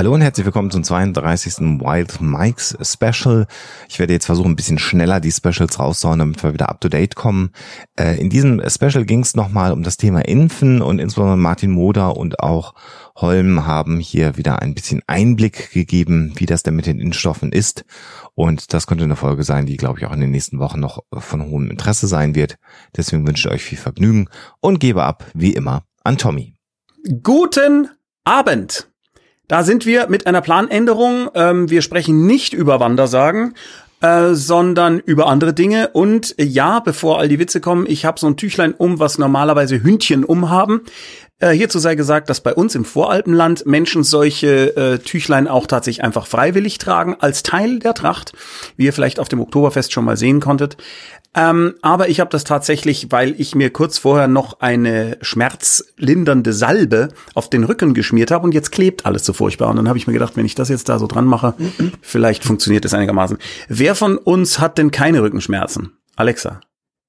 [0.00, 1.78] Hallo und herzlich willkommen zum 32.
[1.78, 3.46] Wild Mikes Special.
[3.86, 6.88] Ich werde jetzt versuchen, ein bisschen schneller die Specials rauszuhauen, damit wir wieder up to
[6.88, 7.50] date kommen.
[7.98, 12.16] Äh, in diesem Special ging es nochmal um das Thema Impfen und insbesondere Martin Moder
[12.16, 12.72] und auch
[13.14, 17.84] Holm haben hier wieder ein bisschen Einblick gegeben, wie das denn mit den Impfstoffen ist.
[18.34, 21.00] Und das könnte eine Folge sein, die, glaube ich, auch in den nächsten Wochen noch
[21.12, 22.56] von hohem Interesse sein wird.
[22.96, 24.30] Deswegen wünsche ich euch viel Vergnügen
[24.60, 26.54] und gebe ab, wie immer, an Tommy.
[27.22, 27.90] Guten
[28.24, 28.89] Abend.
[29.50, 31.28] Da sind wir mit einer Planänderung.
[31.34, 33.54] Ähm, wir sprechen nicht über Wandersagen,
[34.00, 35.88] äh, sondern über andere Dinge.
[35.88, 39.18] Und äh, ja, bevor all die Witze kommen, ich habe so ein Tüchlein um, was
[39.18, 40.82] normalerweise Hündchen umhaben.
[41.40, 46.04] Äh, hierzu sei gesagt, dass bei uns im Voralpenland Menschen solche äh, Tüchlein auch tatsächlich
[46.04, 48.34] einfach freiwillig tragen, als Teil der Tracht,
[48.76, 50.76] wie ihr vielleicht auf dem Oktoberfest schon mal sehen konntet.
[51.34, 57.08] Ähm, aber ich habe das tatsächlich, weil ich mir kurz vorher noch eine schmerzlindernde Salbe
[57.34, 59.68] auf den Rücken geschmiert habe und jetzt klebt alles so furchtbar.
[59.70, 61.54] Und dann habe ich mir gedacht, wenn ich das jetzt da so dran mache,
[62.02, 63.38] vielleicht funktioniert es einigermaßen.
[63.68, 65.92] Wer von uns hat denn keine Rückenschmerzen?
[66.16, 66.60] Alexa.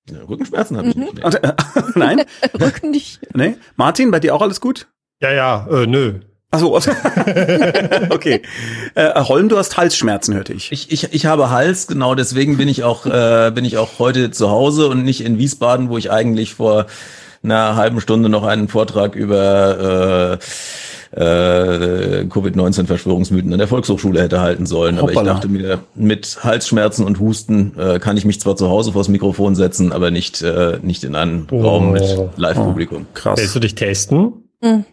[0.09, 1.25] Ja, Rückenschmerzen habe ich nicht mehr.
[1.25, 1.53] Und, äh,
[1.95, 2.21] Nein?
[2.59, 3.19] Rücken nicht.
[3.33, 3.55] Nee?
[3.75, 4.87] Martin, bei dir auch alles gut?
[5.19, 6.19] Ja, ja, äh, nö.
[6.53, 6.75] Ach so,
[8.09, 8.41] okay.
[8.95, 10.71] Äh, Holm, du hast Halsschmerzen, hörte ich.
[10.71, 14.31] Ich, ich, ich habe Hals, genau deswegen bin ich auch äh, bin ich auch heute
[14.31, 16.87] zu Hause und nicht in Wiesbaden, wo ich eigentlich vor
[17.41, 20.45] einer halben Stunde noch einen Vortrag über äh,
[21.13, 24.97] äh, Covid-19-Verschwörungsmythen an der Volkshochschule hätte halten sollen.
[24.97, 25.31] Aber Hoppala.
[25.31, 29.07] ich dachte mir, mit Halsschmerzen und Husten äh, kann ich mich zwar zu Hause vors
[29.07, 31.61] Mikrofon setzen, aber nicht, äh, nicht in einen Oh.
[31.61, 32.03] Raum mit
[32.35, 33.07] Live-Publikum.
[33.13, 33.53] Willst Krass.
[33.53, 34.33] du dich testen?
[34.61, 34.85] Hm.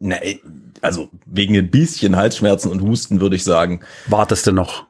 [0.00, 0.40] Nee,
[0.82, 4.86] also wegen ein bisschen Halsschmerzen und Husten würde ich sagen, Wartest du noch?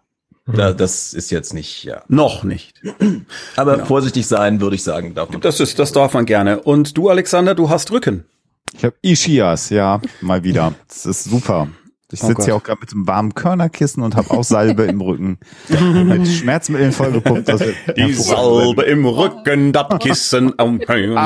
[0.47, 2.03] da, das ist jetzt nicht, ja.
[2.09, 2.75] Noch nicht.
[3.57, 3.85] Aber Genau.
[3.87, 5.41] vorsichtig sein, würde ich sagen, darf man.
[5.41, 6.61] Das ist, das darf man gerne.
[6.61, 8.25] Und du, Alexander, du hast Rücken.
[8.77, 10.75] Ich habe Ischias, ja, mal wieder.
[10.89, 11.69] Das ist super.
[12.13, 12.45] Ich Oh sitze Gott.
[12.45, 15.39] hier auch gerade mit einem warmen Körnerkissen und habe auch Salbe im Rücken.
[16.05, 17.49] mit Schmerzmitteln vollgepumpt.
[17.49, 18.83] Das wird hervorragend.
[18.83, 21.17] im Rücken, das Kissen am Hängen.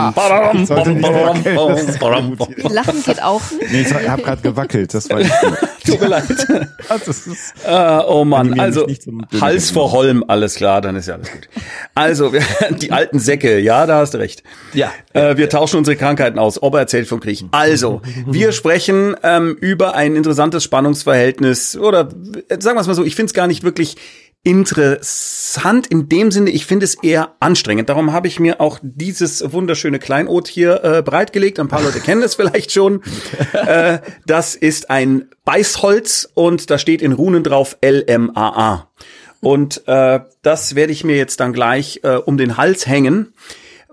[2.36, 2.72] gut.
[2.72, 3.72] Lachen geht auch nicht.
[3.72, 4.94] Nee, ich habe gerade gewackelt.
[4.94, 5.56] Das war nicht gut.
[5.86, 6.24] Tut mir leid.
[7.06, 8.86] Ist, Äh, oh Mann, also
[9.40, 11.48] Hals vor Holm, alles klar, dann ist ja alles gut.
[11.94, 12.32] Also,
[12.80, 14.42] die alten Säcke, ja, da hast du recht.
[14.72, 14.90] Ja.
[15.12, 16.60] Äh, wir tauschen unsere Krankheiten aus.
[16.62, 17.44] Ober erzählt vom Krieg.
[17.52, 22.10] Also, wir sprechen ähm, über ein interessantes Spannungsverhältnis oder
[22.50, 23.96] sagen wir es mal so, ich finde es gar nicht wirklich
[24.42, 27.88] interessant in dem Sinne, ich finde es eher anstrengend.
[27.88, 31.58] Darum habe ich mir auch dieses wunderschöne Kleinod hier äh, bereitgelegt.
[31.58, 33.00] Ein paar Leute kennen es vielleicht schon.
[33.54, 38.90] äh, das ist ein Beißholz und da steht in Runen drauf LMAA.
[39.40, 43.32] Und äh, das werde ich mir jetzt dann gleich äh, um den Hals hängen.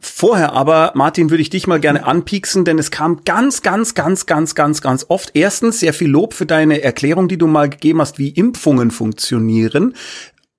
[0.06, 4.26] Vorher aber, Martin, würde ich dich mal gerne anpieksen, denn es kam ganz, ganz, ganz,
[4.26, 5.32] ganz, ganz, ganz oft.
[5.34, 9.96] Erstens sehr viel Lob für deine Erklärung, die du mal gegeben hast, wie Impfungen funktionieren.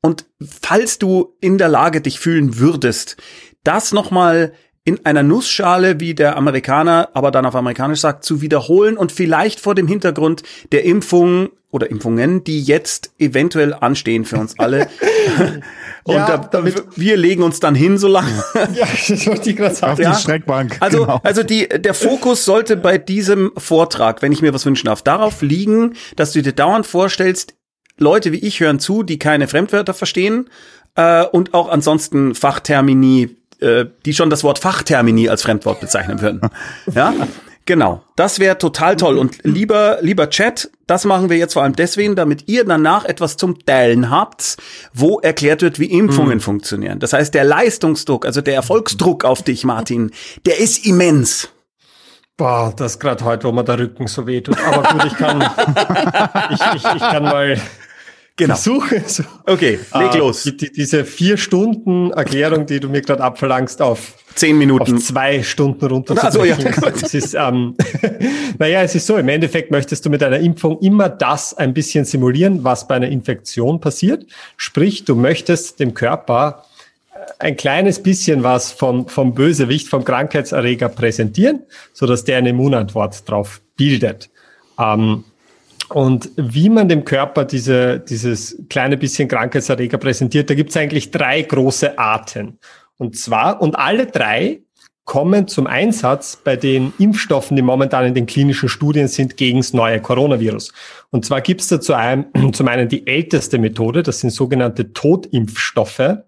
[0.00, 3.18] Und falls du in der Lage dich fühlen würdest,
[3.64, 4.54] das nochmal
[4.86, 9.60] in einer Nussschale, wie der Amerikaner, aber dann auf Amerikanisch sagt, zu wiederholen und vielleicht
[9.60, 14.88] vor dem Hintergrund der Impfungen oder Impfungen, die jetzt eventuell anstehen für uns alle.
[16.04, 18.28] und Ja, da, damit- wir legen uns dann hin so lange.
[18.74, 19.96] Ja, das wollte ich gerade auf sagen.
[19.96, 20.14] die Ja.
[20.14, 20.76] Schreckbank.
[20.80, 21.20] Also, genau.
[21.24, 25.40] also die, der Fokus sollte bei diesem Vortrag, wenn ich mir was wünschen darf, darauf
[25.40, 27.54] liegen, dass du dir dauernd vorstellst,
[27.96, 30.50] Leute wie ich hören zu, die keine Fremdwörter verstehen
[30.94, 36.40] äh, und auch ansonsten Fachtermini, äh, die schon das Wort Fachtermini als Fremdwort bezeichnen würden.
[36.94, 37.14] Ja,
[37.64, 38.02] genau.
[38.14, 39.18] Das wäre total toll.
[39.18, 43.36] Und lieber, lieber Chat, das machen wir jetzt vor allem deswegen, damit ihr danach etwas
[43.36, 44.58] zum Teilen habt,
[44.92, 47.00] wo erklärt wird, wie Impfungen funktionieren.
[47.00, 50.10] Das heißt, der Leistungsdruck, also der Erfolgsdruck auf dich, Martin,
[50.46, 51.48] der ist immens.
[52.36, 54.58] Boah, das gerade heute, wo mir der Rücken so weh tut.
[54.58, 55.40] Aber gut, ich kann,
[56.50, 57.56] ich, ich, ich kann mal
[58.36, 58.54] Genau.
[58.54, 59.02] versuchen.
[59.06, 60.42] So, Okay, leg äh, los.
[60.42, 64.98] Die, die, diese vier Stunden Erklärung, die du mir gerade abverlangst, auf Zehn auf Minuten.
[64.98, 66.56] zwei Stunden runter Ach so, ja.
[67.00, 67.76] Es ist, ähm,
[68.58, 72.04] naja, es ist so, im Endeffekt möchtest du mit einer Impfung immer das ein bisschen
[72.04, 74.26] simulieren, was bei einer Infektion passiert.
[74.56, 76.64] Sprich, du möchtest dem Körper
[77.12, 81.60] äh, ein kleines bisschen was vom, vom Bösewicht, vom Krankheitserreger präsentieren,
[81.92, 84.28] so dass der eine Immunantwort drauf bildet.
[84.76, 85.22] Ähm,
[85.88, 91.10] und wie man dem Körper diese, dieses kleine bisschen Krankheitserreger präsentiert, da gibt es eigentlich
[91.10, 92.58] drei große Arten.
[92.96, 94.60] Und zwar, und alle drei
[95.04, 99.74] kommen zum Einsatz bei den Impfstoffen, die momentan in den klinischen Studien sind gegen das
[99.74, 100.72] neue Coronavirus.
[101.10, 104.92] Und zwar gibt es da zu einem, zum einen die älteste Methode, das sind sogenannte
[104.92, 106.18] Totimpfstoffe.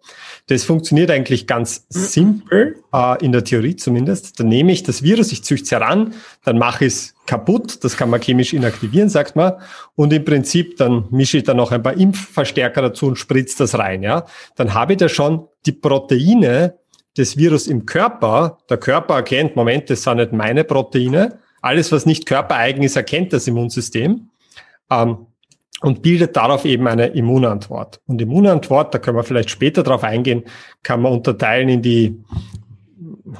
[0.48, 4.38] Das funktioniert eigentlich ganz simpel, äh, in der Theorie zumindest.
[4.38, 6.14] Dann nehme ich das Virus, ich züchte es heran,
[6.44, 9.54] dann mache ich es kaputt, das kann man chemisch inaktivieren, sagt man.
[9.96, 13.76] Und im Prinzip, dann mische ich da noch ein paar Impfverstärker dazu und spritze das
[13.76, 14.04] rein.
[14.04, 16.75] Ja, Dann habe ich da schon die Proteine
[17.16, 18.58] des Virus im Körper.
[18.70, 21.38] Der Körper erkennt, Moment, das sind nicht meine Proteine.
[21.60, 24.31] Alles, was nicht körpereigen ist, erkennt das Immunsystem.
[24.90, 25.25] Ähm,
[25.82, 28.00] und bildet darauf eben eine Immunantwort.
[28.06, 30.44] Und Immunantwort, da können wir vielleicht später drauf eingehen,
[30.82, 32.19] kann man unterteilen in die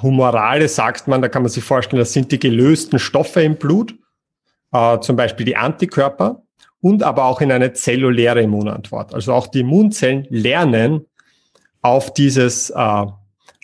[0.03, 3.95] humorale, sagt man, da kann man sich vorstellen, das sind die gelösten Stoffe im Blut,
[4.73, 6.43] äh, zum Beispiel die Antikörper
[6.81, 9.15] und aber auch in eine zelluläre Immunantwort.
[9.15, 11.07] Also auch die Immunzellen lernen
[11.81, 13.07] auf dieses äh,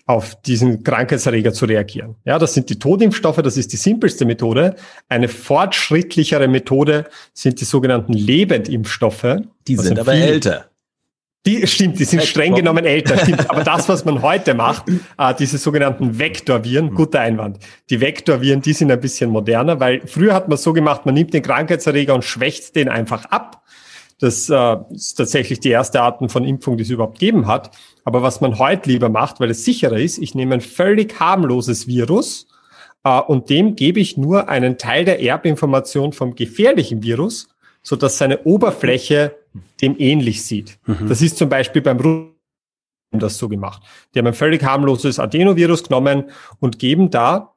[0.06, 2.16] auf diesen Krankheitserreger zu reagieren.
[2.24, 4.76] Ja, das sind die Totimpfstoffe, das ist die simpelste Methode.
[5.08, 9.36] Eine fortschrittlichere Methode sind die sogenannten Lebendimpfstoffe.
[9.68, 10.66] Die sind, sind aber viel, älter.
[11.44, 13.50] Die stimmt, die sind streng genommen älter, stimmt.
[13.50, 14.88] Aber das, was man heute macht,
[15.18, 16.94] äh, diese sogenannten Vektorviren, hm.
[16.94, 17.58] guter Einwand.
[17.90, 21.34] Die Vektorviren, die sind ein bisschen moderner, weil früher hat man so gemacht, man nimmt
[21.34, 23.64] den Krankheitserreger und schwächt den einfach ab.
[24.22, 27.76] Das äh, ist tatsächlich die erste Art von Impfung, die es überhaupt gegeben hat.
[28.04, 31.88] Aber was man heute lieber macht, weil es sicherer ist, ich nehme ein völlig harmloses
[31.88, 32.46] Virus
[33.02, 37.48] äh, und dem gebe ich nur einen Teil der Erbinformation vom gefährlichen Virus,
[37.82, 39.34] so dass seine Oberfläche
[39.80, 40.78] dem ähnlich sieht.
[40.86, 41.08] Mhm.
[41.08, 42.30] Das ist zum Beispiel beim Russen
[43.10, 43.82] das so gemacht.
[44.14, 46.30] Die haben ein völlig harmloses Adenovirus genommen
[46.60, 47.56] und geben da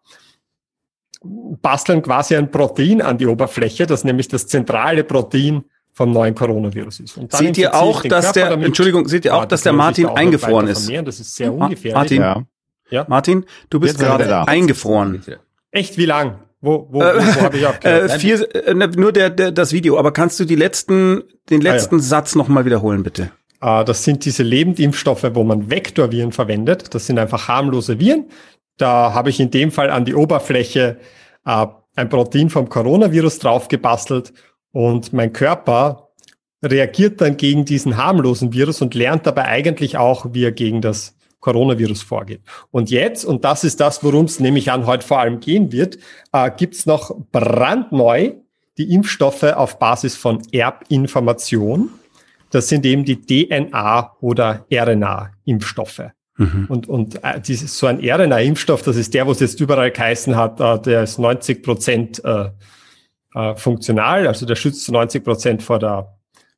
[1.21, 5.63] basteln quasi ein Protein an die Oberfläche, das nämlich das zentrale Protein
[5.95, 7.19] vom neuen Coronavirus ist.
[7.30, 8.68] seht ihr auch, dass der, damit.
[8.68, 10.92] Entschuldigung, seht ihr auch, dass der Martin auch eingefroren ist?
[10.92, 11.95] Das ist sehr ungefährlich.
[11.95, 12.44] Martin, ja.
[12.89, 13.06] ja.
[13.07, 15.24] Martin, du bist gerade eingefroren.
[15.71, 16.39] Echt, wie lang?
[16.59, 18.12] Wo, wo, äh, wo, wo habe ich aufgehört?
[18.12, 21.62] Äh, vier, äh, ne, nur der, der, das Video, aber kannst du die letzten, den
[21.62, 22.03] letzten ah, ja.
[22.03, 23.31] Satz nochmal wiederholen, bitte?
[23.62, 26.94] Äh, das sind diese Lebendimpfstoffe, wo man Vektorviren verwendet.
[26.94, 28.25] Das sind einfach harmlose Viren.
[28.77, 30.97] Da habe ich in dem Fall an die Oberfläche
[31.45, 34.33] äh, ein Protein vom Coronavirus draufgebastelt
[34.75, 36.10] und mein Körper
[36.62, 41.16] reagiert dann gegen diesen harmlosen Virus und lernt dabei eigentlich auch, wie er gegen das
[41.39, 42.42] Coronavirus vorgeht.
[42.72, 45.98] Und jetzt, und das ist das, worum es nämlich an heute vor allem gehen wird,
[46.33, 48.33] äh, gibt es noch brandneu
[48.77, 51.92] die Impfstoffe auf Basis von Erbinformation.
[52.50, 56.01] Das sind eben die DNA- oder RNA-Impfstoffe.
[56.36, 56.66] Mhm.
[56.68, 60.36] Und, und äh, dieses, so ein RNA-Impfstoff, das ist der, wo es jetzt überall geheißen
[60.36, 62.50] hat, äh, der ist 90 Prozent äh,
[63.35, 66.17] äh, funktional, also der schützt zu 90 Prozent vor der,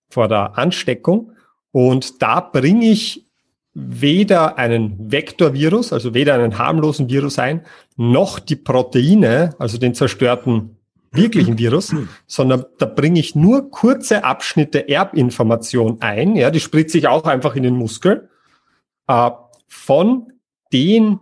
[0.09, 1.33] vor der Ansteckung.
[1.71, 3.25] Und da bringe ich
[3.73, 7.65] weder einen Vektorvirus, also weder einen harmlosen Virus ein,
[7.95, 10.77] noch die Proteine, also den zerstörten
[11.11, 11.95] wirklichen Virus,
[12.25, 17.55] sondern da bringe ich nur kurze Abschnitte Erbinformation ein, ja, die spritze ich auch einfach
[17.55, 18.29] in den Muskel,
[19.07, 19.29] äh,
[19.67, 20.31] von
[20.73, 21.19] den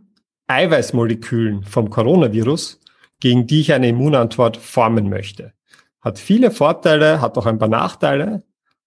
[0.48, 2.80] Eiweißmolekülen vom Coronavirus,
[3.26, 5.52] gegen die ich eine Immunantwort formen möchte.
[6.00, 8.44] Hat viele Vorteile, hat auch ein paar Nachteile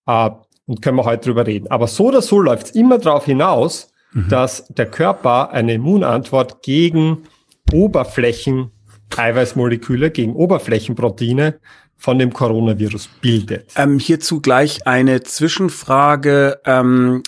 [0.06, 0.30] äh,
[0.64, 1.66] und können wir heute drüber reden.
[1.72, 4.28] Aber so oder so läuft es immer darauf hinaus, mhm.
[4.28, 7.24] dass der Körper eine Immunantwort gegen
[7.72, 8.70] Oberflächen
[9.16, 11.58] Eiweißmoleküle, gegen Oberflächenproteine
[11.96, 13.72] von dem Coronavirus bildet.
[13.74, 16.60] Ähm, hierzu gleich eine Zwischenfrage.
[16.64, 17.24] Ähm,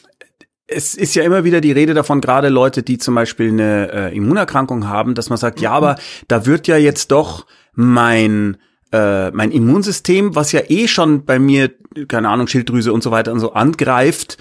[0.71, 4.17] es ist ja immer wieder die Rede davon, gerade Leute, die zum Beispiel eine äh,
[4.17, 5.97] Immunerkrankung haben, dass man sagt, ja, aber
[6.29, 8.57] da wird ja jetzt doch mein
[8.93, 11.71] äh, mein Immunsystem, was ja eh schon bei mir,
[12.09, 14.37] keine Ahnung, Schilddrüse und so weiter und so angreift,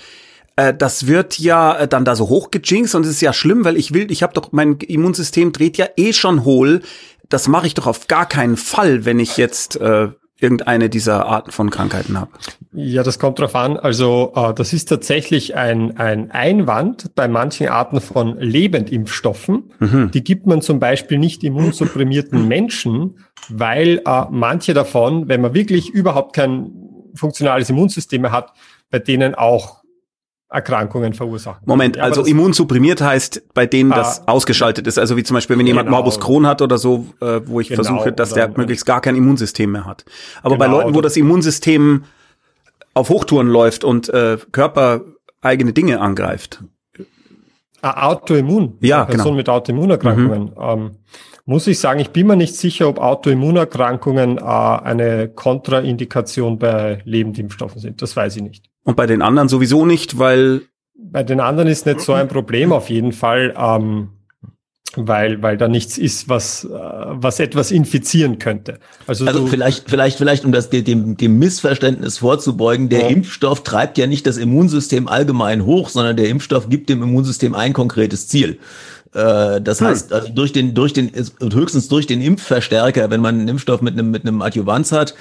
[0.56, 3.78] äh, das wird ja äh, dann da so hochgejinxt und es ist ja schlimm, weil
[3.78, 6.82] ich will, ich habe doch, mein Immunsystem dreht ja eh schon hohl.
[7.30, 10.10] Das mache ich doch auf gar keinen Fall, wenn ich jetzt äh,
[10.42, 12.32] irgendeine dieser Arten von Krankheiten habe?
[12.72, 13.78] Ja, das kommt drauf an.
[13.78, 19.72] Also äh, das ist tatsächlich ein, ein Einwand bei manchen Arten von Lebendimpfstoffen.
[19.80, 20.12] Mhm.
[20.12, 23.20] Die gibt man zum Beispiel nicht immunsupprimierten Menschen,
[23.50, 26.72] weil äh, manche davon, wenn man wirklich überhaupt kein
[27.16, 28.54] funktionales Immunsystem mehr hat,
[28.92, 29.79] bei denen auch
[30.52, 31.62] Erkrankungen verursachen.
[31.66, 34.98] Moment, ja, also immunsupprimiert heißt, bei denen das ah, ausgeschaltet ist.
[34.98, 35.98] Also wie zum Beispiel, wenn jemand genau.
[35.98, 39.16] Morbus Crohn hat oder so, äh, wo ich genau, versuche, dass der möglichst gar kein
[39.16, 40.06] Immunsystem mehr hat.
[40.42, 42.06] Aber genau, bei Leuten, wo das Immunsystem
[42.96, 46.64] auf Hochtouren läuft und äh, körpereigene Dinge angreift.
[47.82, 48.78] Ah, Autoimmun.
[48.82, 49.38] Ja, Person genau.
[49.38, 50.46] mit Autoimmunerkrankungen.
[50.46, 50.54] Mhm.
[50.60, 50.92] Ähm,
[51.46, 57.80] muss ich sagen, ich bin mir nicht sicher, ob Autoimmunerkrankungen äh, eine Kontraindikation bei Lebendimpfstoffen
[57.80, 58.02] sind.
[58.02, 58.70] Das weiß ich nicht.
[58.90, 60.62] Und bei den anderen sowieso nicht, weil.
[60.98, 63.54] Bei den anderen ist nicht so ein Problem auf jeden Fall.
[63.56, 64.10] Ähm,
[64.96, 68.80] weil, weil da nichts ist, was, äh, was etwas infizieren könnte.
[69.06, 73.08] Also, Also vielleicht, vielleicht, vielleicht, um das dem, dem Missverständnis vorzubeugen, der Ja.
[73.10, 77.74] Impfstoff treibt ja nicht das Immunsystem allgemein hoch, sondern der Impfstoff gibt dem Immunsystem ein
[77.74, 78.58] konkretes Ziel.
[79.14, 83.48] Äh, Das heißt, also durch den, durch den, höchstens durch den Impfverstärker, wenn man einen
[83.48, 85.14] Impfstoff mit einem, mit einem Adjuvanz hat,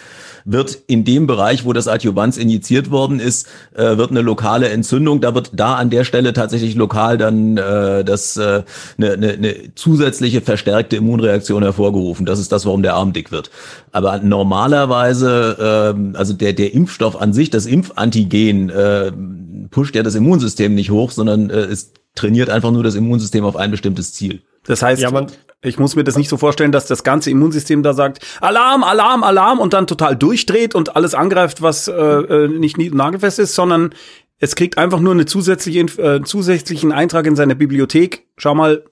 [0.50, 5.20] wird in dem Bereich, wo das Adjuvanz injiziert worden ist, äh, wird eine lokale Entzündung.
[5.20, 8.62] Da wird da an der Stelle tatsächlich lokal dann äh, das äh,
[8.96, 12.24] eine, eine, eine zusätzliche verstärkte Immunreaktion hervorgerufen.
[12.24, 13.50] Das ist das, warum der Arm dick wird.
[13.92, 19.12] Aber normalerweise, ähm, also der der Impfstoff an sich, das Impfantigen äh,
[19.70, 23.56] pusht ja das Immunsystem nicht hoch, sondern äh, es trainiert einfach nur das Immunsystem auf
[23.56, 24.40] ein bestimmtes Ziel.
[24.64, 25.26] Das heißt, Ja, man-
[25.62, 29.24] ich muss mir das nicht so vorstellen, dass das ganze Immunsystem da sagt, Alarm, Alarm,
[29.24, 33.94] Alarm und dann total durchdreht und alles angreift, was äh, äh, nicht nagelfest ist, sondern
[34.38, 38.28] es kriegt einfach nur eine zusätzliche, äh, zusätzlichen Eintrag in seine Bibliothek.
[38.36, 38.84] Schau mal,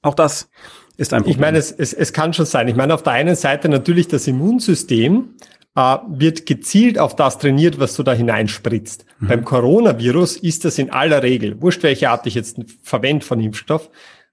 [0.00, 0.48] auch das
[0.96, 1.34] ist ein Problem.
[1.34, 2.68] Ich meine, es, es, es kann schon sein.
[2.68, 5.30] Ich meine, auf der einen Seite natürlich das Immunsystem
[5.74, 9.06] äh, wird gezielt auf das trainiert, was du da hineinspritzt.
[9.20, 13.90] Beim Coronavirus ist das in aller Regel, wurscht welche Art ich jetzt verwende von Impfstoff,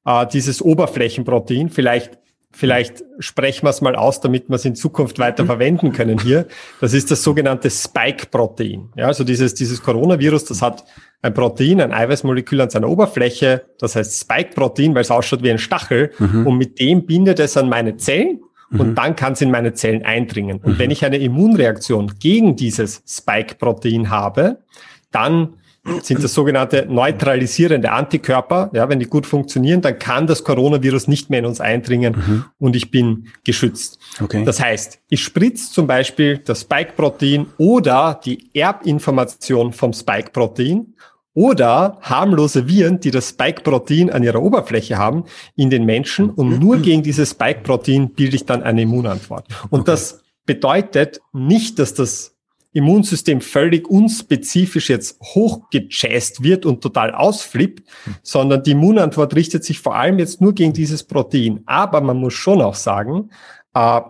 [0.09, 2.19] äh, dieses Oberflächenprotein, vielleicht
[2.51, 6.47] Vielleicht sprechen wir es mal aus, damit wir es in Zukunft weiter verwenden können hier.
[6.81, 8.89] Das ist das sogenannte Spike-Protein.
[8.95, 10.83] Ja, also dieses, dieses Coronavirus, das hat
[11.21, 15.59] ein Protein, ein Eiweißmolekül an seiner Oberfläche, das heißt Spike-Protein, weil es ausschaut wie ein
[15.59, 16.11] Stachel.
[16.19, 18.39] Und mit dem bindet es an meine Zellen
[18.71, 20.59] und dann kann es in meine Zellen eindringen.
[20.63, 24.63] Und wenn ich eine Immunreaktion gegen dieses Spike-Protein habe,
[25.11, 25.58] dann
[26.01, 28.69] sind das sogenannte neutralisierende Antikörper.
[28.74, 32.75] Ja, wenn die gut funktionieren, dann kann das Coronavirus nicht mehr in uns eindringen und
[32.75, 34.00] ich bin geschützt.
[34.21, 34.43] Okay.
[34.45, 40.93] Das heißt, ich spritze zum Beispiel das Spike-Protein oder die Erbinformation vom Spike-Protein
[41.33, 45.24] oder harmlose Viren, die das Spike-Protein an ihrer Oberfläche haben,
[45.55, 49.48] in den Menschen und nur gegen dieses Spike-Protein bilde ich dann eine Immunantwort.
[49.69, 52.36] Und das bedeutet nicht, dass das
[52.71, 57.89] Immunsystem völlig unspezifisch jetzt hochgejazzt wird und total ausflippt,
[58.21, 61.61] sondern die Immunantwort richtet sich vor allem jetzt nur gegen dieses Protein.
[61.65, 63.31] Aber man muss schon auch sagen,
[63.73, 64.01] äh,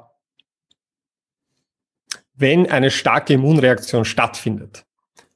[2.36, 4.86] wenn eine starke Immunreaktion stattfindet,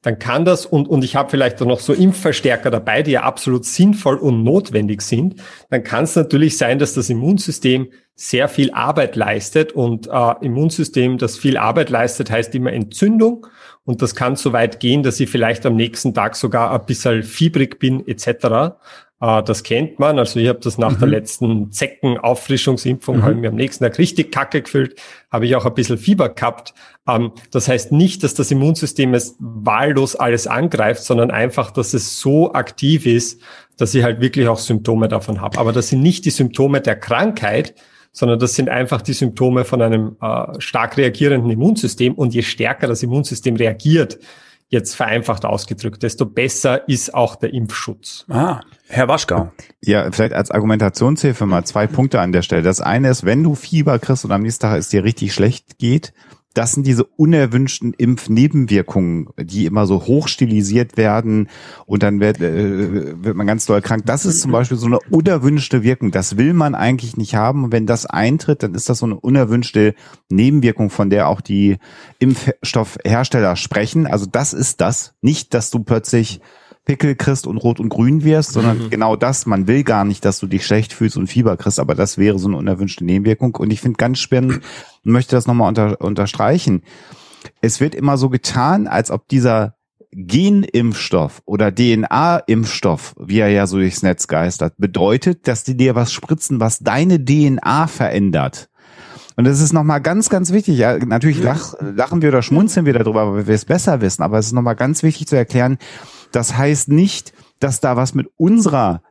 [0.04, 3.24] dann kann das, und, und ich habe vielleicht auch noch so Impfverstärker dabei, die ja
[3.24, 8.72] absolut sinnvoll und notwendig sind, dann kann es natürlich sein, dass das Immunsystem sehr viel
[8.72, 13.48] Arbeit leistet und äh, Immunsystem, das viel Arbeit leistet, heißt immer Entzündung
[13.86, 17.24] und das kann so weit gehen, dass ich vielleicht am nächsten Tag sogar ein bisschen
[17.24, 18.76] fiebrig bin etc.
[19.24, 23.50] Äh, das kennt man, also ich habe das nach der letzten Zeckenauffrischungsimpfung, habe ich mir
[23.50, 25.00] am nächsten Tag richtig kacke gefühlt,
[25.32, 26.74] habe ich auch ein bisschen Fieber gehabt.
[27.08, 32.20] Ähm, das heißt nicht, dass das Immunsystem es wahllos alles angreift, sondern einfach, dass es
[32.20, 33.40] so aktiv ist,
[33.78, 35.58] dass ich halt wirklich auch Symptome davon habe.
[35.58, 37.76] Aber das sind nicht die Symptome der Krankheit,
[38.12, 42.14] sondern das sind einfach die Symptome von einem äh, stark reagierenden Immunsystem.
[42.14, 44.20] Und je stärker das Immunsystem reagiert,
[44.74, 48.26] jetzt vereinfacht ausgedrückt, desto besser ist auch der Impfschutz.
[48.30, 49.52] ah, Herr Waschgau.
[49.82, 52.64] Ja, vielleicht als Argumentationshilfe mal zwei Punkte an der Stelle.
[52.64, 55.78] Das eine ist, wenn du Fieber kriegst und am nächsten Tag es dir richtig schlecht
[55.78, 56.14] geht,
[56.54, 61.50] das sind diese unerwünschten Impfnebenwirkungen, die immer so hochstilisiert werden
[61.86, 64.04] und dann wird, äh, wird man ganz doll krank.
[64.06, 66.12] Das ist zum Beispiel so eine unerwünschte Wirkung.
[66.12, 67.66] Das will man eigentlich nicht haben.
[67.66, 69.96] Und wenn das eintritt, dann ist das so eine unerwünschte
[70.30, 71.78] Nebenwirkung, von der auch die
[72.20, 74.06] Impfstoffhersteller sprechen.
[74.06, 75.14] Also das ist das.
[75.22, 76.40] Nicht, dass du plötzlich
[76.86, 79.46] Pickel kriegst und rot und grün wirst, sondern genau das.
[79.46, 82.40] Man will gar nicht, dass du dich schlecht fühlst und Fieber kriegst, aber das wäre
[82.40, 83.56] so eine unerwünschte Nebenwirkung.
[83.56, 84.62] Und ich finde ganz spannend,
[85.06, 86.84] und möchte das nochmal unter, unterstreichen.
[87.62, 89.76] Es wird immer so getan, als ob dieser
[90.12, 96.14] Genimpfstoff oder DNA-Impfstoff, wie er ja so durchs Netz geistert, bedeutet, dass die dir was
[96.14, 98.70] spritzen, was deine DNA verändert.
[99.36, 100.78] Und das ist nochmal ganz, ganz wichtig.
[100.78, 104.22] Ja, natürlich lach, lachen wir oder schmunzeln wir darüber, weil wir es besser wissen.
[104.22, 105.80] Aber es ist nochmal ganz wichtig zu erklären,
[106.36, 109.02] das heißt nicht, dass da was mit unserer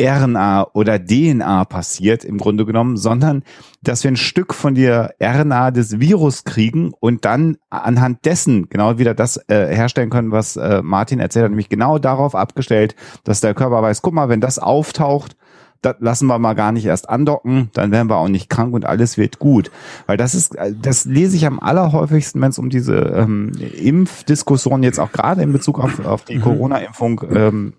[0.00, 3.44] RNA oder DNA passiert, im Grunde genommen, sondern
[3.82, 8.98] dass wir ein Stück von der RNA des Virus kriegen und dann anhand dessen genau
[8.98, 13.40] wieder das äh, herstellen können, was äh, Martin erzählt hat, nämlich genau darauf abgestellt, dass
[13.40, 15.36] der Körper weiß, guck mal, wenn das auftaucht,
[15.82, 18.86] das lassen wir mal gar nicht erst andocken, dann werden wir auch nicht krank und
[18.86, 19.70] alles wird gut.
[20.06, 24.82] Weil das ist, äh, das lese ich am allerhäufigsten, wenn es um diese ähm, Impfdiskussion
[24.82, 27.72] jetzt auch gerade in Bezug auf, auf die Corona-Impfung ähm,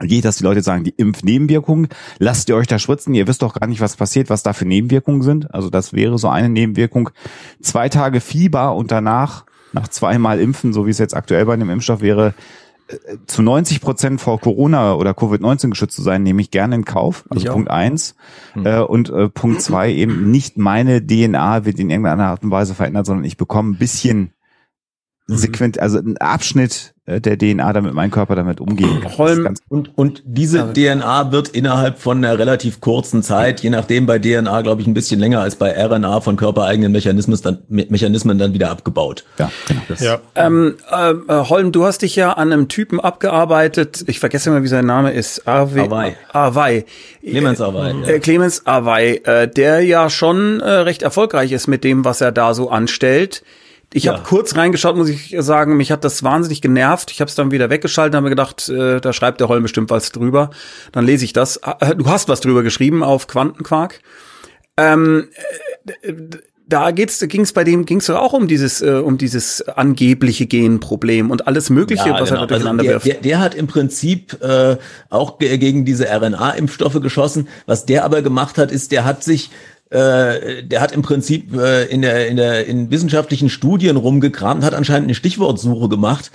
[0.00, 3.54] geht, dass die Leute sagen, die Impfnebenwirkungen, lasst ihr euch da spritzen, ihr wisst doch
[3.54, 5.54] gar nicht, was passiert, was da für Nebenwirkungen sind.
[5.54, 7.10] Also das wäre so eine Nebenwirkung.
[7.60, 11.70] Zwei Tage Fieber und danach, nach zweimal Impfen, so wie es jetzt aktuell bei dem
[11.70, 12.34] Impfstoff wäre,
[13.26, 17.24] zu 90 Prozent vor Corona oder Covid-19 geschützt zu sein, nehme ich gerne in Kauf.
[17.30, 17.54] Also Ich auch.
[17.54, 18.14] Punkt eins.
[18.54, 18.66] Hm.
[18.66, 22.74] Äh, und äh, Punkt zwei eben nicht meine DNA wird in irgendeiner Art und Weise
[22.74, 24.32] verändert, sondern ich bekomme ein bisschen
[25.28, 25.36] Mhm.
[25.36, 29.18] sequent, also ein Abschnitt der DNA, damit mein Körper damit umgehen kann.
[29.18, 33.70] Holm, ganz Und, und diese Aber- DNA wird innerhalb von einer relativ kurzen Zeit, je
[33.70, 37.58] nachdem bei DNA, glaube ich, ein bisschen länger als bei RNA von körpereigenen Mechanismen dann,
[37.68, 39.24] Me- Mechanismen dann wieder abgebaut.
[39.38, 39.80] ja, genau.
[39.88, 40.20] Das, Ja.
[40.36, 44.04] Ähm, äh, äh, Holm, du hast dich ja an einem Typen abgearbeitet.
[44.06, 45.48] Ich vergesse immer, wie sein Name ist.
[45.48, 46.16] Arve, Awai.
[46.32, 46.84] Awai.
[47.20, 48.08] Clemens Awai, ja.
[48.08, 52.30] Äh, Clemens Awai, äh, der ja schon äh, recht erfolgreich ist mit dem, was er
[52.30, 53.42] da so anstellt.
[53.94, 54.14] Ich Ja.
[54.14, 57.10] habe kurz reingeschaut, muss ich sagen, mich hat das wahnsinnig genervt.
[57.10, 59.90] Ich habe es dann wieder weggeschaltet habe mir gedacht, äh, da schreibt der Holm bestimmt
[59.90, 60.50] was drüber.
[60.92, 61.58] Dann lese ich das.
[61.80, 64.00] Äh, du hast was drüber geschrieben auf Quantenquark.
[64.76, 65.28] Ähm,
[66.02, 66.12] äh,
[66.66, 71.30] da geht's, ging's bei dem, ging's doch auch um dieses, äh, um dieses angebliche Genproblem
[71.30, 72.40] und alles Mögliche, Ja, was er genau.
[72.42, 73.06] da durcheinander also der, wirft.
[73.06, 74.78] der, der hat im Prinzip äh,
[75.10, 77.48] auch ge gegen diese RNA-Impfstoffe geschossen.
[77.66, 79.50] Was der aber gemacht hat, ist, der hat sich
[79.92, 84.74] äh, der hat im Prinzip äh, in der in der in wissenschaftlichen Studien rumgekramt, hat
[84.74, 86.30] anscheinend eine Stichwortsuche gemacht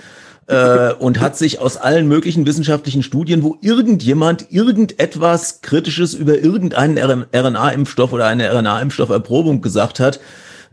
[0.46, 6.98] äh, und hat sich aus allen möglichen wissenschaftlichen Studien, wo irgendjemand irgendetwas Kritisches über irgendeinen
[7.34, 10.20] RNA-Impfstoff oder eine RNA-Impfstofferprobung gesagt hat,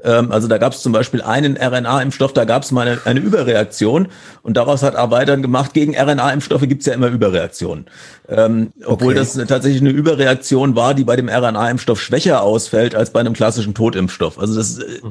[0.09, 4.07] also da gab es zum Beispiel einen RNA-Impfstoff, da gab es mal eine, eine Überreaktion
[4.43, 7.85] und daraus hat Arbeit dann gemacht, gegen RNA-Impfstoffe gibt es ja immer Überreaktionen.
[8.29, 9.19] Ähm, obwohl Okay.
[9.19, 13.74] das tatsächlich eine Überreaktion war, die bei dem RNA-Impfstoff schwächer ausfällt als bei einem klassischen
[13.74, 14.39] Totimpfstoff.
[14.39, 15.01] Also das äh,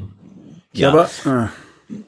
[0.72, 1.46] ja, aber äh,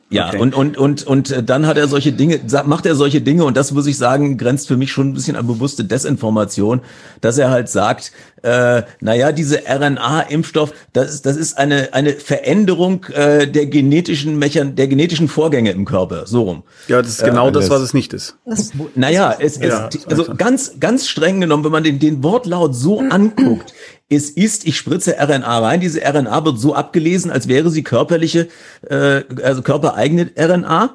[0.09, 0.39] ja, Okay.
[0.39, 3.57] und, und, und, und äh, dann hat er solche Dinge, macht er solche Dinge, und
[3.57, 6.81] das muss ich sagen, grenzt für mich schon ein bisschen an bewusste Desinformation,
[7.21, 13.05] dass er halt sagt, äh, naja, diese RNA-Impfstoff, das ist, das ist eine, eine Veränderung
[13.07, 16.63] äh, der genetischen Mechan der genetischen Vorgänge im Körper, so rum.
[16.87, 17.71] ja, das ist genau das, alles.
[17.71, 18.37] was es nicht ist.
[18.45, 22.76] Das, Naja, es, Ja, es also ganz, ganz streng genommen, wenn man den, den Wortlaut
[22.76, 23.73] so anguckt,
[24.09, 28.47] es ist, ich spritze RNA rein, diese RNA wird so abgelesen, als wäre sie körperliche,
[28.89, 29.63] äh, also
[29.97, 30.91] körpereigene RNA.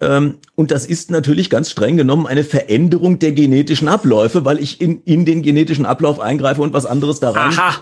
[0.00, 4.80] Ähm, und das ist natürlich ganz streng genommen eine Veränderung der genetischen Abläufe, weil ich
[4.80, 7.50] in, in den genetischen Ablauf eingreife und was anderes da rein.
[7.58, 7.74] Aha.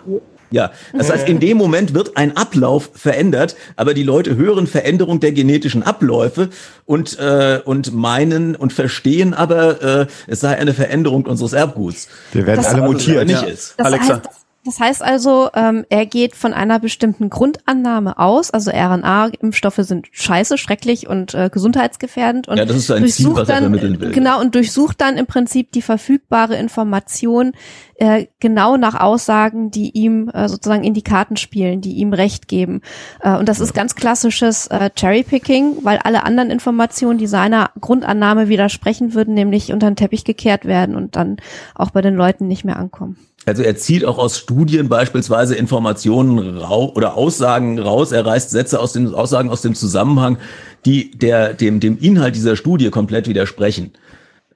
[0.53, 5.19] Ja, das heißt, in dem Moment wird ein Ablauf verändert, aber die Leute hören Veränderung
[5.19, 6.51] der genetischen Abläufe
[6.87, 12.07] und äh, und meinen und verstehen aber, äh, es sei eine Veränderung unseres Erbguts.
[12.33, 13.27] Wir werden Das- alle mutiert.
[13.27, 13.49] nicht Ja.
[13.49, 13.75] ist.
[13.77, 14.15] das, Alexa.
[14.15, 14.29] heißt,
[14.67, 18.51] das heißt also, ähm, er geht von einer bestimmten Grundannahme aus.
[18.51, 22.49] Also RNA-Impfstoffe sind scheiße, schrecklich und äh, gesundheitsgefährdend.
[22.49, 24.11] Und Ja, das ist ein Ziel, durchsucht was er dann, vermitteln will.
[24.11, 27.53] Genau, und durchsucht dann im Prinzip die verfügbare Information
[27.95, 32.49] äh, genau nach Aussagen, die ihm äh, sozusagen in die Karten spielen, die ihm Recht
[32.49, 32.83] geben.
[33.21, 38.49] Äh, und das ist ganz klassisches äh, Cherrypicking, weil alle anderen Informationen, die seiner Grundannahme
[38.49, 41.37] widersprechen würden, nämlich unter den Teppich gekehrt werden und dann
[41.77, 43.17] auch bei den Leuten nicht mehr ankommen.
[43.47, 48.11] Also er zieht auch aus Studien beispielsweise Informationen rau oder Aussagen raus.
[48.11, 50.39] Er reißt Sätze aus den Aussagen aus dem Zusammenhang,
[50.85, 53.93] die der dem dem Inhalt dieser Studie komplett widersprechen.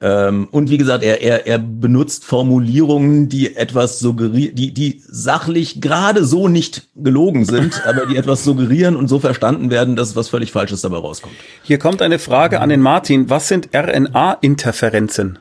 [0.02, 5.80] Ähm, und wie gesagt, er, er, er benutzt Formulierungen, die etwas suggerieren, die, die sachlich
[5.80, 10.30] gerade so nicht gelogen sind, aber die etwas suggerieren und so verstanden werden, dass was
[10.30, 11.34] völlig Falsches dabei rauskommt.
[11.62, 13.28] Hier kommt eine Frage an den Martin.
[13.28, 15.38] Was sind RNA-Interferenzen?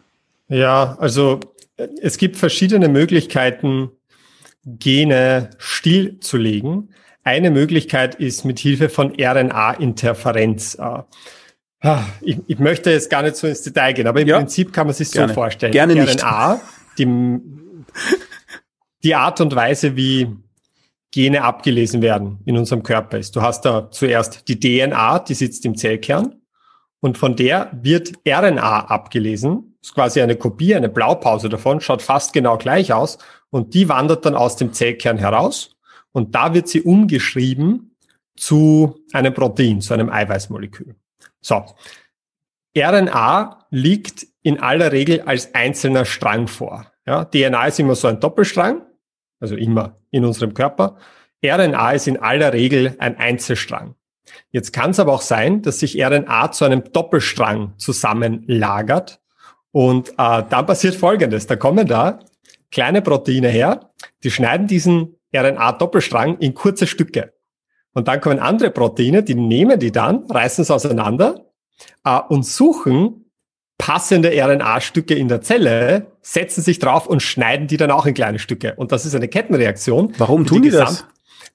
[0.49, 1.39] Ja, also
[2.01, 3.89] es gibt verschiedene Möglichkeiten,
[4.65, 6.93] Gene stillzulegen.
[7.23, 10.77] Eine Möglichkeit ist mit Hilfe von RNA-Interferenz.
[10.79, 11.07] Ah,
[12.21, 14.87] Ich, ich möchte jetzt gar nicht so ins Detail gehen, aber im Ja, Prinzip kann
[14.87, 15.29] man sich gerne.
[15.29, 15.71] so vorstellen.
[15.71, 16.21] Gerne nicht.
[16.23, 16.61] RNA,
[16.97, 17.39] die,
[19.03, 20.27] die Art und Weise, wie
[21.11, 23.35] Gene abgelesen werden in unserem Körper ist.
[23.35, 26.35] Du hast da zuerst die DNA, die sitzt im Zellkern
[26.99, 29.68] und von der wird RNA abgelesen.
[29.89, 33.17] Ist quasi eine Kopie, eine Blaupause davon, schaut fast genau gleich aus
[33.49, 35.75] und die wandert dann aus dem Zellkern heraus
[36.12, 37.95] und da wird sie umgeschrieben
[38.38, 40.95] zu einem Protein, zu einem Eiweißmolekül.
[41.41, 41.65] So.
[42.78, 46.86] RNA liegt in aller Regel als einzelner Strang vor.
[47.08, 48.84] Ja, DNA ist immer so ein Doppelstrang,
[49.39, 50.97] also immer in unserem Körper.
[51.43, 53.95] RNA ist in aller Regel ein Einzelstrang.
[54.52, 59.19] Jetzt kann es aber auch sein, dass sich RNA zu einem Doppelstrang zusammenlagert.
[59.71, 61.47] Und äh, dann passiert Folgendes.
[61.47, 62.19] Da kommen da
[62.71, 63.91] kleine Proteine her,
[64.23, 67.34] die schneiden diesen RNA-Doppelstrang in kurze Stücke.
[67.93, 71.45] Und dann kommen andere Proteine, die nehmen die dann, reißen es auseinander
[72.05, 73.25] äh, und suchen
[73.77, 78.38] passende RNA-Stücke in der Zelle, setzen sich drauf und schneiden die dann auch in kleine
[78.39, 78.73] Stücke.
[78.75, 80.13] Und das ist eine Kettenreaktion.
[80.17, 80.89] Warum die tun die das?
[81.03, 81.05] Gesamt-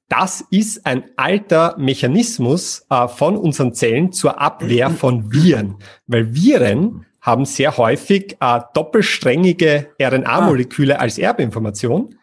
[0.09, 5.77] Das ist ein alter Mechanismus äh, von unseren Zellen zur Abwehr von Viren.
[6.07, 12.17] Weil Viren haben sehr häufig äh, doppelsträngige RNA-Moleküle als Erbinformation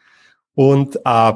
[0.53, 1.33] und äh,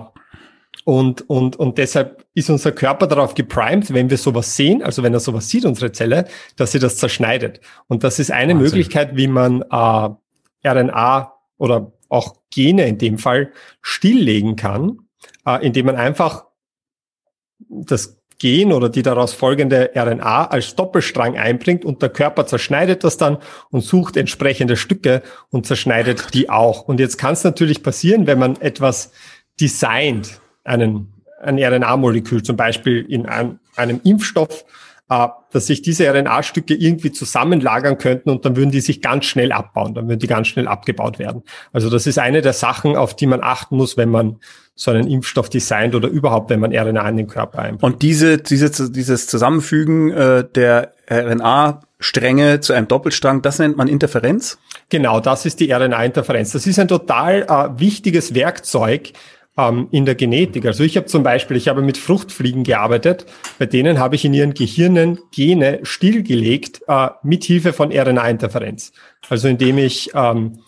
[0.83, 5.13] und, und, und deshalb ist unser Körper darauf geprimed, wenn wir sowas sehen, also wenn
[5.13, 7.59] er sowas sieht, unsere Zelle, dass sie das zerschneidet.
[7.87, 8.63] Und das ist eine Wahnsinn.
[8.63, 13.51] Möglichkeit, wie man äh, RNA oder auch Gene in dem Fall
[13.81, 14.99] stilllegen kann,
[15.47, 16.45] äh, indem man einfach
[17.67, 23.17] das Gen oder die daraus folgende RNA als Doppelstrang einbringt und der Körper zerschneidet das
[23.17, 23.37] dann
[23.69, 26.81] und sucht entsprechende Stücke und zerschneidet die auch.
[26.81, 29.11] Und jetzt kann es natürlich passieren, wenn man etwas
[29.59, 34.65] designt, einen, ein RNA-Molekül zum Beispiel in einem, einem Impfstoff,
[35.07, 39.93] dass sich diese RNA-Stücke irgendwie zusammenlagern könnten und dann würden die sich ganz schnell abbauen,
[39.93, 41.43] dann würden die ganz schnell abgebaut werden.
[41.73, 44.37] Also das ist eine der Sachen, auf die man achten muss, wenn man
[44.73, 47.83] so einen Impfstoff designt oder überhaupt, wenn man RNA in den Körper einbringt.
[47.83, 54.57] Und diese, diese, dieses Zusammenfügen äh, der RNA-Stränge zu einem Doppelstrang, das nennt man Interferenz?
[54.89, 56.51] Genau, das ist die RNA-Interferenz.
[56.51, 59.13] Das ist ein total äh, wichtiges Werkzeug
[59.57, 60.65] ähm, in der Genetik.
[60.65, 63.25] Also ich habe zum Beispiel, ich habe mit Fruchtfliegen gearbeitet,
[63.57, 68.91] bei denen habe ich in ihren Gehirnen Gene stillgelegt äh, mit Hilfe von RNA-Interferenz.
[69.29, 70.59] Also indem ich ähm,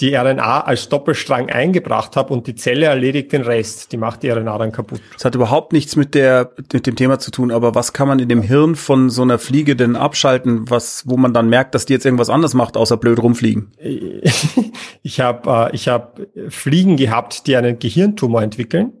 [0.00, 3.92] die RNA als Doppelstrang eingebracht habe und die Zelle erledigt den Rest.
[3.92, 5.00] Die macht die RNA dann kaputt.
[5.12, 8.18] Das hat überhaupt nichts mit der mit dem Thema zu tun, aber was kann man
[8.18, 11.86] in dem Hirn von so einer Fliege denn abschalten, was wo man dann merkt, dass
[11.86, 13.70] die jetzt irgendwas anderes macht, außer blöd rumfliegen?
[15.06, 18.94] Ich habe äh, ich hab Fliegen gehabt, die einen Gehirntumor entwickeln,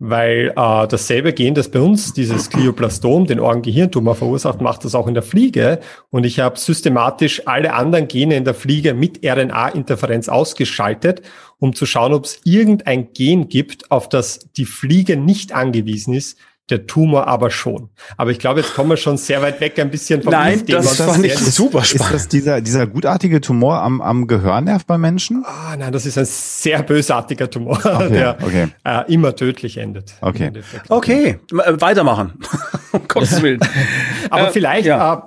[0.00, 5.06] weil äh, dasselbe Gen, das bei uns dieses Glioblastom, den Ohrengehirntumor verursacht, macht das auch
[5.06, 5.78] in der Fliege.
[6.08, 11.20] Und ich habe systematisch alle anderen Gene in der Fliege mit RNA-Interferenz ausgeschaltet,
[11.58, 16.38] um zu schauen, ob es irgendein Gen gibt, auf das die Fliege nicht angewiesen ist,
[16.70, 17.90] der Tumor aber schon.
[18.16, 20.78] Aber ich glaube, jetzt kommen wir schon sehr weit weg ein bisschen vom Nein, Impfthema.
[20.80, 22.14] das fand ich sehr- super Ist spannend.
[22.14, 25.44] das dieser, dieser gutartige Tumor am, am Gehörnerv bei Menschen?
[25.46, 28.68] Ah, nein, das ist ein sehr bösartiger Tumor, Okay, der okay.
[28.84, 30.14] Äh, immer tödlich endet.
[30.20, 30.52] Okay.
[30.88, 32.34] Okay, äh, weitermachen.
[32.92, 33.60] um Gottes Willen.
[34.30, 35.14] Aber Äh, vielleicht, ja.
[35.14, 35.20] äh,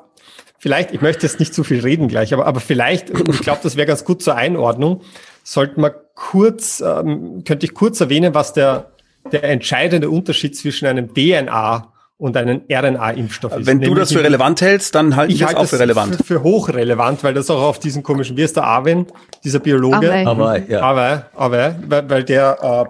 [0.60, 3.60] vielleicht, ich möchte jetzt nicht zu viel reden gleich, aber, aber vielleicht, und ich glaube,
[3.63, 5.01] das wäre ganz gut zur Einordnung,
[5.43, 8.91] sollten wir kurz, ähm, könnte ich kurz erwähnen, was der,
[9.31, 13.65] der entscheidende Unterschied zwischen einem DNA und einem RNA-Impfstoff ist.
[13.65, 16.15] Wenn du das für relevant hältst, dann halte ich, ich das halte auch für relevant.
[16.15, 19.07] Für, für hochrelevant, weil das auch auf diesen komischen, wie ist der Arwen,
[19.43, 20.12] dieser Biologe?
[20.12, 20.27] Arwen.
[20.27, 20.81] Aber ja.
[20.81, 22.89] Aber, aber, weil, weil der, äh,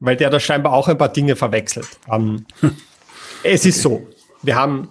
[0.00, 1.88] weil der da scheinbar auch ein paar Dinge verwechselt.
[2.10, 2.46] Ähm,
[3.42, 4.06] es ist so,
[4.42, 4.88] wir haben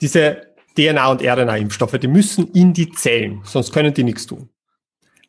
[0.00, 0.42] diese
[0.76, 4.48] DNA- und RNA-Impfstoffe, die müssen in die Zellen, sonst können die nichts tun.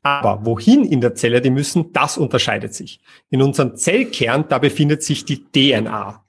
[0.03, 2.99] Aber wohin in der Zelle die müssen, das unterscheidet sich.
[3.29, 6.23] In unserem Zellkern, da befindet sich die DNA.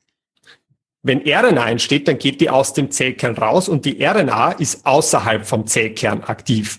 [1.02, 5.44] Wenn RNA entsteht, dann geht die aus dem Zellkern raus und die RNA ist außerhalb
[5.44, 6.78] vom Zellkern aktiv.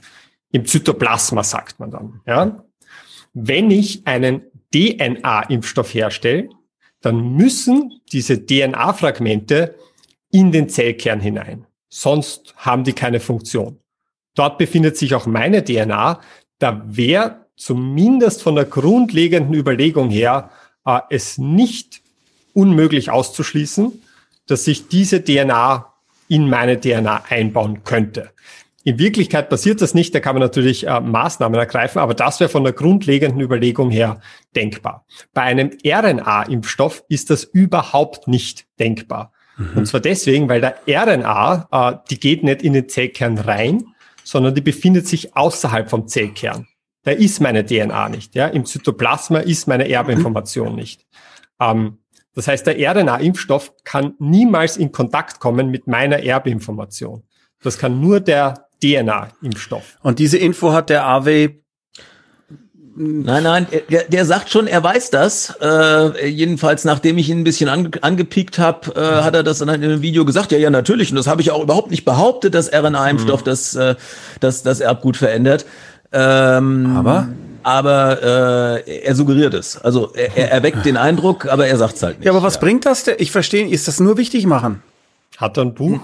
[0.52, 2.22] Im Zytoplasma sagt man dann.
[2.26, 2.64] Ja?
[3.34, 6.50] Wenn ich einen DNA-Impfstoff herstelle,
[7.02, 9.76] dann müssen diese DNA-Fragmente
[10.32, 11.66] in den Zellkern hinein.
[11.90, 13.80] Sonst haben die keine Funktion.
[14.36, 16.22] Dort befindet sich auch meine DNA.
[16.64, 20.50] Da wäre zumindest von der grundlegenden Überlegung her
[20.86, 22.02] äh, es nicht
[22.54, 24.02] unmöglich auszuschließen,
[24.48, 25.92] dass sich diese DNA
[26.30, 28.30] in meine DNA einbauen könnte.
[28.86, 32.50] In Wirklichkeit passiert das nicht, da kann man natürlich äh, Maßnahmen ergreifen, aber das wäre
[32.50, 34.22] von der grundlegenden Überlegung her
[34.56, 35.06] denkbar.
[35.34, 39.34] Bei einem RNA-Impfstoff ist das überhaupt nicht denkbar.
[39.76, 43.93] Und zwar deswegen, weil der RNA, äh, die geht nicht in den Zellkern rein,
[44.24, 46.68] sondern die befindet sich außerhalb vom Zellkern.
[47.04, 48.36] Da ist meine DNA nicht.
[48.36, 48.48] Ja?
[48.48, 51.06] Im Zytoplasma ist meine Erbinformation nicht.
[51.60, 52.00] Ähm,
[52.36, 57.24] das heißt, der RNA-Impfstoff kann niemals in Kontakt kommen mit meiner Erbinformation.
[57.62, 59.98] Das kann nur der DNA-Impfstoff.
[60.02, 61.50] Und diese Info hat der AW
[62.96, 65.56] Nein, nein, der, der sagt schon, er weiß das.
[65.62, 69.70] Äh, jedenfalls, nachdem ich ihn ein bisschen ange, angepiekt habe, äh, hat er das in
[69.70, 70.52] einem Video gesagt.
[70.52, 71.10] Ja, ja, natürlich.
[71.10, 73.96] Und das habe ich auch überhaupt nicht behauptet, dass RNA-Impfstoff das, äh,
[74.42, 75.66] das, das Erbgut verändert.
[76.12, 77.30] Ähm, Aber?
[77.64, 79.78] Aber äh, er suggeriert es.
[79.78, 82.26] Also er, er erweckt den Eindruck, aber er sagt es halt nicht.
[82.26, 83.16] Ja, aber was bringt das denn?
[83.20, 84.84] Ich verstehe, ist das nur wichtig machen?
[85.38, 86.00] Hat er ein Buch?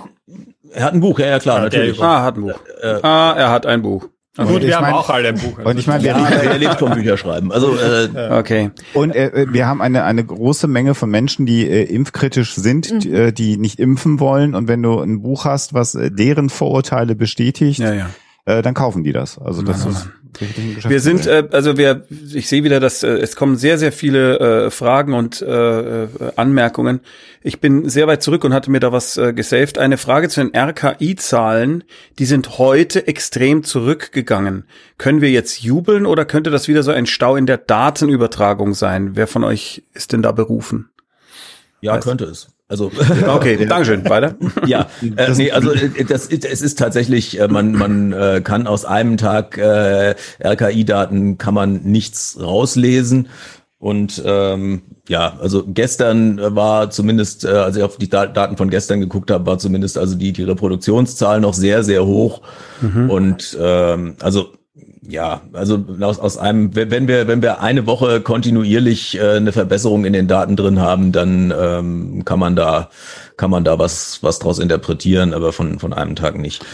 [0.71, 2.02] Er hat ein Buch, ja, ja klar, Ja, natürlich.
[2.02, 2.60] Ah, hat ein Buch.
[3.04, 4.08] ah, er hat ein Buch.
[4.45, 5.58] Gut, Und wir haben mein- auch alle ein Buch.
[5.63, 7.52] Und ich meine, wir, Ja, er lebt vom Bücherschreiben.
[7.52, 8.71] Also äh, Okay.
[8.93, 13.12] Und äh, wir haben eine, eine große Menge von Menschen, die äh, impfkritisch sind, die,
[13.12, 14.56] äh, die nicht impfen wollen.
[14.56, 18.10] Und wenn du ein Buch hast, was äh, deren Vorurteile bestätigt, Ja, ja.
[18.45, 19.38] äh, dann kaufen die das.
[19.38, 23.55] Also das ist Wir sind, äh, also wir, ich sehe wieder, dass äh, es kommen
[23.57, 27.01] sehr, sehr viele äh, Fragen und äh, äh Anmerkungen.
[27.41, 29.77] Ich bin sehr weit zurück und hatte mir da was äh, gesaved.
[29.77, 31.83] Eine Frage zu den RKI-Zahlen,
[32.19, 34.65] die sind heute extrem zurückgegangen.
[34.97, 39.15] Können wir jetzt jubeln oder könnte das wieder so ein Stau in der Datenübertragung sein?
[39.15, 40.89] Wer von euch ist denn da berufen?
[41.81, 42.49] Ja, weißt könnte es.
[42.69, 42.91] Also
[43.27, 44.08] okay, Dankeschön.
[44.08, 44.36] Weiter.
[44.67, 48.86] Ja, äh, nee, also äh, das es ist tatsächlich, äh, man man äh, kann aus
[48.86, 53.27] einem Tag äh, RKI-Daten kann man nichts rauslesen.
[53.79, 58.99] Und ähm, ja, also gestern war zumindest, äh, als ich auf die Daten von gestern
[58.99, 62.41] geguckt habe, war zumindest also die die Reproduktionszahl noch sehr sehr hoch.
[62.82, 63.10] Mhm.
[63.10, 64.51] Und ähm, also
[65.07, 70.05] ja, also aus, aus einem, wenn wir, wenn wir eine Woche kontinuierlich äh, eine Verbesserung
[70.05, 72.89] in den Daten drin haben, dann ähm, kann man da,
[73.38, 76.65] kann man da was, was draus interpretieren, aber von, von einem Tag nicht.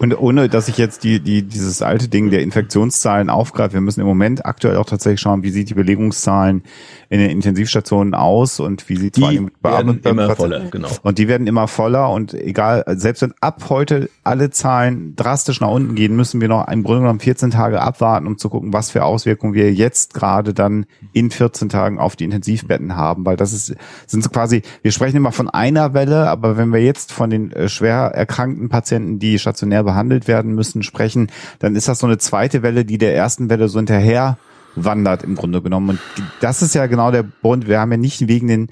[0.00, 4.00] Und ohne, dass ich jetzt die, die, dieses alte Ding der Infektionszahlen aufgreife, wir müssen
[4.00, 6.62] im Moment aktuell auch tatsächlich schauen, wie sieht die Belegungszahlen
[7.10, 10.88] in den Intensivstationen aus und wie sieht die werden immer voller, genau.
[11.02, 15.68] Und die werden immer voller und egal, selbst wenn ab heute alle Zahlen drastisch nach
[15.68, 18.90] unten gehen, müssen wir noch im Grunde genommen 14 Tage abwarten, um zu gucken, was
[18.90, 23.52] für Auswirkungen wir jetzt gerade dann in 14 Tagen auf die Intensivbetten haben, weil das
[23.52, 23.74] ist,
[24.06, 27.52] sind so quasi, wir sprechen immer von einer Welle, aber wenn wir jetzt von den
[27.52, 32.18] äh, schwer erkrankten Patienten, die stationär behandelt werden müssen, sprechen, dann ist das so eine
[32.18, 34.38] zweite Welle, die der ersten Welle so hinterher
[34.76, 35.90] wandert im Grunde genommen.
[35.90, 36.00] Und
[36.40, 37.66] das ist ja genau der Grund.
[37.66, 38.68] Wir haben ja nicht wegen den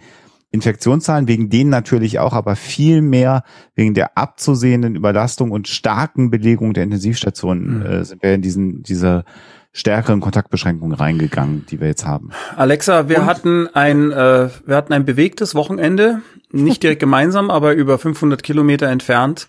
[0.52, 3.42] Infektionszahlen, wegen denen natürlich auch, aber viel mehr
[3.74, 7.87] wegen der abzusehenden Überlastung und starken Belegung der Intensivstationen mhm.
[7.87, 9.24] äh, sind wir in diesen, diese
[9.72, 12.31] stärkeren Kontaktbeschränkungen reingegangen, die wir jetzt haben.
[12.57, 13.26] Alexa, wir und?
[13.26, 18.87] hatten ein, äh, wir hatten ein bewegtes Wochenende, nicht direkt gemeinsam, aber über 500 Kilometer
[18.87, 19.48] entfernt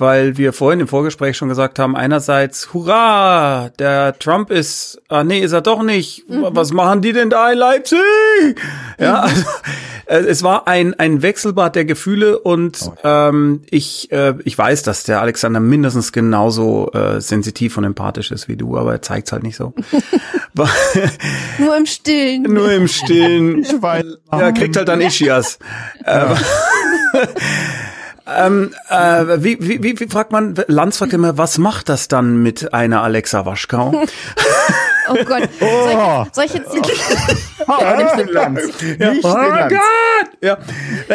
[0.00, 5.40] weil wir vorhin im Vorgespräch schon gesagt haben, einerseits, hurra, der Trump ist, ah nee,
[5.40, 6.28] ist er doch nicht.
[6.28, 6.46] Mhm.
[6.50, 7.98] Was machen die denn da in Leipzig?
[8.98, 9.22] Ja, mhm.
[9.22, 9.44] also,
[10.06, 12.94] äh, es war ein, ein Wechselbad der Gefühle und oh.
[13.04, 18.48] ähm, ich, äh, ich weiß, dass der Alexander mindestens genauso äh, sensitiv und empathisch ist
[18.48, 19.72] wie du, aber er zeigt's halt nicht so.
[21.58, 22.42] Nur im Stillen.
[22.42, 23.64] Nur im Stillen.
[23.70, 24.04] Ich weiß.
[24.32, 25.58] Er kriegt halt dann Ischias.
[26.06, 26.34] Ja.
[28.36, 32.42] Ähm, äh, wie, wie, wie, wie fragt man, Lanz fragt immer, was macht das dann
[32.42, 33.92] mit einer Alexa Waschkau?
[35.08, 35.48] oh Gott.
[35.60, 36.26] Oh.
[36.32, 36.80] Soll ich, soll ich jetzt die
[37.80, 38.60] ja, nicht den Lanz.
[38.98, 39.12] Ja.
[39.12, 39.72] Nicht oh den Lanz.
[39.72, 40.30] Gott!
[40.42, 40.58] Ja.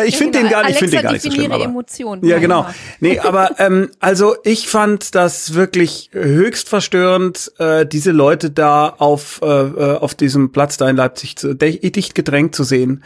[0.06, 1.52] Ich finde den gar nicht, ich finde den gar nicht so schlimm.
[1.52, 1.64] Aber.
[1.64, 2.26] Emotionen.
[2.26, 2.66] Ja, genau.
[3.00, 9.42] Nee, aber ähm, also ich fand das wirklich höchst verstörend, äh, diese Leute da auf,
[9.44, 13.04] äh, äh auf diesem Platz da in Leipzig zu, dicht gedrängt zu sehen.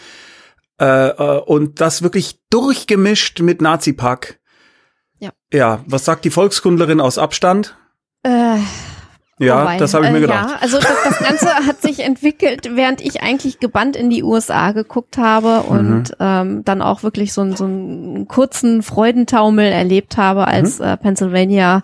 [0.79, 4.39] Äh, äh, und das wirklich durchgemischt mit Nazi-Pack.
[5.19, 5.31] Ja.
[5.51, 7.75] Ja, was sagt die Volkskundlerin aus Abstand?
[8.23, 8.59] Äh,
[9.39, 10.47] ja, Wobei, das habe ich mir gedacht.
[10.47, 14.23] Äh, ja, also das, das Ganze hat sich entwickelt, während ich eigentlich gebannt in die
[14.23, 16.15] USA geguckt habe und mhm.
[16.19, 20.85] ähm, dann auch wirklich so, so einen kurzen Freudentaumel erlebt habe, als mhm.
[20.85, 21.81] äh, Pennsylvania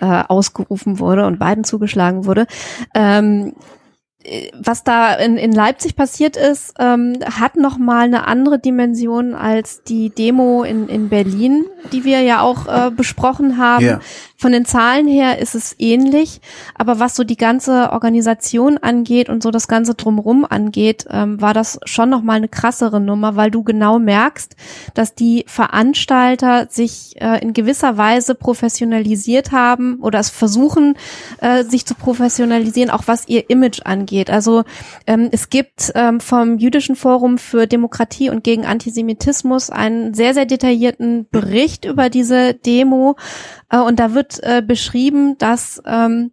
[0.00, 2.46] äh, ausgerufen wurde und Biden zugeschlagen wurde.
[2.94, 3.54] Ähm,
[4.54, 9.82] was da in, in Leipzig passiert ist, ähm, hat noch mal eine andere Dimension als
[9.82, 13.84] die Demo in, in Berlin, die wir ja auch äh, besprochen haben.
[13.84, 14.00] Yeah.
[14.42, 16.40] Von den Zahlen her ist es ähnlich,
[16.74, 21.54] aber was so die ganze Organisation angeht und so das ganze drumrum angeht, ähm, war
[21.54, 24.56] das schon noch mal eine krassere Nummer, weil du genau merkst,
[24.94, 30.96] dass die Veranstalter sich äh, in gewisser Weise professionalisiert haben oder es versuchen,
[31.40, 34.28] äh, sich zu professionalisieren, auch was ihr Image angeht.
[34.28, 34.64] Also
[35.06, 40.46] ähm, es gibt ähm, vom Jüdischen Forum für Demokratie und gegen Antisemitismus einen sehr, sehr
[40.46, 43.14] detaillierten Bericht über diese Demo,
[43.72, 46.32] äh, und da wird äh, beschrieben, dass ähm,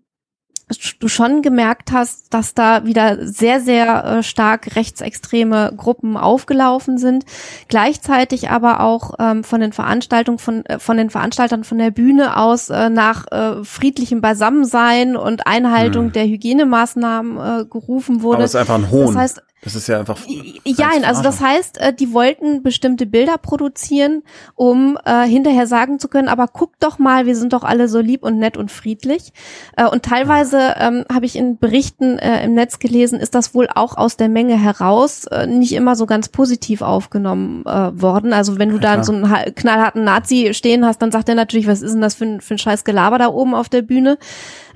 [1.00, 7.26] du schon gemerkt hast, dass da wieder sehr, sehr äh, stark rechtsextreme Gruppen aufgelaufen sind.
[7.68, 12.38] Gleichzeitig aber auch ähm, von den Veranstaltungen, von, äh, von den Veranstaltern von der Bühne
[12.38, 16.12] aus äh, nach äh, friedlichem Beisammensein und Einhaltung hm.
[16.14, 18.38] der Hygienemaßnahmen äh, gerufen wurde.
[18.38, 19.08] Aber es ist einfach ein Hohn.
[19.08, 20.18] Das heißt, das ist ja einfach.
[20.64, 24.24] Ja, also das heißt, äh, die wollten bestimmte Bilder produzieren,
[24.56, 28.00] um äh, hinterher sagen zu können, aber guck doch mal, wir sind doch alle so
[28.00, 29.34] lieb und nett und friedlich.
[29.76, 33.68] Äh, und teilweise ähm, habe ich in Berichten äh, im Netz gelesen, ist das wohl
[33.74, 38.32] auch aus der Menge heraus äh, nicht immer so ganz positiv aufgenommen äh, worden.
[38.32, 41.68] Also wenn du ja, da so einen knallharten Nazi stehen hast, dann sagt er natürlich,
[41.68, 44.18] was ist denn das für ein, für ein scheiß Gelaber da oben auf der Bühne?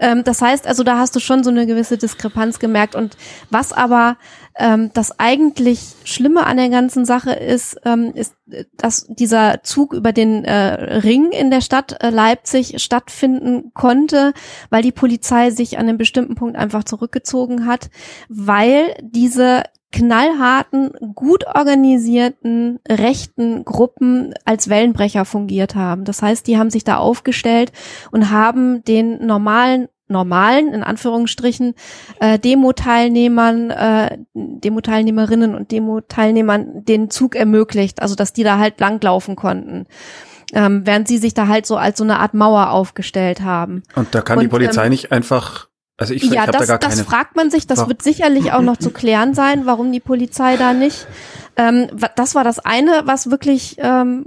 [0.03, 2.95] Ähm, das heißt, also da hast du schon so eine gewisse Diskrepanz gemerkt.
[2.95, 3.17] Und
[3.49, 4.17] was aber
[4.55, 8.35] Ähm, das eigentlich Schlimme an der ganzen Sache ist, ähm, ist,
[8.77, 14.33] dass dieser Zug über den äh, Ring in der Stadt äh, Leipzig stattfinden konnte,
[14.69, 17.89] weil die Polizei sich an einem bestimmten Punkt einfach zurückgezogen hat,
[18.29, 26.03] weil diese knallharten, gut organisierten rechten Gruppen als Wellenbrecher fungiert haben.
[26.03, 27.71] Das heißt, die haben sich da aufgestellt
[28.11, 31.73] und haben den normalen normalen, in Anführungsstrichen,
[32.21, 39.35] äh, Demo-Teilnehmern, äh, Demo-Teilnehmerinnen und Demo-Teilnehmern den Zug ermöglicht, also dass die da halt langlaufen
[39.35, 39.87] konnten.
[40.53, 43.83] Ähm, während sie sich da halt so als so eine Art Mauer aufgestellt haben.
[43.95, 46.77] Und da kann und, die Polizei ähm, nicht einfach also ich, ja, ich das, da
[46.77, 47.67] das fragt man sich.
[47.67, 51.07] Das wird sicherlich auch noch zu klären sein, warum die Polizei da nicht.
[51.55, 54.25] Ähm, das war das eine, was wirklich ähm,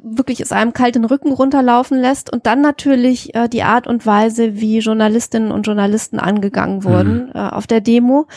[0.00, 2.32] wirklich es einem kalt den Rücken runterlaufen lässt.
[2.32, 7.32] Und dann natürlich äh, die Art und Weise, wie Journalistinnen und Journalisten angegangen wurden mhm.
[7.34, 8.28] äh, auf der Demo.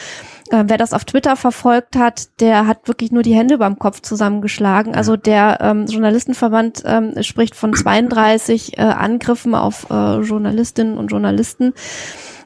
[0.49, 4.01] Äh, wer das auf Twitter verfolgt hat, der hat wirklich nur die Hände beim Kopf
[4.01, 4.95] zusammengeschlagen.
[4.95, 11.73] Also der ähm, Journalistenverband ähm, spricht von 32 äh, Angriffen auf äh, Journalistinnen und Journalisten.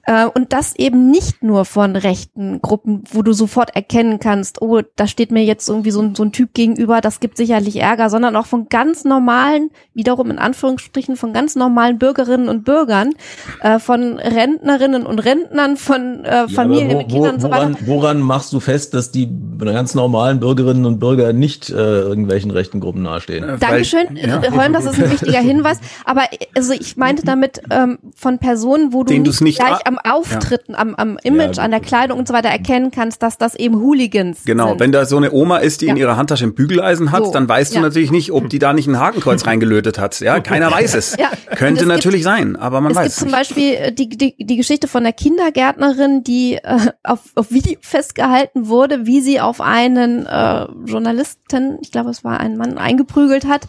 [0.07, 4.81] Äh, und das eben nicht nur von rechten Gruppen, wo du sofort erkennen kannst, oh,
[4.95, 8.09] da steht mir jetzt irgendwie so ein, so ein Typ gegenüber, das gibt sicherlich Ärger,
[8.09, 13.15] sondern auch von ganz normalen, wiederum in Anführungsstrichen, von ganz normalen Bürgerinnen und Bürgern,
[13.59, 17.71] äh, von Rentnerinnen und Rentnern, von äh, Familien ja, wo, mit Kindern und so weiter.
[17.71, 22.51] Woran, woran machst du fest, dass die ganz normalen Bürgerinnen und Bürger nicht äh, irgendwelchen
[22.51, 23.43] rechten Gruppen nahestehen?
[23.43, 24.41] Äh, Dankeschön, ja.
[24.53, 25.79] Holm, das ist ein wichtiger Hinweis.
[26.05, 26.23] Aber
[26.55, 30.73] also ich meinte damit ähm, von Personen, wo du Den nicht, nicht gleich am Auftritten,
[30.73, 30.79] ja.
[30.79, 33.75] am, am Image, ja, an der Kleidung und so weiter erkennen kannst, dass das eben
[33.75, 34.69] Hooligans genau.
[34.69, 34.79] sind.
[34.79, 37.31] wenn da so eine Oma ist, die in ihrer Handtasche ein Bügeleisen hat, so.
[37.31, 40.19] dann weißt du natürlich nicht, ob die da nicht ein Hakenkreuz reingelötet hat.
[40.19, 41.15] Ja, keiner weiß es.
[41.55, 43.13] Könnte natürlich gibt, sein, aber man es weiß es.
[43.13, 47.19] Es gibt zum Beispiel äh, die, die, die Geschichte von der Kindergärtnerin, die äh, auf,
[47.35, 52.57] auf Video festgehalten wurde, wie sie auf einen äh, Journalisten, ich glaube es war ein
[52.57, 53.67] Mann, eingeprügelt hat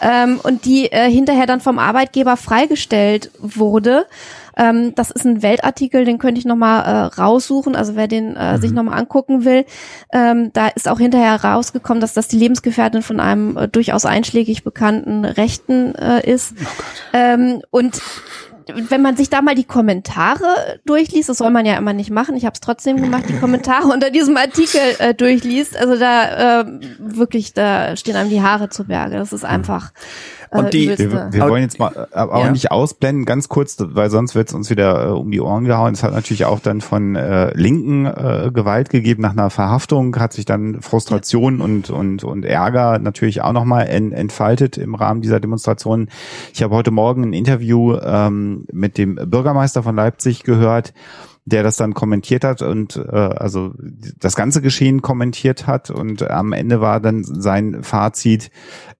[0.00, 4.06] ähm, und die äh, hinterher dann vom Arbeitgeber freigestellt wurde.
[4.56, 7.76] Ähm, das ist ein Weltartikel, den könnte ich nochmal äh, raussuchen.
[7.76, 8.60] Also wer den äh, mhm.
[8.60, 9.64] sich nochmal angucken will,
[10.12, 14.64] ähm, da ist auch hinterher rausgekommen, dass das die Lebensgefährtin von einem äh, durchaus einschlägig
[14.64, 16.54] bekannten Rechten äh, ist.
[16.58, 16.66] Oh
[17.12, 18.00] ähm, und
[18.66, 22.36] wenn man sich da mal die Kommentare durchliest, das soll man ja immer nicht machen,
[22.36, 26.80] ich habe es trotzdem gemacht, die Kommentare unter diesem Artikel äh, durchliest, also da äh,
[26.98, 29.16] wirklich, da stehen einem die Haare zu Berge.
[29.16, 29.92] Das ist einfach.
[30.50, 32.50] Und die, äh, wir, wir wollen jetzt mal äh, aber ja.
[32.50, 35.92] nicht ausblenden, ganz kurz, weil sonst wird es uns wieder äh, um die Ohren gehauen.
[35.94, 40.32] Es hat natürlich auch dann von äh, Linken äh, Gewalt gegeben nach einer Verhaftung, hat
[40.32, 41.64] sich dann Frustration ja.
[41.64, 46.08] und, und, und Ärger natürlich auch nochmal en, entfaltet im Rahmen dieser Demonstration.
[46.52, 50.92] Ich habe heute Morgen ein Interview ähm, mit dem Bürgermeister von Leipzig gehört
[51.46, 53.72] der das dann kommentiert hat und äh, also
[54.18, 58.50] das ganze Geschehen kommentiert hat und am Ende war dann sein Fazit,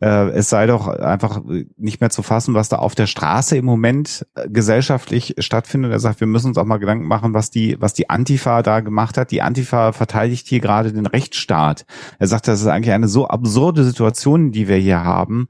[0.00, 1.40] äh, es sei doch einfach
[1.76, 5.90] nicht mehr zu fassen, was da auf der Straße im Moment äh, gesellschaftlich stattfindet.
[5.90, 8.78] Er sagt, wir müssen uns auch mal Gedanken machen, was die, was die Antifa da
[8.78, 9.32] gemacht hat.
[9.32, 11.84] Die Antifa verteidigt hier gerade den Rechtsstaat.
[12.20, 15.48] Er sagt, das ist eigentlich eine so absurde Situation, die wir hier haben.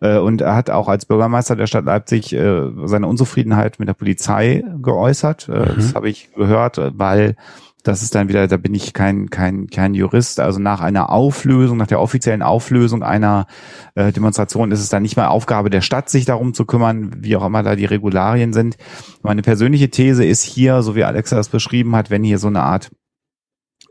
[0.00, 3.94] Äh, und er hat auch als Bürgermeister der Stadt Leipzig äh, seine Unzufriedenheit mit der
[3.94, 5.48] Polizei geäußert.
[5.48, 5.74] Äh, mhm.
[5.76, 7.36] Das habe ich gehört, weil
[7.84, 10.40] das ist dann wieder, da bin ich kein, kein, kein Jurist.
[10.40, 13.46] Also nach einer Auflösung, nach der offiziellen Auflösung einer
[13.94, 17.36] äh, Demonstration ist es dann nicht mehr Aufgabe der Stadt, sich darum zu kümmern, wie
[17.36, 18.76] auch immer da die Regularien sind.
[19.22, 22.62] Meine persönliche These ist hier, so wie Alexa das beschrieben hat, wenn hier so eine
[22.62, 22.90] Art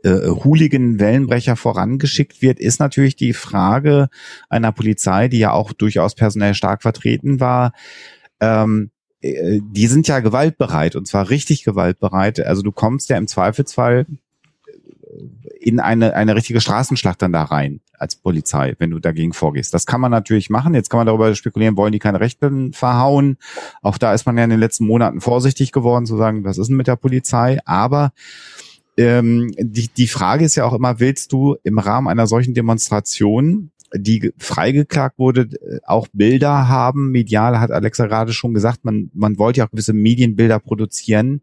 [0.04, 4.08] äh, Hooligan-Wellenbrecher vorangeschickt wird, ist natürlich die Frage
[4.48, 7.72] einer Polizei, die ja auch durchaus personell stark vertreten war,
[8.40, 12.40] ähm, äh, die sind ja gewaltbereit und zwar richtig gewaltbereit.
[12.40, 14.06] Also du kommst ja im Zweifelsfall
[15.60, 19.74] in eine, eine richtige Straßenschlacht dann da rein als Polizei, wenn du dagegen vorgehst.
[19.74, 20.74] Das kann man natürlich machen.
[20.74, 23.38] Jetzt kann man darüber spekulieren, wollen die keine Rechte verhauen.
[23.82, 26.68] Auch da ist man ja in den letzten Monaten vorsichtig geworden, zu sagen, was ist
[26.68, 27.58] denn mit der Polizei?
[27.64, 28.12] Aber
[28.96, 33.70] ähm, die, die Frage ist ja auch immer, willst du im Rahmen einer solchen Demonstration
[33.94, 37.10] die freigeklagt wurde, äh, auch Bilder haben.
[37.10, 41.42] Medial hat Alexa gerade schon gesagt, man, man wollte ja auch gewisse Medienbilder produzieren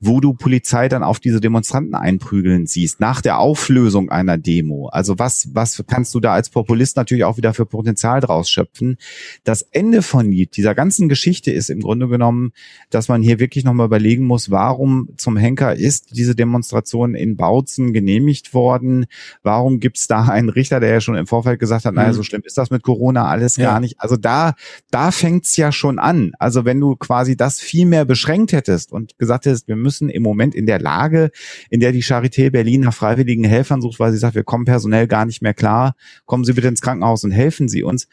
[0.00, 4.88] wo du Polizei dann auf diese Demonstranten einprügeln siehst, nach der Auflösung einer Demo.
[4.88, 8.96] Also was, was kannst du da als Populist natürlich auch wieder für Potenzial draus schöpfen?
[9.44, 12.52] Das Ende von dieser ganzen Geschichte ist im Grunde genommen,
[12.90, 17.92] dass man hier wirklich nochmal überlegen muss, warum zum Henker ist diese Demonstration in Bautzen
[17.92, 19.06] genehmigt worden?
[19.42, 22.00] Warum gibt's da einen Richter, der ja schon im Vorfeld gesagt hat, mhm.
[22.00, 23.70] naja, so schlimm ist das mit Corona alles ja.
[23.70, 24.00] gar nicht.
[24.00, 24.54] Also da,
[24.90, 26.32] da fängt's ja schon an.
[26.38, 30.24] Also wenn du quasi das viel mehr beschränkt hättest und gesagt hättest, wir müssen im
[30.24, 31.30] Moment in der Lage,
[31.70, 35.06] in der die Charité Berlin nach freiwilligen Helfern sucht, weil sie sagt, wir kommen personell
[35.06, 38.08] gar nicht mehr klar, kommen Sie bitte ins Krankenhaus und helfen Sie uns.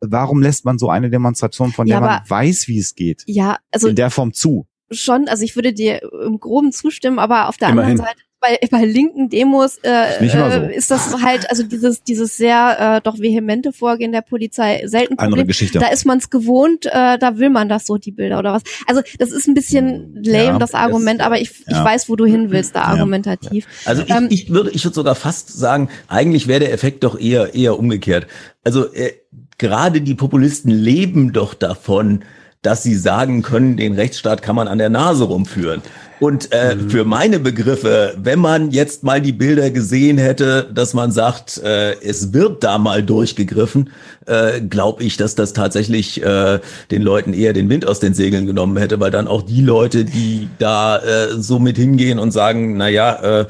[0.00, 3.58] Warum lässt man so eine Demonstration, von der Ja, man weiß, wie es geht, Ja,
[3.72, 4.66] also in der Form zu?
[4.90, 7.92] schon, also ich würde dir im Groben zustimmen, aber auf der Immerhin.
[7.92, 10.38] anderen Seite bei, bei linken Demos äh, Ist so.
[10.38, 15.14] äh, ist das halt, also dieses, dieses sehr äh, doch vehemente Vorgehen der Polizei selten
[15.14, 15.46] Andere Problem.
[15.46, 15.78] Geschichte.
[15.78, 18.62] Da ist man es gewohnt, äh, da will man das so, die Bilder oder was.
[18.86, 21.84] Also das ist ein bisschen lame, Ja, das Argument, das- aber ich, ich ja.
[21.84, 22.86] weiß, wo du hin willst, da Ja.
[22.88, 23.66] argumentativ.
[23.84, 27.18] Also ich, Ähm, ich würde, ich würde sogar fast sagen, eigentlich wäre der Effekt doch
[27.18, 28.26] eher eher umgekehrt.
[28.62, 29.12] Also äh,
[29.58, 32.24] gerade die Populisten leben doch davon,
[32.64, 35.82] dass sie sagen können, den Rechtsstaat kann man an der Nase rumführen.
[36.20, 36.90] Und äh, Mhm.
[36.90, 41.94] für meine Begriffe, wenn man jetzt mal die Bilder gesehen hätte, dass man sagt, äh,
[42.02, 43.90] es wird da mal durchgegriffen,
[44.26, 46.60] äh, glaube ich, dass das tatsächlich äh,
[46.90, 50.04] den Leuten eher den Wind aus den Segeln genommen hätte, weil dann auch die Leute,
[50.04, 53.46] die da äh, so mit hingehen und sagen, na ja, äh,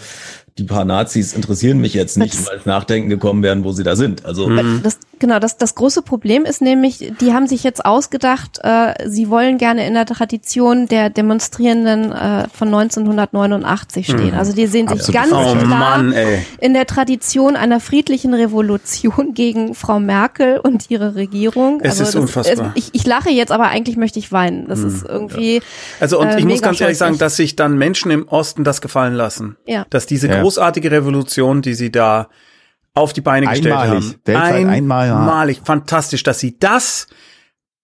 [0.57, 3.95] die paar Nazis interessieren mich jetzt nicht, Das- weil Nachdenken gekommen werden, wo sie da
[3.95, 4.25] sind.
[4.25, 4.49] Also
[4.83, 9.29] Das, genau, das, das große Problem ist nämlich, die haben sich jetzt ausgedacht, äh, sie
[9.31, 14.35] wollen gerne in der Tradition der Demonstrierenden äh, von 1989 stehen.
[14.35, 16.15] Also die sehen sich Absolut ganz Oh klar Mann,
[16.61, 21.81] in der Tradition einer friedlichen Revolution gegen Frau Merkel und ihre Regierung.
[21.83, 22.73] Es ist das, unfassbar.
[22.75, 24.67] ich, ich lache jetzt, aber eigentlich möchte ich weinen.
[24.69, 25.63] Das ist irgendwie.
[26.01, 28.81] Also und äh, ich muss ganz ehrlich sagen, dass sich dann Menschen im Osten das
[28.81, 29.57] gefallen lassen.
[29.67, 29.87] Ja.
[29.91, 30.41] Dass diese Ja.
[30.41, 32.29] großartige Revolution, die sie da
[32.95, 34.05] auf die Beine gestellt Einmalig.
[34.05, 34.15] haben.
[34.25, 35.19] Weltweit einmal, ja.
[35.19, 35.61] Einmalig.
[35.65, 37.09] Fantastisch, dass sie das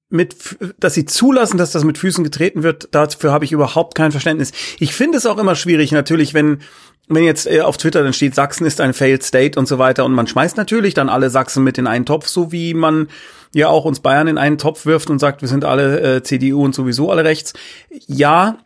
[0.09, 0.37] mit,
[0.79, 4.53] dass sie zulassen, dass das mit Füßen getreten wird, dafür habe ich überhaupt kein Verständnis.
[4.79, 6.59] Ich finde es auch immer schwierig, natürlich, wenn,
[7.09, 10.05] wenn jetzt äh, auf Twitter dann steht, Sachsen ist ein failed state und so weiter
[10.05, 13.07] und man schmeißt natürlich dann alle Sachsen mit in einen Topf, so wie man
[13.55, 16.65] ja auch uns Bayern in einen Topf wirft und sagt, wir sind alle äh, CDU
[16.65, 17.53] und sowieso alle rechts.
[18.07, 18.59] Ja,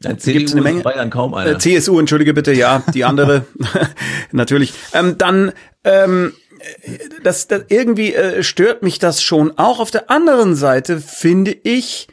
[0.00, 1.52] gibt's CDU eine Menge- Bayern kaum einer.
[1.52, 3.46] äh, CSU, entschuldige bitte, ja, die andere,
[4.32, 4.72] natürlich.
[4.92, 5.52] Ähm, dann,
[5.84, 6.32] ähm,
[7.22, 9.56] das, das irgendwie äh, stört mich das schon.
[9.58, 12.08] Auch auf der anderen Seite finde ich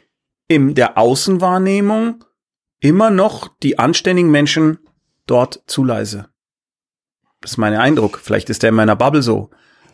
[0.48, 2.24] in der Außenwahrnehmung
[2.80, 4.78] immer noch die anständigen Menschen
[5.26, 6.28] dort zu leise.
[7.40, 8.20] Das ist mein Eindruck.
[8.22, 9.50] Vielleicht ist der in meiner Bubble so.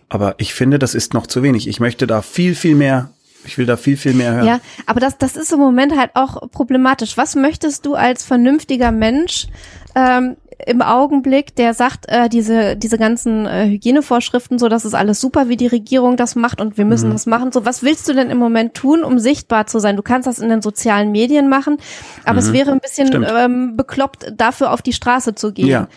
[0.09, 1.67] Aber ich finde, das ist noch zu wenig.
[1.69, 3.15] Ich möchte da viel, viel mehr,
[3.45, 4.47] ich will da viel, viel mehr hören.
[4.47, 7.17] Ja, aber das, das ist im Moment halt auch problematisch.
[7.17, 9.49] Was möchtest du als vernünftiger Mensch
[9.95, 10.37] ähm,
[10.67, 15.49] im Augenblick, der sagt, äh, diese, diese ganzen äh, Hygienevorschriften, so, das ist alles super,
[15.49, 17.53] wie die Regierung das macht und wir müssen das machen.
[17.53, 19.97] So, was willst du denn im Moment tun, um sichtbar zu sein?
[19.97, 21.79] Du kannst das in den sozialen Medien machen,
[22.25, 23.27] aber es wäre ein bisschen Stimmt.
[23.35, 25.69] ähm, bekloppt, dafür auf die Straße zu gehen.
[25.69, 25.89] Ja.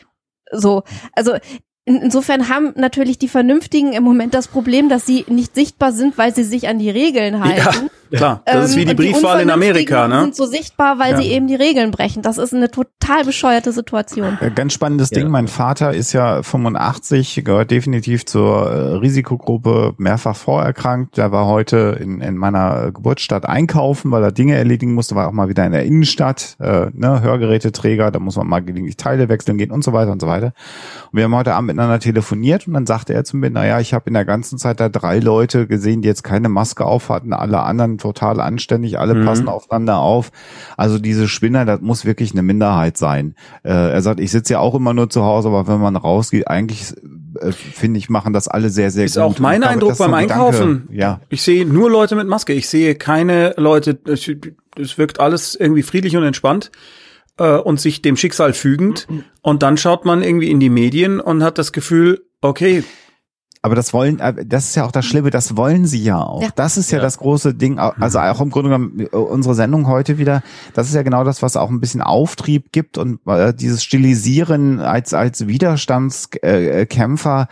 [0.51, 0.83] So,
[1.13, 1.33] also
[1.85, 6.17] in, insofern haben natürlich die Vernünftigen im Moment das Problem, dass sie nicht sichtbar sind,
[6.17, 7.59] weil sie sich an die Regeln halten.
[7.59, 8.41] Ja, klar.
[8.45, 10.21] Das ist wie Ähm, die Briefwahl in Amerika, ne?
[10.21, 11.17] sind so sichtbar, weil Ja.
[11.17, 12.21] sie eben die Regeln brechen.
[12.21, 14.37] Das ist eine total bescheuerte Situation.
[14.41, 15.19] Äh, Ganz spannendes Ja.
[15.19, 15.29] Ding.
[15.29, 21.17] Mein Vater ist ja 85, gehört definitiv zur äh, Risikogruppe, mehrfach vorerkrankt.
[21.17, 25.31] Der war heute in, in meiner Geburtsstadt einkaufen, weil er Dinge erledigen musste, war auch
[25.31, 29.57] mal wieder in der Innenstadt, äh, ne, Hörgeräteträger, da muss man mal gelegentlich Teile wechseln
[29.57, 30.53] gehen und so weiter und so weiter.
[31.11, 33.93] Und wir haben heute Abend miteinander telefoniert und dann sagte er zu mir, naja, ich
[33.93, 37.33] habe in der ganzen Zeit da drei Leute gesehen, die jetzt keine Maske auf hatten,
[37.33, 39.25] alle anderen total anständig, alle Mhm.
[39.25, 40.31] passen aufeinander auf.
[40.77, 43.35] Also diese Spinner, das muss wirklich eine Minderheit sein.
[43.63, 46.47] Äh, er sagt, ich sitze ja auch immer nur zu Hause, aber wenn man rausgeht,
[46.47, 46.93] eigentlich
[47.41, 49.23] äh, finde ich, machen das alle sehr, sehr Ist gut.
[49.23, 50.33] auch mein glaube, Eindruck ist beim Gedanke.
[50.33, 50.87] Einkaufen.
[50.91, 51.19] Ja.
[51.29, 52.53] Ich sehe nur Leute mit Maske.
[52.53, 56.71] Ich sehe keine Leute, es, wirkt alles irgendwie friedlich und entspannt
[57.37, 59.07] äh, und sich dem Schicksal fügend.
[59.41, 62.83] Und dann schaut man irgendwie in die Medien und hat das Gefühl, okay,
[63.65, 66.43] Aber das wollen, äh, das ist ja auch das Schlimme, das wollen sie ja auch.
[66.43, 66.49] Ja.
[66.55, 67.01] Das ist ja, Ja.
[67.03, 70.43] das große Ding, also auch im Grunde genommen äh, unsere Sendung heute wieder,
[70.75, 74.79] das ist ja genau das, was auch ein bisschen Auftrieb gibt und äh, dieses Stilisieren
[74.81, 77.47] als, als Widerstandskämpfer, Kämpfer,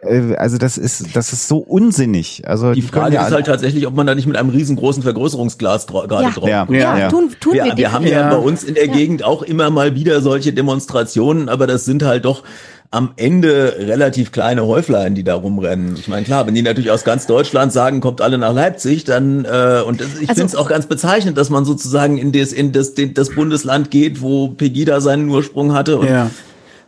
[0.00, 2.44] äh, also das ist, das ist so unsinnig.
[2.46, 5.84] Also Die Frage ja ist halt tatsächlich, ob man da nicht mit einem riesengroßen Vergrößerungsglas
[5.86, 6.30] dra gerade Ja.
[6.30, 6.66] drauf Ja.
[6.70, 7.08] Ja, Ja.
[7.10, 8.20] tun, tun wir, wir, wir haben Ja.
[8.22, 12.02] ja bei uns in der Gegend auch immer mal wieder solche Demonstrationen, aber das sind
[12.02, 12.44] halt doch
[12.90, 15.96] am Ende relativ kleine Häuflein, die da rumrennen.
[15.96, 19.44] Ich meine, klar, wenn die natürlich aus ganz Deutschland sagen, kommt alle nach Leipzig, dann
[19.44, 22.52] äh, und das, ich Also- finde es auch ganz bezeichnend, dass man sozusagen in das
[22.52, 26.30] in das das Bundesland geht, wo Pegida seinen Ursprung hatte und ja.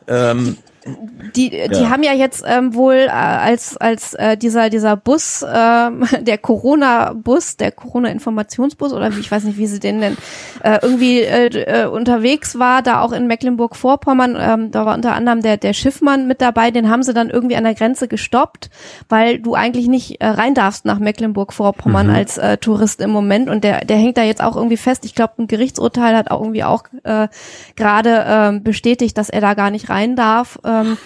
[0.09, 0.57] ähm,
[1.37, 6.05] die, die haben ja jetzt ähm, wohl äh, als als äh, dieser dieser Bus, ähm,
[6.21, 10.17] der Corona-Bus, der Corona-Informationsbus oder wie ich weiß nicht, wie sie den nennen,
[10.63, 11.47] äh, irgendwie äh,
[11.83, 16.27] äh, unterwegs war, da auch in Mecklenburg-Vorpommern, ähm, da war unter anderem der der Schiffmann
[16.27, 18.71] mit dabei, den haben sie dann irgendwie an der Grenze gestoppt,
[19.09, 22.15] weil du eigentlich nicht äh, rein darfst nach Mecklenburg-Vorpommern Mhm.
[22.15, 25.05] als äh, Tourist im Moment und der der hängt da jetzt auch irgendwie fest.
[25.05, 27.29] Ich glaube, ein Gerichtsurteil hat auch irgendwie auch äh,
[27.77, 30.59] gerade ähm, bestätigt, dass er da gar nicht rein darf.
[30.71, 30.99] Ähm,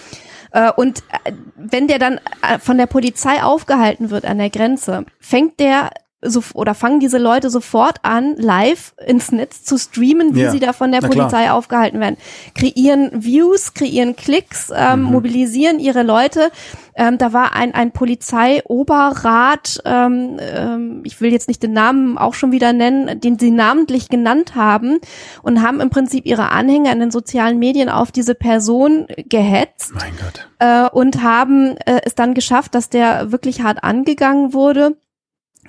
[0.51, 5.05] äh, und äh, wenn der dann äh, von der Polizei aufgehalten wird an der Grenze,
[5.19, 5.91] fängt der
[6.21, 10.51] so, oder fangen diese Leute sofort an, live ins Netz zu streamen, wie Ja.
[10.51, 11.27] sie da von der Na klar.
[11.29, 12.17] Polizei aufgehalten werden.
[12.55, 15.11] Kreieren Views, kreieren Klicks, ähm, Mhm.
[15.11, 16.49] mobilisieren ihre Leute.
[16.95, 22.33] Ähm, da war ein, ein Polizeioberrat, ähm, ähm, ich will jetzt nicht den Namen auch
[22.33, 24.99] schon wieder nennen, den sie namentlich genannt haben
[25.43, 30.13] und haben im Prinzip ihre Anhänger in den sozialen Medien auf diese Person gehetzt Mein
[30.17, 30.47] Gott.
[30.59, 34.95] äh, und haben äh, es dann geschafft, dass der wirklich hart angegangen wurde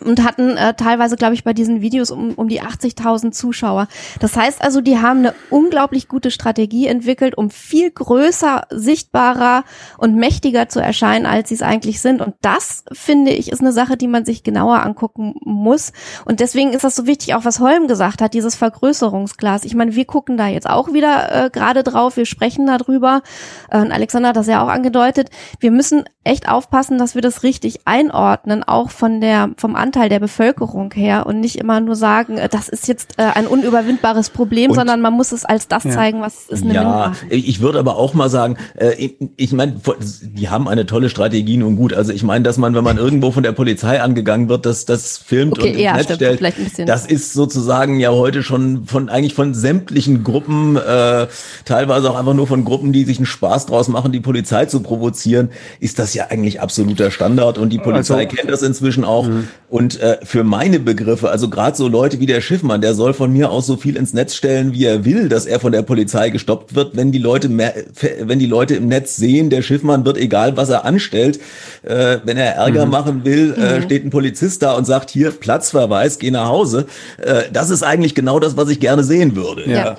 [0.01, 3.89] und hatten äh, teilweise, glaube ich, bei diesen Videos um, um die 80.000 Zuschauer.
[4.21, 9.65] Das heißt also, die haben eine unglaublich gute Strategie entwickelt, um viel größer, sichtbarer
[9.99, 12.21] und mächtiger zu erscheinen, als sie es eigentlich sind.
[12.21, 15.93] Und das, finde ich, ist eine Sache, die man sich genauer angucken muss.
[16.25, 19.65] Und deswegen ist das so wichtig, auch was Holm gesagt hat, dieses Vergrößerungsglas.
[19.65, 23.23] Ich meine, wir gucken da jetzt auch wieder äh, gerade drauf, wir sprechen darüber.
[23.71, 25.31] Äh, Alexander hat das ja auch angedeutet.
[25.61, 30.19] Wir müssen echt aufpassen, dass wir das richtig einordnen, auch von der, vom Anteil der
[30.21, 34.71] Bevölkerung her und nicht immer nur sagen, äh, das ist jetzt äh, ein unüberwindbares Problem,
[34.71, 35.91] Und- sondern man muss es als das Ja.
[35.93, 37.17] zeigen, was es ist eine Ja, Minderheit.
[37.31, 39.77] ich würde aber auch mal sagen, äh, ich, ich meine,
[40.23, 41.93] die haben eine tolle Strategie nun gut.
[41.95, 45.19] Also ich meine, dass man, wenn man irgendwo von der Polizei angegangen wird, dass das
[45.19, 46.87] filmt Okay, und ins ja, Netz stimmt, stellt, vielleicht ein bisschen.
[46.87, 51.27] das ist sozusagen ja heute schon von eigentlich von sämtlichen Gruppen, äh,
[51.65, 54.81] teilweise auch einfach nur von Gruppen, die sich einen Spaß draus machen, die Polizei zu
[54.81, 59.29] provozieren, ist das ja eigentlich absoluter Standard und die Polizei Also- kennt das inzwischen auch.
[59.77, 63.31] Und äh, für meine Begriffe, also gerade so Leute wie der Schiffmann, der soll von
[63.31, 66.31] mir aus so viel ins Netz stellen, wie er will, dass er von der Polizei
[66.31, 67.75] gestoppt wird, wenn die Leute mehr,
[68.23, 71.41] wenn die Leute im Netz sehen, der Schiffmann wird egal, was er anstellt,
[71.83, 76.19] äh, wenn er Ärger machen will, äh, steht ein Polizist da und sagt hier Platzverweis,
[76.19, 76.87] geh nach Hause.
[77.19, 79.71] Äh, das ist eigentlich genau das, was ich gerne sehen würde.
[79.71, 79.99] Ja.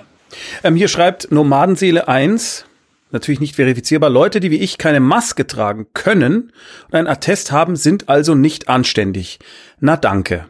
[0.64, 2.66] Ähm, hier schreibt Nomadenseele 1,
[3.12, 6.52] natürlich nicht verifizierbar, Leute, die wie ich keine Maske tragen können
[6.88, 9.40] und ein Attest haben, sind also nicht anständig.
[9.80, 10.46] Na danke.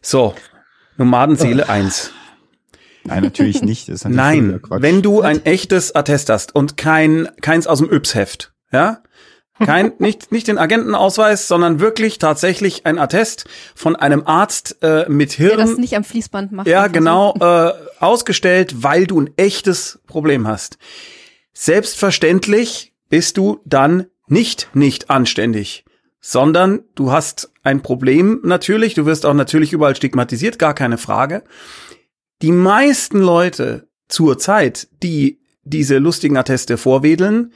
[0.00, 0.34] So,
[0.96, 2.12] Nomadenseele 1.
[3.04, 3.88] Nein, natürlich nicht.
[3.88, 7.90] Das ist natürlich Nein, wenn du ein echtes Attest hast und kein keins aus dem
[7.90, 9.02] Yps-Heft, ja?
[9.64, 15.38] Kein, nicht, nicht den Agentenausweis, sondern wirklich tatsächlich ein Attest von einem Arzt äh, mit
[15.38, 16.66] Der das Hirn, nicht am Fließband macht.
[16.66, 20.78] ja, genau, äh, ausgestellt, weil du ein echtes Problem hast.
[21.58, 25.86] Selbstverständlich bist du dann nicht nicht anständig,
[26.20, 31.44] sondern du hast ein Problem natürlich, du wirst auch natürlich überall stigmatisiert, gar keine Frage.
[32.42, 37.54] Die meisten Leute zur Zeit, die diese lustigen Atteste vorwedeln,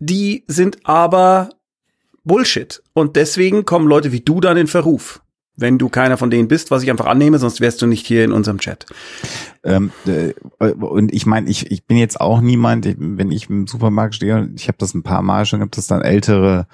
[0.00, 1.50] die sind aber
[2.24, 2.82] Bullshit.
[2.94, 5.22] Und deswegen kommen Leute wie du dann in Verruf.
[5.56, 8.24] Wenn du keiner von denen bist, was ich einfach annehme, sonst wärst du nicht hier
[8.24, 8.86] in unserem Chat.
[9.64, 10.32] Ähm, äh,
[10.72, 14.60] und ich meine, ich, ich bin jetzt auch niemand, wenn ich im Supermarkt stehe, und
[14.60, 16.66] ich habe das ein paar Mal schon gehabt, dass dann ältere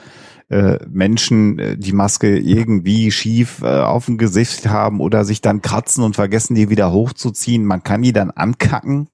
[0.52, 5.62] äh, Menschen äh, die Maske irgendwie schief äh, auf dem Gesicht haben oder sich dann
[5.62, 7.64] kratzen und vergessen, die wieder hochzuziehen.
[7.64, 9.08] Man kann die dann ankacken.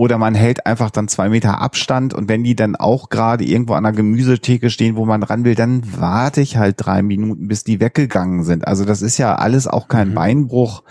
[0.00, 3.74] Oder man hält einfach dann zwei Meter Abstand und wenn die dann auch gerade irgendwo
[3.74, 7.64] an der Gemüsetheke stehen, wo man ran will, dann warte ich halt drei Minuten, bis
[7.64, 8.66] die weggegangen sind.
[8.66, 10.84] Also das ist ja alles auch kein Beinbruch.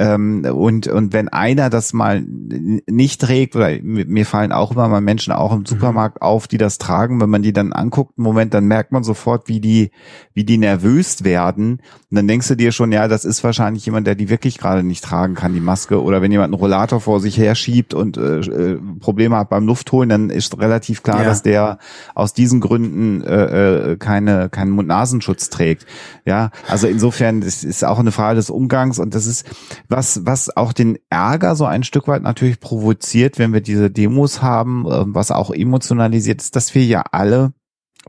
[0.00, 4.88] Ähm, und, und wenn einer das mal nicht trägt, oder mir mir fallen auch immer
[4.88, 8.24] mal Menschen auch im Supermarkt auf, die das tragen, wenn man die dann anguckt, einen
[8.24, 9.90] Moment, dann merkt man sofort, wie die,
[10.32, 11.82] wie die nervös werden.
[12.10, 14.82] Und dann denkst du dir schon, ja, das ist wahrscheinlich jemand, der die wirklich gerade
[14.82, 16.02] nicht tragen kann, die Maske.
[16.02, 19.66] Oder wenn jemand einen Rollator vor sich her schiebt und äh, äh, Probleme hat beim
[19.66, 21.24] Luftholen, dann ist relativ klar, Ja.
[21.24, 21.78] dass der
[22.14, 25.86] aus diesen Gründen äh, äh, keine, keinen Mund-Nasenschutz trägt.
[26.24, 29.48] Ja, also insofern, das ist auch eine Frage des Umgangs und das ist
[29.88, 34.42] was, was auch den Ärger so ein Stück weit natürlich provoziert, wenn wir diese Demos
[34.42, 37.52] haben, äh, was auch emotionalisiert ist, dass wir ja alle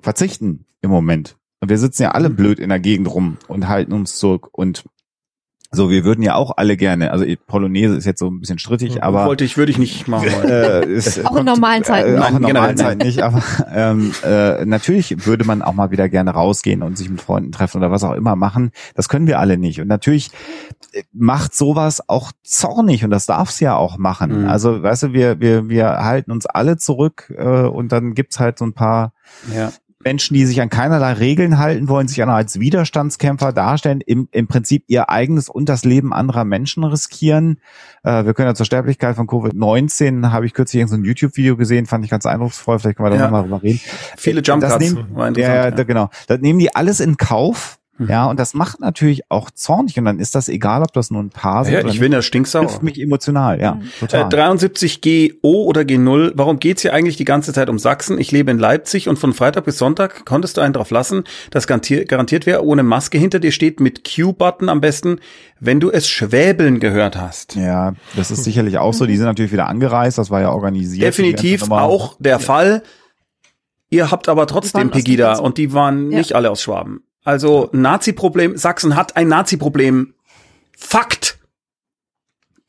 [0.02, 1.38] verzichten im Moment.
[1.60, 4.84] Und wir sitzen ja alle blöd in der Gegend rum und halten uns zurück und
[5.74, 9.04] So, wir würden ja auch alle gerne, also Polonaise ist jetzt so ein bisschen strittig,
[9.04, 10.28] aber Wollte ich, würde ich nicht machen.
[10.44, 12.16] äh, es Auch in normalen Zeiten.
[12.16, 13.42] Äh, auch in normalen generell Zeiten nicht, aber
[13.74, 17.78] ähm, äh, natürlich würde man auch mal wieder gerne rausgehen und sich mit Freunden treffen
[17.78, 18.72] oder was auch immer machen.
[18.96, 19.80] Das können wir alle nicht.
[19.80, 20.32] Und natürlich
[20.92, 24.42] äh, macht sowas auch zornig und das darf's ja auch machen.
[24.42, 24.50] Mhm.
[24.50, 28.60] Also, weißt du, wir, wir, wir halten uns alle zurück äh, und dann gibt's halt
[28.60, 29.14] so ein paar
[29.56, 29.72] ja.
[30.04, 34.28] Menschen, die sich an keinerlei Regeln halten wollen, sich auch noch als Widerstandskämpfer darstellen, im,
[34.32, 37.60] im Prinzip ihr eigenes und das Leben anderer Menschen riskieren.
[38.04, 41.86] Äh, wir können ja zur Sterblichkeit von Covid-19, habe ich kürzlich irgendein so YouTube-Video gesehen,
[41.86, 43.24] fand ich ganz eindrucksvoll, vielleicht können wir da Ja.
[43.26, 43.80] nochmal drüber reden.
[44.18, 44.80] Viele Jump Cuts.
[44.80, 46.10] nehmen- Ja, ja, genau.
[46.28, 47.78] Das nehmen die alles in Kauf.
[48.02, 48.10] Mhm.
[48.10, 51.22] Ja, und das macht natürlich auch zornig und dann ist das egal, ob das nur
[51.22, 52.68] ein Paar sind Ja, oder ich bin ja stinksauer.
[52.68, 54.22] trifft mich emotional, ja, total.
[54.24, 56.32] Äh, 73GO oder G0.
[56.36, 58.20] Warum geht's hier eigentlich die ganze Zeit um Sachsen?
[58.20, 61.68] Ich lebe in Leipzig und von Freitag bis Sonntag konntest du einen drauf lassen, dass
[61.68, 65.20] garantiert, garantiert wer ohne Maske hinter dir steht mit Q-Button am besten,
[65.60, 67.56] wenn du es schwäbeln gehört hast.
[67.56, 69.06] ja, das ist sicherlich auch so.
[69.06, 71.06] Die sind natürlich wieder angereist, das war ja organisiert.
[71.08, 72.84] Definitiv auch der Fall.
[73.90, 76.18] Ihr habt aber trotzdem Pegida und die waren Ja.
[76.20, 77.04] nicht alle aus Schwaben.
[77.24, 80.14] Also Nazi-Problem, Sachsen hat ein Nazi-Problem.
[80.78, 81.40] Fakt.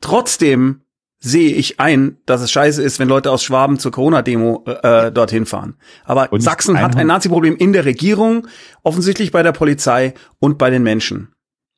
[0.01, 0.81] Trotzdem
[1.19, 5.45] sehe ich ein, dass es scheiße ist, wenn Leute aus Schwaben zur Corona-Demo äh, dorthin
[5.45, 5.77] fahren.
[6.03, 8.47] Aber Und Sachsen hat ein 100 Nazi-Problem in der Regierung,
[8.83, 11.33] offensichtlich bei der Polizei und bei den Menschen.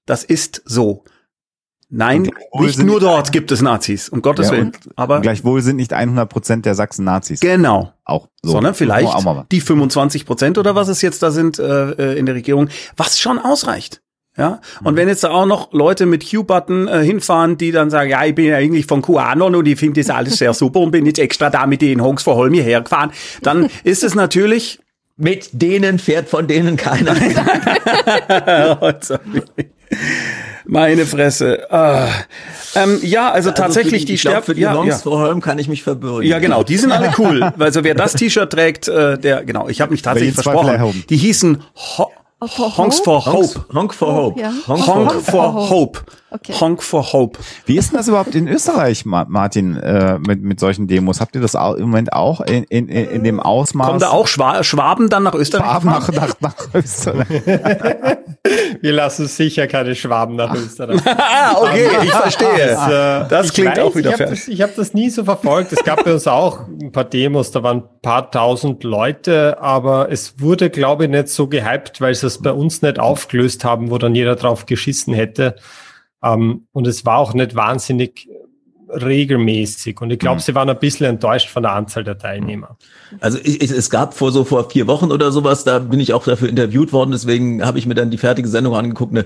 [0.07, 1.03] Das ist so.
[1.89, 2.29] Nein,
[2.59, 4.71] nicht nur dort gibt es Nazis, um Gottes Ja, Willen.
[4.95, 7.39] Aber Gleichwohl sind nicht 100 Prozent der Sachsen Nazis.
[7.39, 7.93] genau.
[8.03, 8.51] auch so.
[8.53, 9.45] sondern vielleicht Auch mal.
[9.51, 13.19] die 25 Prozent oder was es jetzt da sind äh, äh, in der Regierung, was
[13.19, 14.01] schon ausreicht.
[14.37, 14.97] Ja, und Mhm.
[14.97, 18.35] wenn jetzt da auch noch Leute mit Q-Button äh, hinfahren, die dann sagen, ja, ich
[18.35, 21.19] bin ja eigentlich von QAnon und ich finde das alles sehr super und bin jetzt
[21.19, 23.11] extra da mit den Honks vor Holm hierher gefahren,
[23.43, 24.79] dann ist es natürlich
[25.17, 27.15] Mit denen fährt von denen keiner.
[30.67, 31.71] meine Fresse.
[31.71, 32.07] Ah.
[32.75, 35.11] Ähm, ja, also, tatsächlich für die ich glaub, Sterb für die ja, Longs ja.
[35.11, 36.29] Holm kann ich mich verbürgen.
[36.29, 37.51] Ja, genau, die sind alle cool.
[37.59, 41.03] Also wer das T-Shirt trägt, äh, der, genau, ich habe mich tatsächlich versprochen.
[41.09, 41.63] Die hießen
[41.97, 42.11] Ho
[42.47, 43.65] For Honks for Hope.
[43.73, 44.51] Honk for Hope.
[44.67, 45.99] Honk for Hope.
[46.35, 46.53] Okay.
[46.59, 47.39] Honk for Hope.
[47.65, 51.21] Wie ist denn das überhaupt in Österreich, Ma- Martin, äh, mit, mit solchen Demos?
[51.21, 53.87] Habt ihr das im Moment auch in, in, in dem Ausmaß?
[53.87, 55.65] Kommen da auch Schwa Schwaben dann nach Österreich?
[55.65, 57.27] Schwaben nach, nach, nach Österreich?
[58.81, 60.99] Wir lassen sicher keine Schwaben nach Österreich.
[61.05, 62.77] ah, okay, ich verstehe.
[62.79, 64.29] Also, Das ich klingt auch wieder ich hab fair.
[64.29, 65.73] das, ich habe das nie so verfolgt.
[65.73, 70.11] Es gab bei uns auch ein paar Demos, da waren ein paar tausend Leute, aber
[70.11, 73.89] es wurde, glaube ich, nicht so gehypt, weil sie es bei uns nicht aufgelöst haben,
[73.89, 75.55] wo dann jeder drauf geschissen hätte.
[76.23, 78.27] Ähm, und es war auch nicht wahnsinnig
[78.89, 79.99] regelmäßig.
[80.01, 80.41] Und ich glaube, Mhm.
[80.41, 82.77] sie waren ein bisschen enttäuscht von der Anzahl der Teilnehmer.
[83.19, 86.13] Also ich, ich, es gab vor so vor vier Wochen oder sowas, da bin ich
[86.13, 89.25] auch dafür interviewt worden, deswegen habe ich mir dann die fertige Sendung angeguckt, eine,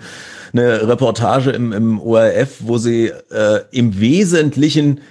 [0.54, 5.02] eine Reportage im, im ORF, wo sie äh, im Wesentlichen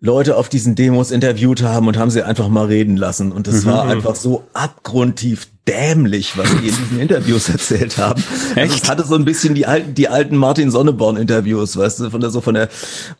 [0.00, 3.32] Leute auf diesen Demos interviewt haben und haben sie einfach mal reden lassen.
[3.32, 8.22] Und das war einfach so abgrundtief dämlich, was die in diesen Interviews erzählt haben.
[8.54, 12.10] Also es hatte so ein bisschen die alten, die alten Martin Sonneborn Interviews, weißt du,
[12.10, 12.68] von der so von der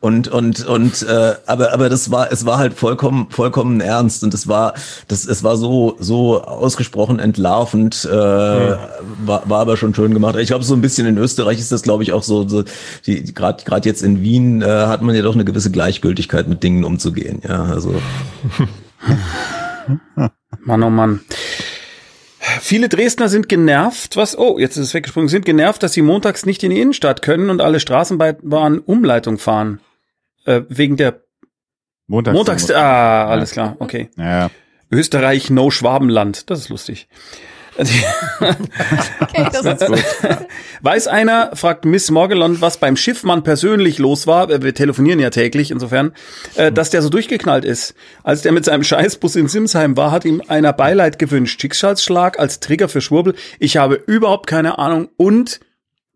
[0.01, 4.33] und und und äh, aber aber das war es war halt vollkommen vollkommen ernst und
[4.33, 4.75] es war
[5.09, 10.37] das es war so so ausgesprochen entlarvend äh, war, war aber schon schön gemacht.
[10.37, 12.63] Ich glaube so ein bisschen in Österreich ist das glaube ich auch so, so
[13.07, 16.63] die gerade gerade jetzt in Wien äh, hat man ja doch eine gewisse Gleichgültigkeit mit
[16.63, 17.95] Dingen umzugehen, ja, also
[20.65, 21.21] Mann, oh Mann.
[22.67, 26.45] Viele Dresdner sind genervt, was, oh, jetzt ist es weggesprungen, sind genervt, dass sie montags
[26.47, 29.79] nicht in die Innenstadt können und alle Straßenbahnen Umleitung fahren.
[30.47, 31.21] Äh, wegen der
[32.09, 32.35] Montags.
[32.35, 34.09] Montags, ah, alles klar, okay.
[34.17, 34.51] Ja,
[34.91, 37.07] Österreich, no Schwabenland, das ist lustig.
[37.79, 39.91] Okay, das ist
[40.83, 45.71] Weiß einer, fragt Miss Morgelon, was beim Schiffmann persönlich los war, wir telefonieren ja täglich
[45.71, 46.13] insofern,
[46.57, 47.95] äh, dass der so durchgeknallt ist.
[48.23, 51.61] Als der mit seinem Scheißbus in Simsheim war, hat ihm einer Beileid gewünscht.
[51.61, 53.35] Schicksalsschlag als Trigger für Schwurbel.
[53.59, 55.61] Ich habe überhaupt keine Ahnung und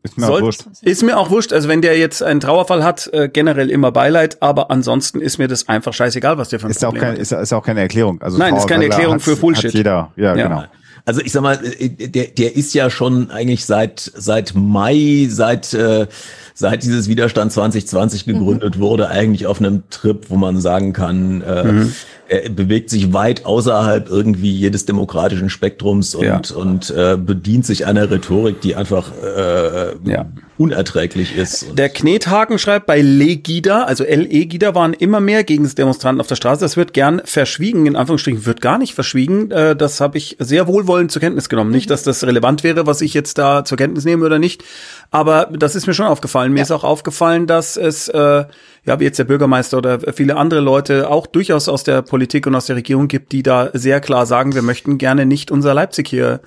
[0.03, 0.63] ist mir auch Sollt- wurscht.
[0.83, 1.53] Ist mir auch wurscht.
[1.53, 5.47] Also wenn der jetzt einen Trauerfall hat, äh, generell immer Beileid, aber ansonsten ist mir
[5.49, 7.19] das einfach scheißegal, was der für ein Ist auch, Problem kein, hat.
[7.19, 8.23] ist, ist auch keine Erklärung.
[8.23, 9.67] Also Nein, ist keine Erklärung für Bullshit.
[9.67, 10.49] Hat jeder, ja, Ja.
[10.49, 10.65] genau.
[11.05, 15.73] Also ich sag mal, äh, der, der ist ja schon eigentlich seit seit Mai, seit
[15.75, 16.07] äh,
[16.55, 21.87] seit dieses Widerstand 2020 gegründet wurde, eigentlich auf einem Trip, wo man sagen kann, äh,
[22.29, 26.41] er bewegt sich weit außerhalb irgendwie jedes demokratischen Spektrums und Ja.
[26.57, 30.27] und äh, bedient sich einer Rhetorik, die einfach äh, Ja.
[30.61, 31.63] Unerträglich ist.
[31.63, 36.61] Und Der Knethaken schreibt, bei Legida, also LE-Gida, waren immer mehr Gegendemonstranten auf der Straße.
[36.61, 39.51] Das wird gern verschwiegen, in Anführungsstrichen, wird gar nicht verschwiegen.
[39.51, 41.71] Äh, Das habe ich sehr wohlwollend zur Kenntnis genommen.
[41.71, 44.63] Nicht, dass das relevant wäre, was ich jetzt da zur Kenntnis nehme oder nicht.
[45.11, 46.53] Aber das ist mir schon aufgefallen.
[46.53, 48.45] Mir ist auch aufgefallen, dass es, äh,
[48.85, 52.55] ja, wie jetzt der Bürgermeister oder viele andere Leute auch durchaus aus der Politik und
[52.55, 56.09] aus der Regierung gibt, die da sehr klar sagen, wir möchten gerne nicht unser Leipzig
[56.09, 56.41] hier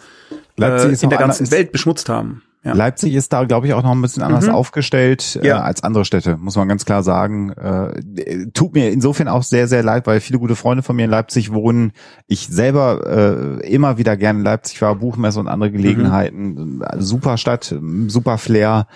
[0.55, 2.43] Leipzig äh, in der ganzen Welt beschmutzt haben.
[2.65, 2.73] Ja.
[2.73, 5.61] Leipzig ist da, glaube ich, auch noch ein bisschen anders aufgestellt äh, Ja.
[5.61, 7.51] als andere Städte, muss man ganz klar sagen.
[7.51, 11.11] Äh, tut mir insofern auch sehr, sehr leid, weil viele gute Freunde von mir in
[11.11, 11.91] Leipzig wohnen.
[12.27, 16.81] Ich selber äh, immer wieder gerne in Leipzig war, Buchmesse und andere Gelegenheiten.
[16.99, 17.75] Super Stadt,
[18.07, 18.87] super Flair.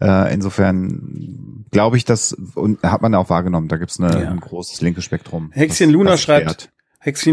[0.00, 3.68] Äh, insofern glaube ich, das und hat man auch wahrgenommen.
[3.68, 4.30] Da gibt's eine, Ja.
[4.30, 5.50] ein großes linkes Spektrum.
[5.52, 6.68] Hexchen Luna schreibt, fährt.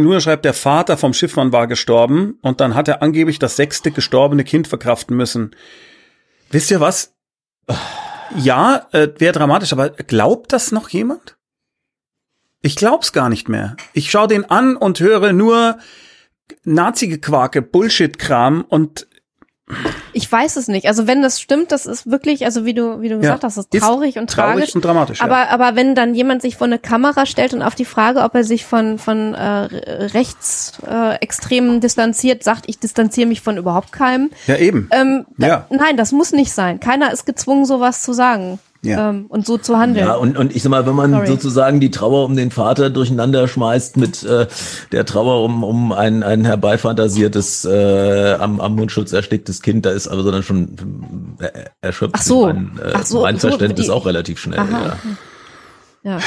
[0.04, 3.92] Luna schreibt, der Vater vom Schiffmann war gestorben und dann hat er angeblich das sechste
[3.92, 5.56] gestorbene Kind verkraften müssen.
[6.50, 7.14] Wisst ihr was?
[8.36, 11.38] Ja, äh, wäre dramatisch, aber glaubt das noch jemand?
[12.62, 13.78] Ich glaub's gar nicht mehr.
[13.94, 15.78] Ich schaue den an und höre nur
[16.64, 19.08] Nazi-Gequake, Bullshit-Kram und
[20.14, 20.88] Ich weiß es nicht.
[20.88, 23.66] Also wenn das stimmt, das ist wirklich, also wie du, wie du gesagt hast, das
[23.66, 24.76] ist Ist traurig und traurig tragisch.
[24.76, 25.22] und dramatisch.
[25.22, 28.36] Aber, aber wenn dann jemand sich vor eine Kamera stellt und auf die Frage, ob
[28.36, 29.68] er sich von, von äh,
[30.14, 34.30] Rechtsextremen äh, distanziert, sagt, ich distanziere mich von überhaupt keinem.
[34.48, 34.56] ja.
[34.56, 34.90] ja, eben.
[34.92, 35.66] Ähm, da, Ja.
[35.70, 36.80] Nein, das muss nicht sein.
[36.80, 39.10] Keiner ist gezwungen, sowas zu sagen Ja.
[39.10, 40.06] ähm, und so zu handeln.
[40.08, 41.28] Ja, und, und ich sag mal, wenn man Sorry.
[41.28, 44.48] sozusagen die Trauer um den Vater durcheinander schmeißt mit äh,
[44.94, 50.08] der Trauer um, um ein, ein herbeifantasiertes, äh, am, am Mundschutz ersticktes Kind, da ist
[50.08, 51.50] also dann schon äh,
[51.82, 52.46] erschöpft Ach so.
[52.48, 54.60] mein, äh, Ach so, mein so, Verständnis die- auch relativ schnell.
[54.60, 54.86] Aha, Ja.
[54.86, 55.16] okay.
[56.04, 56.20] ja.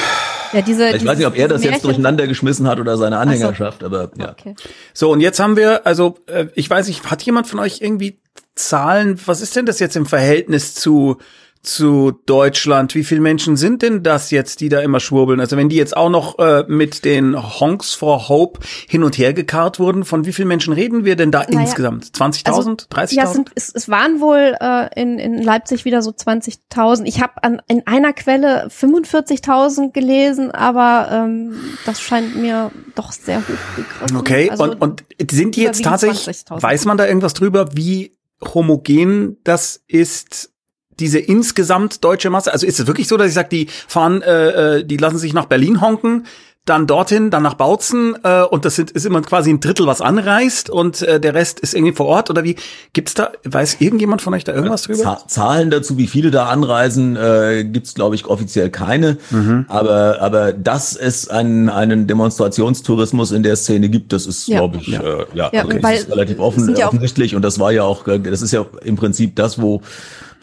[0.53, 0.89] ja, diese.
[0.95, 3.21] Ich weiß nicht, ob er das jetzt durcheinander geschmissen hat oder seine so.
[3.21, 4.29] Anhängerschaft, aber ja.
[4.31, 4.53] Okay.
[4.93, 8.19] So, und jetzt haben wir, also, äh, ich weiß nicht, hat jemand von euch irgendwie
[8.55, 9.19] Zahlen?
[9.25, 11.17] Was ist denn das jetzt im Verhältnis zu,
[11.63, 12.93] zu Deutschland?
[12.93, 15.39] Wie viele Menschen sind denn das jetzt, die da immer schwurbeln?
[15.39, 19.33] Also, wenn die jetzt auch noch äh, mit den Honks for Hope hin und her
[19.33, 22.05] gekarrt wurden, von wie vielen Menschen reden wir denn da Naja, insgesamt?
[22.05, 22.47] 20.000?
[22.47, 23.15] Also, 30.000?
[23.15, 27.05] Ja, es, sind, es, es waren wohl äh, in, in Leipzig wieder so 20.000.
[27.05, 31.55] Ich habe an in einer Quelle 45.000 gelesen, aber ähm,
[31.85, 34.17] das scheint mir doch sehr hoch gegriffen.
[34.17, 36.61] Okay, Also, und, und sind die jetzt tatsächlich, 20.000.
[36.61, 38.17] weiß man da irgendwas drüber, wie
[38.53, 40.52] homogen das ist,
[40.99, 42.51] diese insgesamt deutsche Masse?
[42.53, 45.33] Also ist es wirklich so, dass ich sage, die fahren, äh, äh, die lassen sich
[45.33, 46.25] nach Berlin honken,
[46.65, 49.99] dann dorthin, dann nach Bautzen äh, und das sind, ist immer quasi ein Drittel, was
[49.99, 52.55] anreist und äh, der Rest ist irgendwie vor Ort oder wie?
[52.93, 55.03] Gibt's da, weiß irgendjemand von euch da irgendwas drüber?
[55.03, 59.17] Za- Zahlen dazu, wie viele da anreisen, äh, gibt's glaube ich offiziell keine.
[59.29, 59.65] Mhm.
[59.67, 64.59] Aber aber dass es einen einen Demonstrationstourismus in der Szene gibt, das ist Ja.
[64.59, 67.59] glaube ich ja, äh, ja, Ja, also das ist relativ offen ja offensichtlich und das
[67.59, 69.81] war ja auch äh, das ist ja im Prinzip das, wo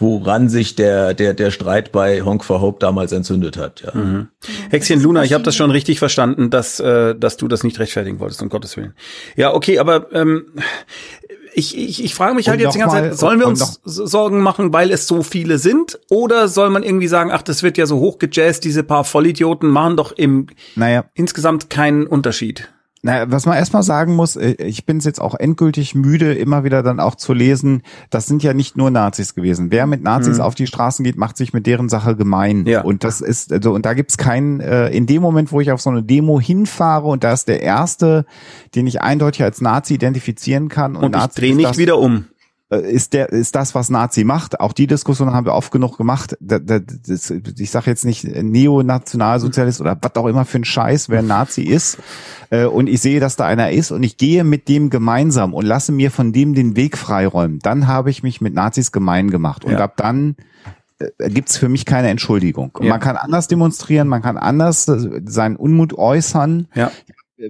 [0.00, 3.82] woran sich der der der Streit bei Honk for Hope damals entzündet hat.
[3.82, 3.94] Ja.
[3.94, 4.28] Mhm.
[4.70, 8.20] Hexchen Luna, ich habe das schon richtig verstanden, dass, äh, dass du das nicht rechtfertigen
[8.20, 8.94] wolltest, um Gottes Willen.
[9.36, 10.46] Ja, okay, aber ähm,
[11.54, 14.40] ich, ich, ich frage mich halt Und jetzt die ganze Zeit, sollen wir uns Sorgen
[14.40, 15.98] machen, weil es so viele sind?
[16.08, 19.96] Oder soll man irgendwie sagen, ach, das wird ja so hochgejazzt, diese paar Vollidioten machen
[19.96, 20.46] doch im
[20.76, 22.68] Naja, insgesamt keinen Unterschied.
[23.02, 26.82] Naja, was man erstmal sagen muss, äh, ich bin jetzt auch endgültig müde, immer wieder
[26.82, 29.70] dann auch zu lesen, das sind ja nicht nur Nazis gewesen.
[29.70, 32.58] Wer mit Nazis auf die Straßen geht, macht sich mit deren Sache gemein.
[32.58, 32.66] Mhm.
[32.66, 32.82] Ja.
[32.82, 35.80] Und das ist, also, und da gibt's keinen, äh, in dem Moment, wo ich auf
[35.80, 38.26] so eine Demo hinfahre und da ist der erste,
[38.74, 40.94] den ich eindeutig als Nazi identifizieren kann.
[40.94, 42.26] Und, Und ich drehe nicht wieder um.
[42.70, 45.96] Äh, ist der ist das was Nazi macht auch die Diskussion haben wir oft genug
[45.98, 50.64] gemacht da, da, das, ich sage jetzt nicht Neonationalsozialist oder was auch immer für ein
[50.64, 51.98] Scheiß wer ein Nazi ist
[52.50, 55.64] äh, und ich sehe dass da einer ist und ich gehe mit dem gemeinsam und
[55.66, 59.64] lasse mir von dem den Weg freiräumen dann habe ich mich mit Nazis gemein gemacht
[59.64, 59.78] und Ja.
[59.80, 60.36] ab dann
[60.98, 62.90] äh, gibt's für mich keine Entschuldigung Ja.
[62.90, 64.84] man kann anders demonstrieren man kann anders
[65.26, 66.90] seinen Unmut äußern Ja.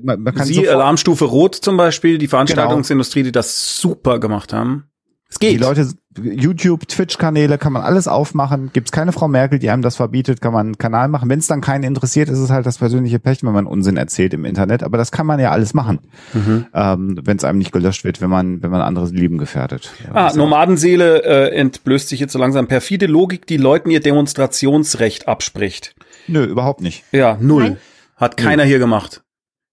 [0.03, 4.90] man, man Sie, Alarmstufe Rot zum Beispiel, die Veranstaltungsindustrie, die das super gemacht haben.
[5.31, 5.53] Es geht.
[5.53, 5.87] Die Leute,
[6.21, 8.71] YouTube, Twitch-Kanäle, kann man alles aufmachen.
[8.73, 11.31] Gibt's keine Frau Merkel, die einem das verbietet, kann man einen Kanal machen.
[11.31, 14.35] Wenn es dann keinen interessiert, ist es halt das persönliche Pech, wenn man Unsinn erzählt
[14.35, 14.83] im Internet.
[14.83, 16.01] Aber das kann man ja alles machen,
[16.35, 16.67] Mhm.
[16.75, 19.93] ähm, wenn es einem nicht gelöscht wird, wenn man, wenn man anderes Leben gefährdet.
[20.13, 22.67] Ah, Nomadenseele äh, entblößt sich jetzt so langsam.
[22.67, 25.95] Perfide Logik, die Leuten ihr Demonstrationsrecht abspricht.
[26.27, 27.05] Nö, überhaupt nicht.
[27.13, 27.63] Ja, null.
[27.63, 27.77] Nein.
[28.17, 29.23] Hat keiner hier gemacht.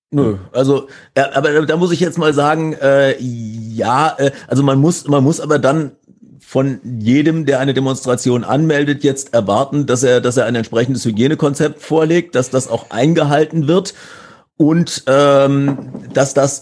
[0.09, 0.87] Nö, also,
[1.17, 5.23] ja, aber da- muss ich jetzt mal sagen, äh, ja, äh, also man muss, man
[5.23, 5.91] muss aber dann
[6.39, 11.81] von jedem, der eine Demonstration anmeldet, jetzt erwarten, dass er, dass er ein entsprechendes Hygienekonzept
[11.81, 13.93] vorlegt, dass das auch eingehalten wird
[14.55, 16.61] und ähm, dass das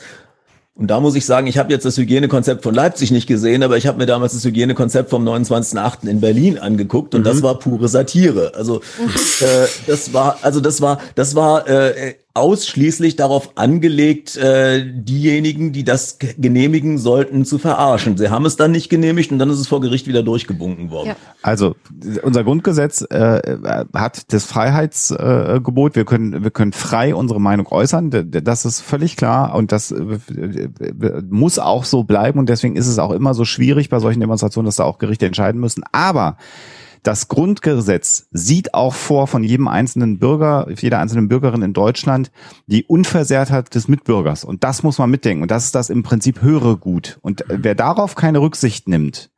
[0.78, 3.78] Und da muss ich sagen, ich habe jetzt das Hygienekonzept von Leipzig nicht gesehen, aber
[3.78, 6.08] ich habe mir damals das Hygienekonzept vom 29.8.
[6.10, 7.26] in Berlin angeguckt und mhm.
[7.26, 8.54] das war pure Satire.
[8.56, 8.82] Also
[9.39, 15.86] äh, das war, also das war, das war äh, ausschließlich darauf angelegt, äh, diejenigen, die
[15.86, 18.17] das genehmigen sollten, zu verarschen.
[18.17, 21.07] Sie haben es dann nicht genehmigt und dann ist es vor Gericht wieder durchgebunken worden.
[21.07, 21.15] Ja.
[21.41, 21.77] Also
[22.23, 23.57] unser Grundgesetz äh,
[23.93, 25.93] hat das Freiheitsgebot.
[25.93, 28.11] Äh, wir können wir können frei unsere Meinung äußern.
[28.29, 30.19] Das ist völlig klar und das äh,
[31.29, 34.65] muss auch so bleiben und deswegen ist es auch immer so schwierig bei solchen Demonstrationen,
[34.65, 35.83] dass da auch Gerichte entscheiden müssen.
[35.93, 36.36] Aber
[37.06, 42.32] das Grundgesetz sieht auch vor von jedem einzelnen Bürger, jeder einzelnen Bürgerin in Deutschland
[42.66, 44.43] die Unversehrtheit des Mitbürgers.
[44.43, 45.43] Und das muss man mitdenken.
[45.43, 47.20] Und das ist das im Prinzip höhere Gut.
[47.22, 49.30] Und wer darauf keine Rücksicht nimmt,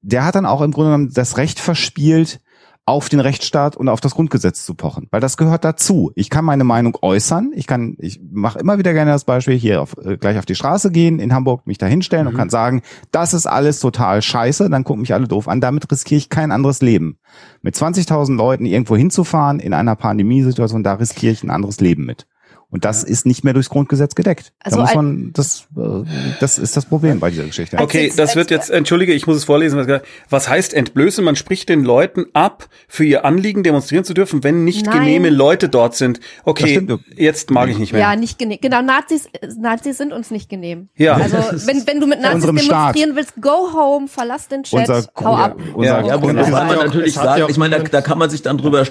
[0.00, 2.40] der hat dann auch im Grunde genommen das Recht verspielt,
[2.86, 6.12] auf den Rechtsstaat und auf das Grundgesetz zu pochen, weil das gehört dazu.
[6.14, 9.82] Ich kann meine Meinung äußern, ich kann, ich mache immer wieder gerne das Beispiel hier
[9.82, 12.30] auf, äh, gleich auf die Straße gehen in Hamburg, mich da hinstellen mhm.
[12.30, 15.60] und kann sagen, das ist alles total scheiße, dann gucken mich alle doof an.
[15.60, 17.18] Damit riskiere ich kein anderes Leben.
[17.60, 22.28] Mit 20.000 Leuten irgendwo hinzufahren in einer Pandemiesituation, da riskiere ich ein anderes Leben mit.
[22.68, 23.08] Und das ja.
[23.08, 24.52] ist nicht mehr durchs Grundgesetz gedeckt.
[24.58, 26.02] Also da muss man, das, äh,
[26.40, 27.78] das ist das Problem bei dieser Geschichte.
[27.78, 30.00] Okay, das wird jetzt, entschuldige, ich muss es vorlesen.
[30.30, 31.24] Was heißt entblößen?
[31.24, 34.98] Man spricht den Leuten ab, für ihr Anliegen demonstrieren zu dürfen, wenn nicht Nein.
[34.98, 36.18] genehme Leute dort sind.
[36.44, 38.00] Okay, jetzt mag ich nicht mehr.
[38.00, 38.58] Ja, nicht genehm.
[38.60, 40.88] Genau, Nazis, Nazis sind uns nicht genehm.
[40.96, 41.14] Ja.
[41.14, 41.36] Also,
[41.66, 43.14] wenn, wenn du mit Nazis demonstrieren Staat.
[43.14, 45.56] willst, go home, verlass den Chat, unser, hau ab.
[45.72, 46.32] Unser ja, ja, genau.
[46.32, 47.44] das kann man natürlich sagen.
[47.48, 48.84] Ich meine, da, da kann man sich dann drüber,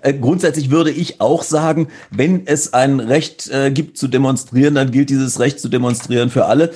[0.00, 4.90] äh, grundsätzlich würde ich auch sagen, wenn es ein Recht äh, gibt zu demonstrieren, dann
[4.90, 6.70] gilt dieses Recht zu demonstrieren für alle.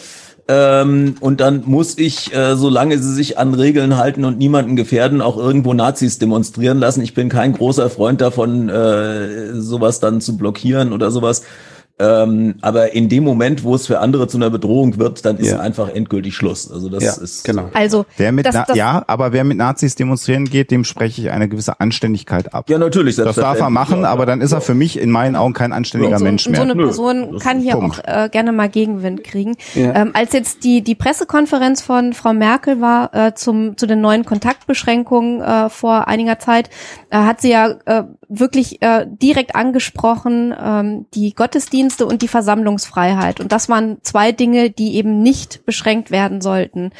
[0.46, 5.22] Ähm, und dann muss ich, äh, solange sie sich an Regeln halten und niemanden gefährden,
[5.22, 7.00] auch irgendwo Nazis demonstrieren lassen.
[7.00, 11.44] Ich bin kein großer Freund davon, äh, sowas dann zu blockieren oder sowas.
[11.96, 15.52] Ähm, aber in dem Moment, wo es für andere zu einer Bedrohung wird, dann ist
[15.52, 15.60] ja.
[15.60, 16.68] einfach endgültig Schluss.
[16.68, 17.70] Also das ja, ist genau.
[17.72, 21.30] Also wer mit das, das, ja, aber wer mit Nazis demonstrieren geht, dem spreche ich
[21.30, 22.68] eine gewisse Anständigkeit ab.
[22.68, 23.14] Ja, natürlich.
[23.14, 25.72] Das darf er machen, ja, aber dann ist er für mich in meinen Augen kein
[25.72, 26.56] anständiger so, Mensch mehr.
[26.56, 27.38] So eine Person Nö.
[27.38, 28.08] kann hier Punkt.
[28.08, 29.54] auch äh, gerne mal Gegenwind kriegen.
[29.76, 34.24] Ähm, als jetzt die die Pressekonferenz von Frau Merkel war äh, zum zu den neuen
[34.24, 36.70] Kontaktbeschränkungen äh, vor einiger Zeit,
[37.10, 42.28] äh, hat sie ja äh, wirklich äh, direkt angesprochen ähm, die Gottesdienste Gottesdienste und die
[42.28, 43.40] Versammlungsfreiheit.
[43.40, 46.90] Und das waren zwei Dinge, die eben nicht beschränkt werden sollten.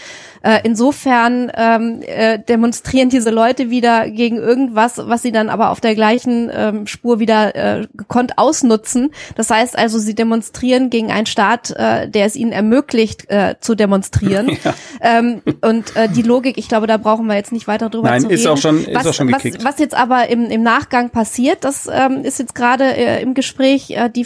[0.43, 5.80] Äh, insofern ähm, äh, demonstrieren diese Leute wieder gegen irgendwas, was sie dann aber auf
[5.80, 9.11] der gleichen ähm, Spur wieder äh, gekonnt ausnutzen.
[9.37, 13.74] Das heißt also, sie demonstrieren gegen einen Staat, äh, der es ihnen ermöglicht äh, zu
[13.74, 14.53] demonstrieren.
[14.64, 14.72] Ja.
[15.01, 18.20] Ähm, und äh, die Logik, ich glaube, da brauchen wir jetzt nicht weiter drüber Nein,
[18.22, 18.41] zu reden.
[18.41, 19.59] Ist auch schon, ist was, auch schon gekickt.
[19.59, 23.35] Was, was jetzt aber im, im Nachgang passiert, das ähm, ist jetzt gerade äh, im
[23.35, 24.24] Gespräch, äh, die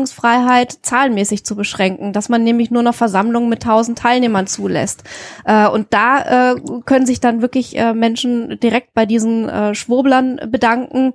[0.00, 5.02] Versammlungsfreiheit zahlenmäßig zu beschränken, dass man nämlich nur noch Versammlungen mit tausend Teilnehmern zulässt.
[5.44, 10.40] Äh, und da äh, können sich dann wirklich äh, Menschen direkt bei diesen äh, Schwurblern
[10.48, 11.12] bedanken.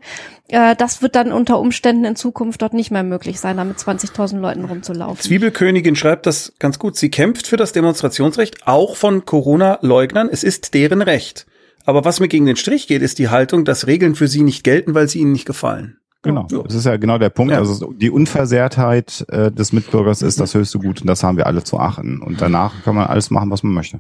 [0.48, 3.78] Äh, das wird dann unter Umständen in Zukunft dort nicht mehr möglich sein, da mit
[3.78, 5.22] 20.000 Leuten rumzulaufen.
[5.22, 6.96] Zwiebelkönigin schreibt das ganz gut.
[6.96, 10.30] Sie kämpft für das Demonstrationsrecht auch von Corona-Leugnern.
[10.32, 11.46] Es ist deren Recht.
[11.86, 14.64] Aber was mir gegen den Strich geht, ist die Haltung, dass Regeln für sie nicht
[14.64, 15.98] gelten, weil sie ihnen nicht gefallen.
[16.26, 17.54] Genau, das ist ja genau der Punkt.
[17.54, 17.60] Ja.
[17.60, 21.64] Also die Unversehrtheit äh, des Mitbürgers ist das höchste Gut und das haben wir alle
[21.64, 22.22] zu achten.
[22.22, 24.00] Und danach kann man alles machen, was man möchte.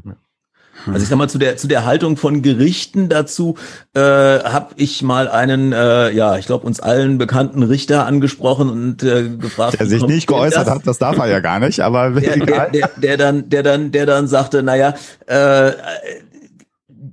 [0.88, 3.56] Also ich sag mal zu der zu der Haltung von Gerichten dazu
[3.94, 9.04] äh, habe ich mal einen äh, ja ich glaube uns allen bekannten Richter angesprochen und
[9.04, 10.76] äh, gefragt der sich nicht geäußert das?
[10.76, 13.92] hat das darf er ja gar nicht aber der, der, der, der dann der dann
[13.92, 14.94] der dann sagte naja
[15.26, 15.72] äh,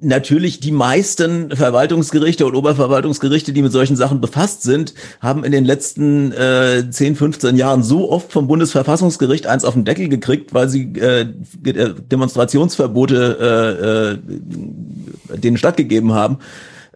[0.03, 5.65] natürlich die meisten Verwaltungsgerichte und Oberverwaltungsgerichte, die mit solchen Sachen befasst sind, haben in den
[5.65, 10.69] letzten äh, 10, 15 Jahren so oft vom Bundesverfassungsgericht eins auf den Deckel gekriegt, weil
[10.69, 11.27] sie äh,
[11.65, 16.39] äh Demonstrationsverbote äh, äh, denen stattgegeben haben,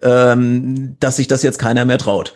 [0.03, 2.35] ähm, dass sich das jetzt keiner mehr traut.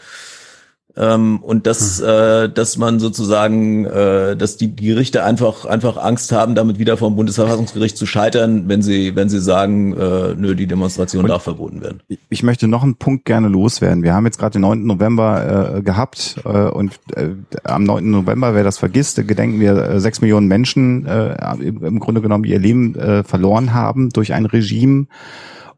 [0.96, 2.06] Ähm, und dass, mhm.
[2.06, 7.16] äh, dass man sozusagen, äh, dass die Gerichte einfach, einfach Angst haben, damit wieder vom
[7.16, 11.80] Bundesverfassungsgericht zu scheitern, wenn sie, wenn sie sagen, äh, nö, die Demonstration und darf verboten
[11.80, 12.00] werden.
[12.28, 14.02] Ich möchte noch einen Punkt gerne loswerden.
[14.02, 14.84] Wir haben jetzt gerade den 9.
[14.84, 17.30] November äh, gehabt äh, und äh,
[17.64, 18.10] am 9.
[18.10, 22.50] November, wer das vergisst, gedenken wir äh, sechs Millionen Menschen äh, im Grunde genommen, die
[22.50, 25.06] ihr Leben äh, verloren haben durch ein Regime,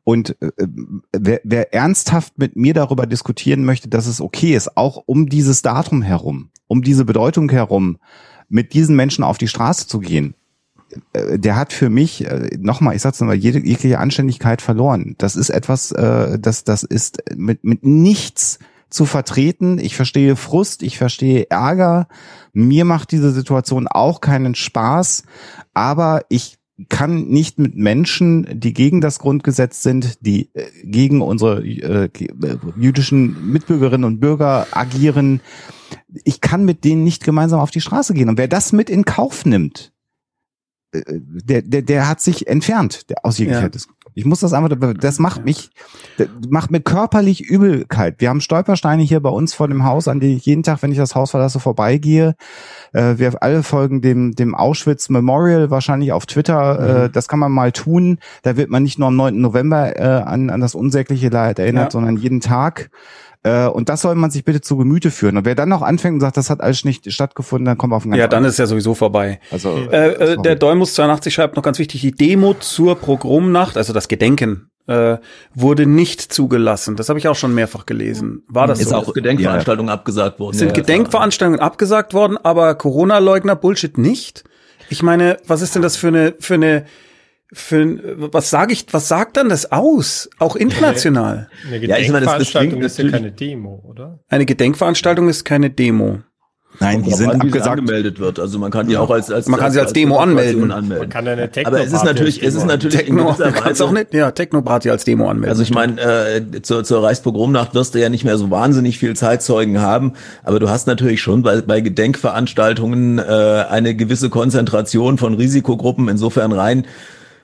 [0.05, 0.51] und äh,
[1.13, 5.63] wer, wer ernsthaft mit mir darüber diskutieren möchte, dass es okay ist, auch um dieses
[5.63, 7.99] Datum herum, um diese Bedeutung herum,
[8.49, 10.35] mit diesen Menschen auf die Straße zu gehen,
[11.13, 15.15] äh, der hat für mich, äh, nochmal, ich sag's nochmal, jede, jegliche Anständigkeit verloren.
[15.19, 18.59] Das ist etwas, äh, das, das ist mit, mit nichts
[18.91, 19.79] zu vertreten.
[19.79, 22.09] Ich verstehe Frust, ich verstehe Ärger.
[22.53, 25.25] Mir macht diese Situation auch keinen Spaß,
[25.73, 31.65] aber ich kann nicht mit Menschen, die gegen das Grundgesetz sind, die äh, gegen unsere
[31.65, 35.41] äh, äh, jüdischen Mitbürgerinnen und Bürger agieren,
[36.25, 38.29] ich kann mit denen nicht gemeinsam auf die Straße gehen.
[38.29, 39.93] Und wer das mit in Kauf nimmt,
[40.93, 43.69] äh, der, der, der hat sich entfernt der, aus jeglicher Ja.
[43.69, 44.02] Diskussion.
[44.15, 45.71] Ich muss das einfach, das macht mich,
[46.19, 48.17] das macht mir körperlich Übelkeit.
[48.19, 50.93] Wir haben Stolpersteine hier bei uns vor dem Haus, an die ich jeden Tag, wenn
[50.93, 52.35] ich das Haus verlasse, vorbeigehe.
[52.93, 57.05] Äh, wir alle folgen dem, dem Auschwitz Memorial wahrscheinlich auf Twitter.
[57.05, 58.19] Äh, das kann man mal tun.
[58.43, 59.41] Da wird man nicht nur am 9.
[59.41, 61.91] November äh, an, an das unsägliche Leid erinnert, Ja.
[61.91, 62.91] sondern jeden Tag.
[63.45, 65.37] Äh, und das soll man sich bitte zu Gemüte führen.
[65.37, 67.97] Und wer dann noch anfängt und sagt, das hat alles nicht stattgefunden, dann kommen wir
[67.97, 69.41] auf einen ganz Ja, dann anderen- ist ja sowieso vorbei.
[69.51, 70.43] also, Äh, äh, sorry.
[70.43, 75.17] der Dolmus 82 schreibt noch ganz wichtig, die Demo zur Progromnacht, also das Gedenken, äh,
[75.55, 76.97] wurde nicht zugelassen.
[76.97, 78.43] Das habe ich auch schon mehrfach gelesen.
[78.49, 78.97] War das Ist so?
[78.97, 80.53] auch Gedenkveranstaltungen abgesagt worden.
[80.55, 84.45] Es sind Ja, ja, Gedenkveranstaltungen abgesagt worden, aber Corona-Leugner Bullshit nicht.
[84.89, 86.85] Ich meine, was ist denn das für eine, für eine,
[87.53, 90.31] für ein, was sage ich, was sagt dann das aus?
[90.39, 91.49] Auch international.
[91.67, 94.21] Eine Ja, ich meine, Gedenkveranstaltung ist ja keine Demo, oder?
[94.29, 96.21] Eine Gedenkveranstaltung ist keine Demo.
[96.81, 97.81] Nein, die sind an, abgesagt.
[97.81, 98.41] angemeldet wird.
[98.41, 100.99] Also man kann die auch als, als Man kann sie als Demo Demonstration anmelden.
[101.01, 104.15] Man kann eine Techno Aber es ist natürlich, es ist natürlich Techno, Weise- auch nicht,
[104.15, 105.51] ja, Techno-Party als Demo anmelden.
[105.51, 109.15] Also ich meine, äh, zur, zur Reichspogromnacht wirst du ja nicht mehr so wahnsinnig viel
[109.15, 113.23] Zeitzeugen haben, aber du hast natürlich schon bei, bei Gedenkveranstaltungen äh,
[113.69, 116.09] eine gewisse Konzentration von Risikogruppen.
[116.09, 116.87] Insofern rein,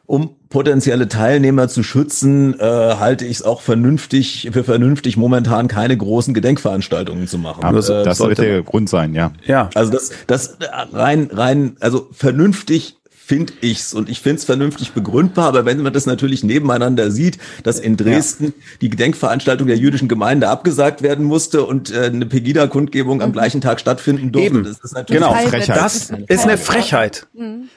[0.09, 5.95] um potenzielle Teilnehmer zu schützen, äh, halte ich es auch vernünftig für vernünftig, momentan keine
[5.99, 7.61] großen Gedenkveranstaltungen zu machen.
[7.63, 9.33] Ja, Äh, das sollte- der Grund sein, ja.
[9.45, 9.69] ja.
[9.75, 10.57] also das, das
[10.95, 16.07] rein, rein, also vernünftig finde ich's und ich find's vernünftig begründbar, aber wenn man das
[16.07, 21.91] natürlich nebeneinander sieht, dass in Dresden die Gedenkveranstaltung der jüdischen Gemeinde abgesagt werden musste und
[21.95, 24.65] äh, eine Pegida-Kundgebung am gleichen Tag stattfinden durfte, Eben.
[24.65, 25.35] das ist natürlich Genau.
[25.35, 25.69] Frechheit.
[25.69, 27.27] Das ist eine Frechheit.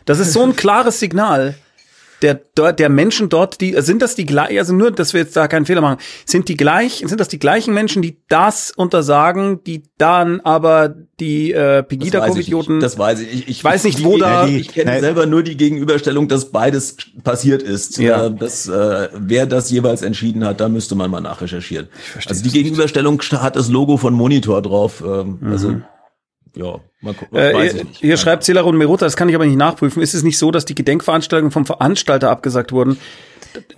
[0.05, 1.55] Das ist so ein klares Signal.
[2.21, 5.35] Der, dort- der Menschen dort, die, sind das die gleichen, also nur, dass wir jetzt
[5.35, 9.63] da keinen Fehler machen, sind die gleich, sind das die gleichen Menschen, die das untersagen,
[9.63, 12.85] die dann aber die äh, Das weiß ich Pegida-Covidioten, nicht.
[12.85, 13.33] Das weiß ich.
[13.33, 16.51] Ich, ich weiß nicht, die- wo da- Ich, ich kenne selber nur die Gegenüberstellung, dass
[16.51, 17.97] beides passiert ist.
[17.97, 18.27] Ja.
[18.27, 21.87] Äh, Das, äh, wer das jeweils entschieden hat, da müsste man mal nachrecherchieren.
[21.91, 25.03] verstehe Also die Gegenüberstellung hat das Logo von Monitor drauf.
[25.05, 25.75] ähm, Also
[26.55, 27.37] ja, mal gucken.
[27.37, 27.99] Äh, weiß hier ich nicht.
[27.99, 30.01] hier schreibt Celarun Merota, das kann ich aber nicht nachprüfen.
[30.01, 32.97] Ist es nicht so, dass die Gedenkveranstaltungen vom Veranstalter abgesagt wurden?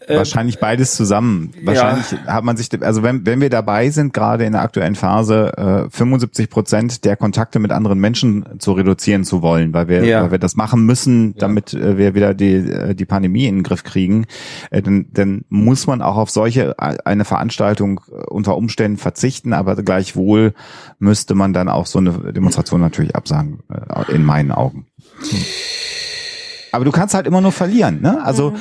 [0.08, 1.54] Wahrscheinlich beides zusammen.
[1.64, 5.86] Wahrscheinlich hat man sich, also wenn, wenn wir dabei sind, gerade in der aktuellen Phase,
[5.88, 10.24] äh, 75 Prozent der Kontakte mit anderen Menschen zu reduzieren zu wollen, weil wir, Ja.
[10.24, 13.64] weil wir das machen müssen, damit äh, wir wieder die, äh, die Pandemie in den
[13.64, 14.26] Griff kriegen,
[14.72, 19.54] äh, dann, dann muss man auch auf solche äh, eine Veranstaltung äh, unter Umständen verzichten,
[19.54, 20.54] aber gleichwohl
[21.00, 24.88] müsste man dann auch so eine Demonstration natürlich absagen, äh, in meinen Augen.
[26.72, 28.24] Aber du kannst halt immer nur verlieren, ne?
[28.24, 28.54] Also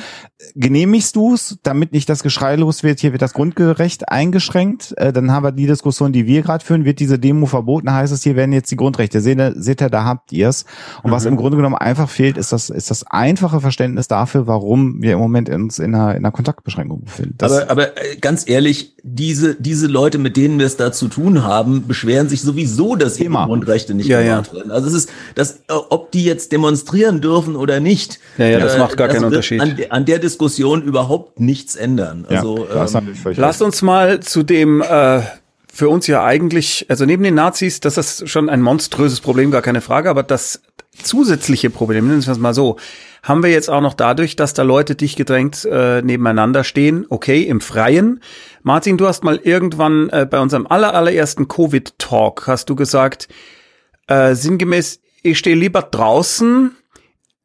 [0.55, 5.13] genehmigst du es, damit nicht das Geschrei los wird, hier wird das Grundrecht eingeschränkt, äh,
[5.13, 8.23] dann haben wir die Diskussion, die wir gerade führen, wird diese Demo verboten, heißt es,
[8.23, 9.21] hier werden jetzt die Grundrechte.
[9.21, 10.65] Seht ihr, seht ihr da habt ihr es.
[11.01, 15.01] Und was im Grunde genommen einfach fehlt, ist das, ist das einfache Verständnis dafür, warum
[15.01, 17.35] wir im Moment uns in einer, in einer Kontaktbeschränkung befinden.
[17.37, 21.07] Das, aber, aber äh, ganz ehrlich, diese, diese Leute, mit denen wir es da zu
[21.07, 23.45] tun haben, beschweren sich sowieso, dass ihre Immer.
[23.45, 24.71] Grundrechte nicht Ja, gewahrt werden.
[24.71, 28.19] Also es ist, das, äh, ob die jetzt demonstrieren dürfen oder nicht.
[28.37, 29.61] Ja, ja, das macht gar keinen wird Unterschied.
[29.61, 30.32] An, an der Diskussion
[30.81, 32.25] überhaupt nichts ändern.
[32.29, 35.21] ja, Also, ähm, Lasst uns mal zu dem äh,
[35.73, 39.63] für uns ja eigentlich, also neben den Nazis, das ist schon ein monströses Problem, gar
[39.63, 40.61] keine Frage, aber das
[41.01, 42.77] zusätzliche Problem, nennen wir es mal so,
[43.23, 47.41] haben wir jetzt auch noch dadurch, dass da Leute dicht gedrängt äh, nebeneinander stehen, okay,
[47.41, 48.21] im Freien.
[48.61, 53.27] Martin, du hast mal irgendwann äh, bei unserem aller, allerersten Covid-Talk, hast du gesagt,
[54.07, 56.75] äh, sinngemäß, ich stehe lieber draußen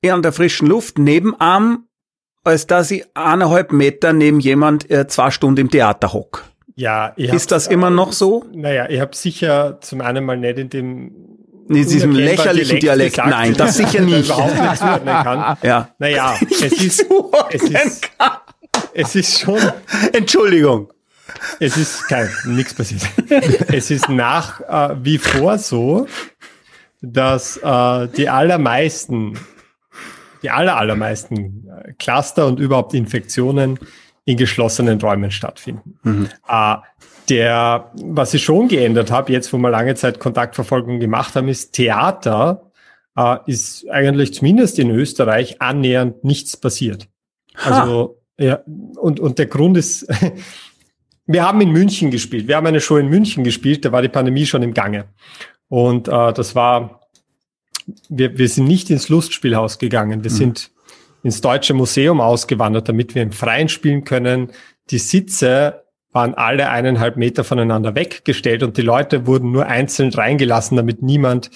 [0.07, 1.88] an der frischen Luft nebenan,
[2.45, 6.45] als dass ich eineinhalb Meter neben jemand äh, zwei Stunden im Theater hock.
[6.75, 8.45] Ja, ich Ist das immer noch so?
[8.55, 11.11] Naja, ich habe sicher zum einen mal nicht in dem
[11.69, 14.27] In diesem lächerlichen Dialekt, gesagt, nein, das sicher nicht.
[14.27, 15.57] überhaupt nicht zuordnen kann.
[15.63, 15.89] Ja.
[15.99, 17.07] Naja, es ist,
[17.51, 18.11] es ist,
[18.95, 19.59] es ist schon,
[20.13, 20.93] Entschuldigung.
[21.59, 23.03] es ist kein, nichts passiert.
[23.73, 26.07] Es ist nach äh, wie vor so,
[27.03, 29.39] dass äh, die allermeisten,
[30.43, 33.79] die aller, allermeisten äh, Cluster und überhaupt Infektionen
[34.25, 35.99] in geschlossenen Räumen stattfinden.
[36.49, 36.77] Äh,
[37.29, 41.73] der, was ich schon geändert habe, jetzt wo wir lange Zeit Kontaktverfolgung gemacht haben, ist
[41.73, 42.71] Theater
[43.17, 47.09] äh, ist eigentlich zumindest in Österreich annähernd nichts passiert.
[47.55, 48.61] Also ja,
[48.97, 50.07] und, und der Grund ist,
[51.27, 52.47] wir haben in München gespielt.
[52.47, 55.07] Wir haben eine Show in München gespielt, da war die Pandemie schon im Gange.
[55.69, 56.98] Und äh, das war,
[58.09, 60.37] wir, wir sind nicht ins Lustspielhaus gegangen, wir mhm.
[60.37, 60.71] sind
[61.23, 64.53] ins Deutsche Museum ausgewandert, damit wir im Freien spielen können.
[64.91, 65.83] Die Sitze
[66.13, 71.51] waren alle eineinhalb Meter voneinander weggestellt und die Leute wurden nur einzeln reingelassen, damit niemand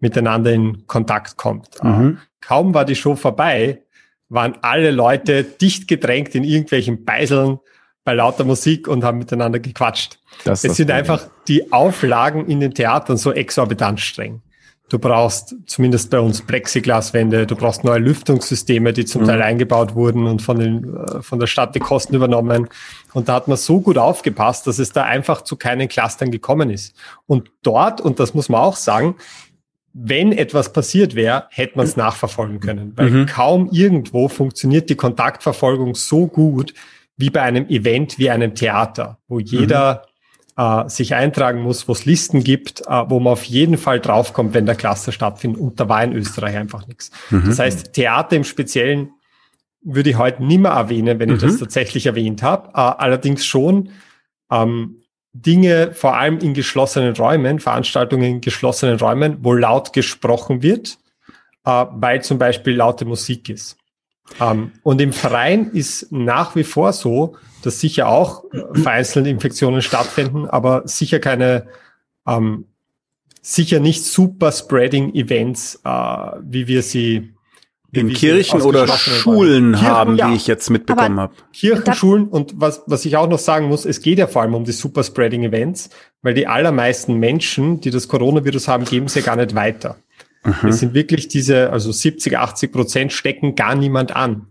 [0.00, 1.82] miteinander in Kontakt kommt.
[1.82, 2.18] Mhm.
[2.40, 3.82] Kaum war die Show vorbei,
[4.28, 7.58] waren alle Leute dicht gedrängt in irgendwelchen Beiseln
[8.04, 10.18] bei lauter Musik und haben miteinander gequatscht.
[10.44, 14.40] Das es sind einfach die Auflagen in den Theatern so exorbitant streng.
[14.88, 19.26] Du brauchst zumindest bei uns Plexiglaswände, du brauchst neue Lüftungssysteme, die zum mhm.
[19.26, 22.68] Teil eingebaut wurden und von, den, äh, von der Stadt die Kosten übernommen.
[23.12, 26.70] Und da hat man so gut aufgepasst, dass es da einfach zu keinen Clustern gekommen
[26.70, 26.96] ist.
[27.26, 29.16] Und dort, und das muss man auch sagen,
[29.92, 32.92] wenn etwas passiert wäre, hätte man es nachverfolgen können.
[32.96, 33.26] Weil mhm.
[33.26, 36.72] kaum irgendwo funktioniert die Kontaktverfolgung so gut
[37.16, 40.07] wie bei einem Event wie einem Theater, wo jeder mhm.
[40.58, 44.54] Äh, sich eintragen muss, wo es Listen gibt, äh, wo man auf jeden Fall draufkommt,
[44.54, 45.60] wenn der Cluster stattfindet.
[45.60, 47.12] Und da war in Österreich einfach nichts.
[47.30, 47.44] Mhm.
[47.46, 49.12] Das heißt, Theater im Speziellen
[49.82, 51.58] würde ich heute nimmer erwähnen, wenn ich das mhm.
[51.60, 52.70] tatsächlich erwähnt habe.
[52.70, 53.90] Äh, allerdings schon
[54.50, 54.96] ähm,
[55.32, 60.98] Dinge, vor allem in geschlossenen Räumen, Veranstaltungen in geschlossenen Räumen, wo laut gesprochen wird,
[61.64, 63.76] äh, weil zum Beispiel laute Musik ist.
[64.40, 70.46] Ähm, und im Freien ist nach wie vor so, dass sicher auch vereinzelte Infektionen stattfinden,
[70.46, 71.66] aber sicher keine,
[72.26, 72.66] ähm,
[73.42, 75.88] sicher nicht super Spreading Events, äh,
[76.42, 77.34] wie wir sie
[77.90, 80.30] in Kirchen oder Schulen Kirchen, haben, ja.
[80.30, 81.34] wie ich jetzt mitbekommen habe.
[81.52, 84.54] Kirchen, Schulen und was, was ich auch noch sagen muss, es geht ja vor allem
[84.54, 85.88] um die Super Spreading Events,
[86.20, 89.96] weil die allermeisten Menschen, die das Coronavirus haben, geben es ja gar nicht weiter.
[90.44, 90.68] Mhm.
[90.68, 94.46] Es sind wirklich diese, also 70, 80 Prozent stecken gar niemand an.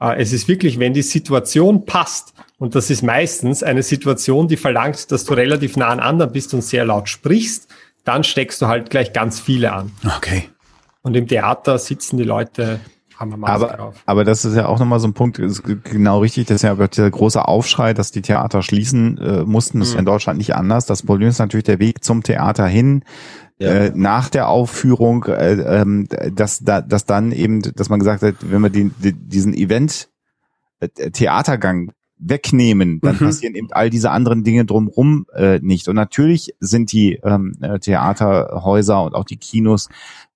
[0.00, 4.56] Äh, es ist wirklich, wenn die Situation passt, und das ist meistens eine Situation, die
[4.56, 7.68] verlangt, dass du relativ nah an anderen bist und sehr laut sprichst,
[8.04, 9.90] dann steckst du halt gleich ganz viele an.
[10.16, 10.48] Okay.
[11.02, 12.80] Und im Theater sitzen die Leute
[13.18, 13.94] aber, drauf.
[14.06, 16.74] aber das ist ja auch nochmal so ein Punkt, ist genau richtig, das ist ja
[16.74, 19.78] dieser große Aufschrei, dass die Theater schließen äh, mussten.
[19.78, 20.00] Das ist mhm.
[20.00, 20.86] in Deutschland nicht anders.
[20.86, 23.04] Das Problem ist natürlich der Weg zum Theater hin,
[23.58, 23.68] ja.
[23.68, 28.36] äh, nach der Aufführung, äh, ähm, dass, da, dass dann eben, dass man gesagt hat,
[28.40, 30.08] wenn wir den, diesen Event
[30.80, 33.26] äh, Theatergang wegnehmen, dann mhm.
[33.26, 35.88] passieren eben all diese anderen Dinge drumherum äh, nicht.
[35.88, 39.88] Und natürlich sind die ähm, äh, Theaterhäuser und auch die Kinos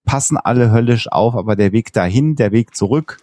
[0.05, 3.19] passen alle höllisch auf, aber der Weg dahin, der Weg zurück,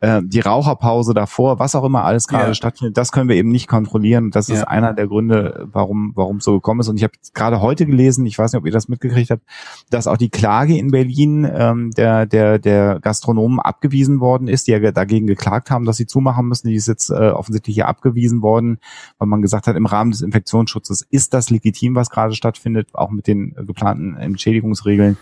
[0.00, 2.54] äh, die Raucherpause davor, was auch immer alles gerade ja.
[2.54, 4.30] stattfindet, das können wir eben nicht kontrollieren.
[4.30, 6.88] Das ist einer der Gründe, warum warum es so gekommen ist.
[6.88, 9.42] Und ich habe gerade heute gelesen, ich weiß nicht, ob ihr das mitgekriegt habt,
[9.90, 14.72] dass auch die Klage in Berlin ähm, der der der Gastronomen abgewiesen worden ist, die
[14.72, 16.68] ja dagegen geklagt haben, dass sie zumachen müssen.
[16.68, 18.78] Die ist jetzt äh, offensichtlich hier abgewiesen worden,
[19.18, 23.10] weil man gesagt hat, im Rahmen des Infektionsschutzes ist das legitim, was gerade stattfindet, auch
[23.10, 25.16] mit den geplanten Entschädigungsregeln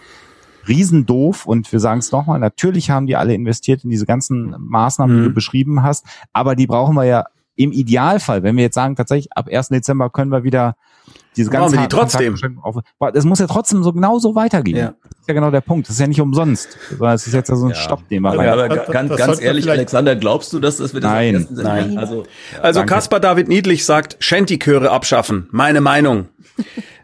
[0.69, 5.15] riesendoof und wir sagen es nochmal, natürlich haben die alle investiert in diese ganzen Maßnahmen,
[5.15, 5.19] mhm.
[5.21, 5.35] die du mhm.
[5.35, 9.49] beschrieben hast, aber die brauchen wir ja im Idealfall, wenn wir jetzt sagen, tatsächlich ab
[9.51, 9.69] 1.
[9.69, 10.77] Dezember können wir wieder
[11.37, 12.39] diese ganzen die trotzdem.
[13.13, 14.77] Das muss ja trotzdem so genau so weitergehen.
[14.77, 14.95] Ja.
[15.03, 15.87] Das ist ja genau der Punkt.
[15.87, 17.77] Das ist ja nicht umsonst, sondern es ist jetzt ja so ein ja.
[17.77, 21.11] Stopp, den wir aber, aber ganz, ganz ehrlich, Alexander, glaubst du, dass das wir das
[21.11, 21.99] Nein, nein.
[21.99, 22.25] Also,
[22.63, 25.49] also Kaspar David Niedlich sagt, Shanty-Chöre abschaffen.
[25.51, 26.29] Meine Meinung.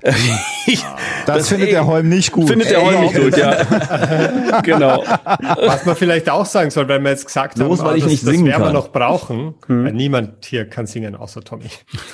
[0.66, 0.84] ich,
[1.26, 2.48] das, das, findet ey, der Holm nicht gut.
[2.48, 4.60] Findet der Holm nicht gut, ja.
[4.62, 5.04] genau.
[5.64, 8.10] Was man vielleicht auch sagen soll, wenn wir jetzt gesagt Los, haben, weil ich das,
[8.10, 9.54] nicht singen das werden wir noch brauchen.
[9.66, 9.84] Hm.
[9.84, 11.66] Weil niemand hier kann singen, außer Tommy.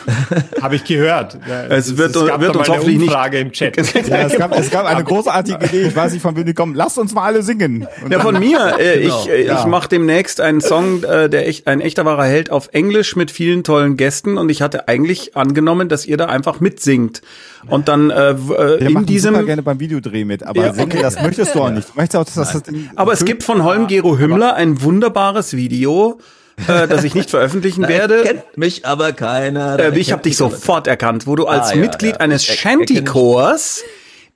[0.62, 1.38] Habe ich gehört.
[1.70, 3.46] Es wird, es gab wird uns hoffentlich Umfrage nicht.
[3.46, 4.08] im Chat.
[4.08, 5.82] ja, es, gab, es gab eine großartige Idee.
[5.86, 6.74] Ich weiß nicht, von wem die kommen.
[6.74, 7.88] Lasst uns mal alle singen.
[8.04, 8.76] Und ja, von mir.
[8.78, 9.22] Äh, genau.
[9.22, 9.60] Ich, äh, ja.
[9.60, 13.30] ich mache demnächst einen Song, äh, der echt ein echter wahrer Held auf Englisch mit
[13.30, 14.36] vielen tollen Gästen.
[14.36, 17.22] Und ich hatte eigentlich angenommen, dass ihr da einfach mitsingt.
[17.66, 21.00] Und dann äh, äh in diesem super gerne beim Videodreh mit, aber ja, okay.
[21.00, 21.90] das möchtest du auch nicht.
[21.90, 22.62] Du möchtest auch, dass das
[22.96, 26.18] aber es gibt von Holm Gero Hümmler ein wunderbares Video,
[26.66, 28.22] äh, das ich nicht veröffentlichen da werde.
[28.22, 29.78] Kennt mich aber keiner.
[29.78, 32.20] Äh, ich habe dich sofort erkannt, wo du als ah, Mitglied ja.
[32.20, 33.84] eines Shanty-Chors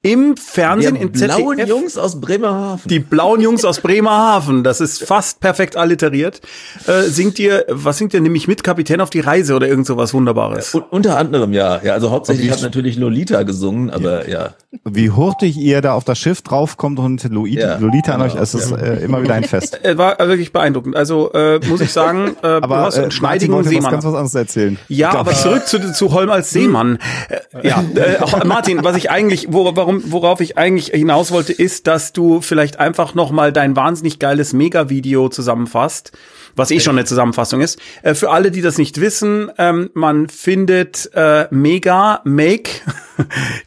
[0.03, 1.36] im Fernsehen in ZDF.
[1.36, 2.88] Die blauen Jungs aus Bremerhaven.
[2.88, 6.40] Die blauen Jungs aus Bremerhaven, das ist fast perfekt alliteriert.
[6.88, 10.12] Äh, singt ihr, was singt ihr nämlich mit Kapitän auf die Reise oder irgend sowas
[10.12, 10.72] Wunderbares?
[10.72, 11.80] Ja, unter anderem, ja.
[11.84, 14.40] Ja, also hauptsächlich hat natürlich Lolita gesungen, aber ja.
[14.40, 14.55] ja.
[14.84, 18.55] Wie hurtig ihr da auf das Schiff draufkommt und Lolita, ja, Lolita an euch, es
[18.55, 19.84] ist äh, immer wieder ein Fest.
[19.84, 20.96] Äh, war wirklich beeindruckend.
[20.96, 23.92] Also äh, muss ich sagen, äh, aber, du hast einen äh, schneidigen Martin Seemann.
[23.92, 24.78] ganz was anderes erzählen.
[24.88, 26.98] Ja, aber zurück zu, zu Holm als Seemann.
[27.28, 31.30] Äh, ja, äh, auch, Martin, was ich eigentlich, wo, warum warum, worauf ich eigentlich hinaus
[31.30, 36.12] wollte, ist, dass du vielleicht einfach noch mal dein wahnsinnig geiles Mega-Video zusammenfasst
[36.57, 37.78] was eh schon eine Zusammenfassung ist.
[38.03, 42.71] Äh, für alle, die das nicht wissen, ähm, man findet äh, Mega Make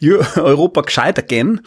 [0.35, 1.61] Europa gescheit again.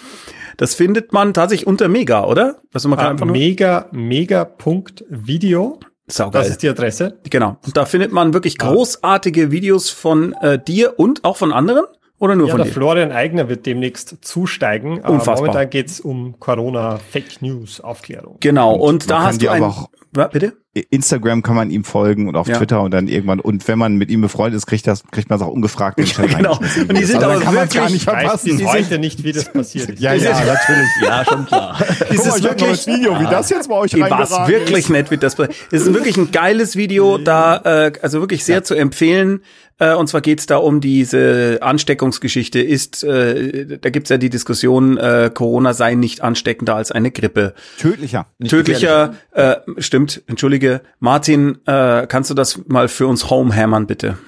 [0.56, 2.60] Das findet man tatsächlich unter Mega, oder?
[2.72, 5.78] Also man kann ah, einfach nur Mega, Mega.video.
[6.10, 6.42] Saugeil.
[6.42, 7.18] Das ist die Adresse.
[7.28, 7.58] Genau.
[7.64, 11.84] Und da findet man wirklich großartige Videos von äh, dir und auch von anderen.
[12.18, 12.72] Oder nur ja, von der dir?
[12.72, 15.00] Florian Eigner wird demnächst zusteigen.
[15.00, 15.34] Unfassbar.
[15.34, 18.38] Aber momentan geht's um Corona Fake News Aufklärung.
[18.40, 18.74] Genau.
[18.74, 20.56] Und, und da hast du ein, auch bitte?
[20.80, 22.56] Instagram kann man ihm folgen und auf ja.
[22.58, 25.38] Twitter und dann irgendwann und wenn man mit ihm befreundet ist, kriegt das kriegt man
[25.38, 25.98] es auch ungefragt.
[25.98, 26.58] Ja, genau.
[26.58, 28.58] Und die sind also aber kann wirklich gar nicht verpassen.
[28.58, 30.00] Ich weiß heute nicht, wie das passiert ist.
[30.00, 30.88] ja, ja, natürlich.
[31.02, 31.80] Ja, schon klar.
[32.10, 34.90] Ist es wirklich Video, wie das jetzt bei euch Was wirklich ist.
[34.90, 35.36] nett, wie das.
[35.38, 38.62] Es ist wirklich ein geiles Video, da äh, also wirklich sehr ja.
[38.62, 39.40] zu empfehlen.
[39.78, 42.60] Äh, und zwar geht's da um diese Ansteckungsgeschichte.
[42.60, 47.54] Ist äh, da gibt's ja die Diskussion, äh, Corona sei nicht ansteckender als eine Grippe.
[47.78, 48.26] Tödlicher.
[48.46, 49.14] Tödlicher.
[49.32, 50.22] Äh, stimmt.
[50.26, 50.67] Entschuldige,
[50.98, 51.58] Martin.
[51.66, 54.18] Äh, kannst du das mal für uns homehammern, bitte?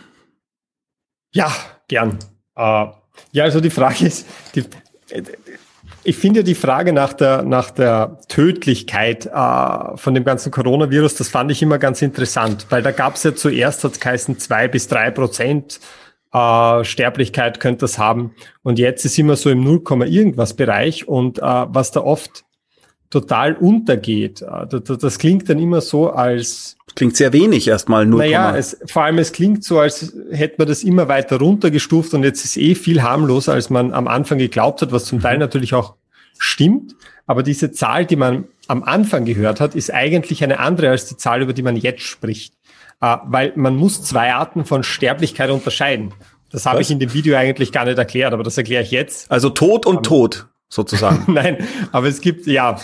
[1.32, 1.52] Ja,
[1.88, 2.18] gern.
[2.56, 2.86] Äh,
[3.32, 4.64] ja, also die Frage ist, die,
[6.02, 11.28] ich finde die Frage nach der, nach der Tödlichkeit äh, von dem ganzen Coronavirus, das
[11.28, 14.66] fand ich immer ganz interessant, weil da gab es ja zuerst, hat es geheißen, zwei
[14.68, 15.80] bis drei Prozent
[16.32, 18.34] äh, Sterblichkeit könnte das haben.
[18.62, 21.08] Und jetzt ist immer so im 0, irgendwas Bereich.
[21.08, 22.44] Und äh, was da oft
[23.10, 28.04] total untergeht, äh, das, klingt dann immer so als Klingt sehr wenig erstmal.
[28.04, 32.14] 0, naja, es, vor allem es klingt so, als hätte man das immer weiter runtergestuft
[32.14, 35.38] und jetzt ist eh viel harmloser, als man am Anfang geglaubt hat, was zum Teil
[35.38, 35.94] natürlich auch
[36.38, 36.96] stimmt.
[37.26, 41.16] Aber diese Zahl, die man am Anfang gehört hat, ist eigentlich eine andere als die
[41.16, 42.54] Zahl, über die man jetzt spricht.
[43.00, 46.12] Äh, weil man muss zwei Arten von Sterblichkeit unterscheiden.
[46.50, 49.30] Das habe ich in dem Video eigentlich gar nicht erklärt, aber das erkläre ich jetzt.
[49.30, 51.32] Also Tod und Tod sozusagen.
[51.32, 51.58] Nein,
[51.92, 52.78] aber es gibt, ja,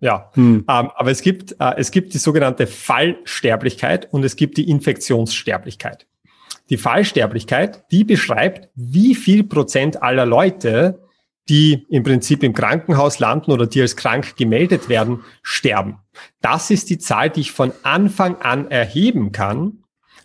[0.00, 0.64] ja, hm.
[0.68, 6.06] ähm, aber es gibt, äh, es gibt die sogenannte Fallsterblichkeit und es gibt die Infektionssterblichkeit.
[6.70, 11.02] Die Fallsterblichkeit, die beschreibt, wie viel Prozent aller Leute,
[11.48, 15.98] die im Prinzip im Krankenhaus landen oder die als krank gemeldet werden, sterben.
[16.40, 19.79] Das ist die Zahl, die ich von Anfang an erheben kann,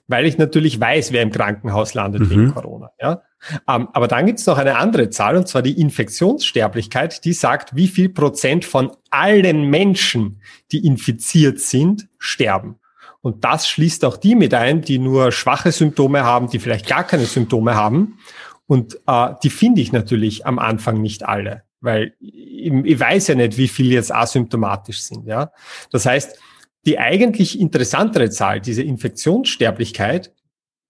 [0.08, 2.30] weil ich natürlich weiß, wer im Krankenhaus landet mhm.
[2.30, 2.92] wegen Corona.
[3.02, 3.22] Ja?
[3.68, 7.76] Ähm, aber dann gibt es noch eine andere Zahl, und zwar die Infektionssterblichkeit, die sagt,
[7.76, 10.42] wie viel Prozent von allen Menschen,
[10.72, 12.80] die infiziert sind, sterben.
[13.22, 17.04] Und das schließt auch die mit ein, die nur schwache Symptome haben, die vielleicht gar
[17.04, 18.20] keine Symptome haben.
[18.68, 23.36] Und äh, die finde ich natürlich am Anfang nicht alle, weil ich, ich weiß ja
[23.36, 25.26] nicht, wie viele jetzt asymptomatisch sind.
[25.28, 25.52] Ja,
[25.92, 26.40] das heißt,
[26.86, 30.34] die eigentlich interessantere Zahl, diese Infektionssterblichkeit,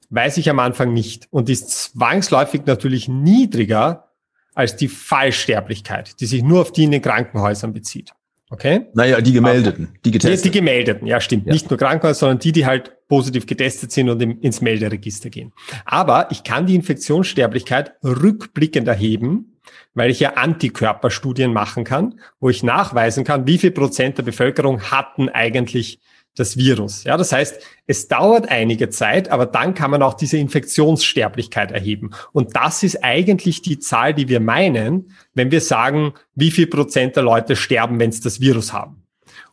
[0.09, 4.11] weiß ich am Anfang nicht und ist zwangsläufig natürlich niedriger
[4.53, 8.13] als die Fallsterblichkeit, die sich nur auf die in den Krankenhäusern bezieht.
[8.49, 8.85] Okay?
[8.93, 10.43] Naja, die Gemeldeten, die getesteten.
[10.43, 11.47] Die, die Gemeldeten, ja stimmt.
[11.47, 11.53] Ja.
[11.53, 15.51] Nicht nur Krankenhäuser, sondern die, die halt positiv getestet sind und ins Melderegister gehen.
[15.83, 19.54] Aber ich kann die Infektionssterblichkeit rückblickend erheben,
[19.93, 24.91] weil ich ja Antikörperstudien machen kann, wo ich nachweisen kann, wie viel Prozent der Bevölkerung
[24.91, 25.99] hatten eigentlich
[26.35, 27.05] das Virus.
[27.05, 32.11] Ja, das heißt, es dauert einige Zeit, aber dann kann man auch diese Infektionssterblichkeit erheben.
[32.33, 37.15] Und das ist eigentlich die Zahl, die wir meinen, wenn wir sagen, wie viel Prozent
[37.15, 39.03] der Leute sterben, wenn sie das Virus haben.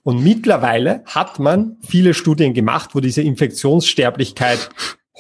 [0.02, 4.70] Und mittlerweile hat man viele Studien gemacht, wo diese Infektionssterblichkeit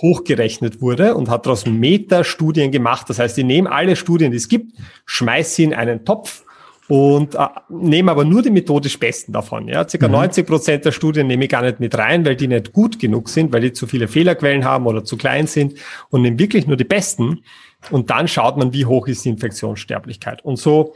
[0.02, 3.08] hochgerechnet wurde und hat daraus Metastudien gemacht.
[3.08, 4.72] Das heißt, die nehmen alle Studien, die es gibt,
[5.06, 6.44] schmeißen sie in einen Topf
[6.88, 9.68] und äh, nehmen aber nur die methodisch besten davon.
[9.68, 10.14] Ja, circa mhm.
[10.14, 13.28] 90 Prozent der Studien nehme ich gar nicht mit rein, weil die nicht gut genug
[13.28, 15.74] sind, weil die zu viele Fehlerquellen haben oder zu klein sind
[16.10, 17.44] und nehmen wirklich nur die besten.
[17.90, 20.44] Und dann schaut man, wie hoch ist die Infektionssterblichkeit.
[20.44, 20.94] Und so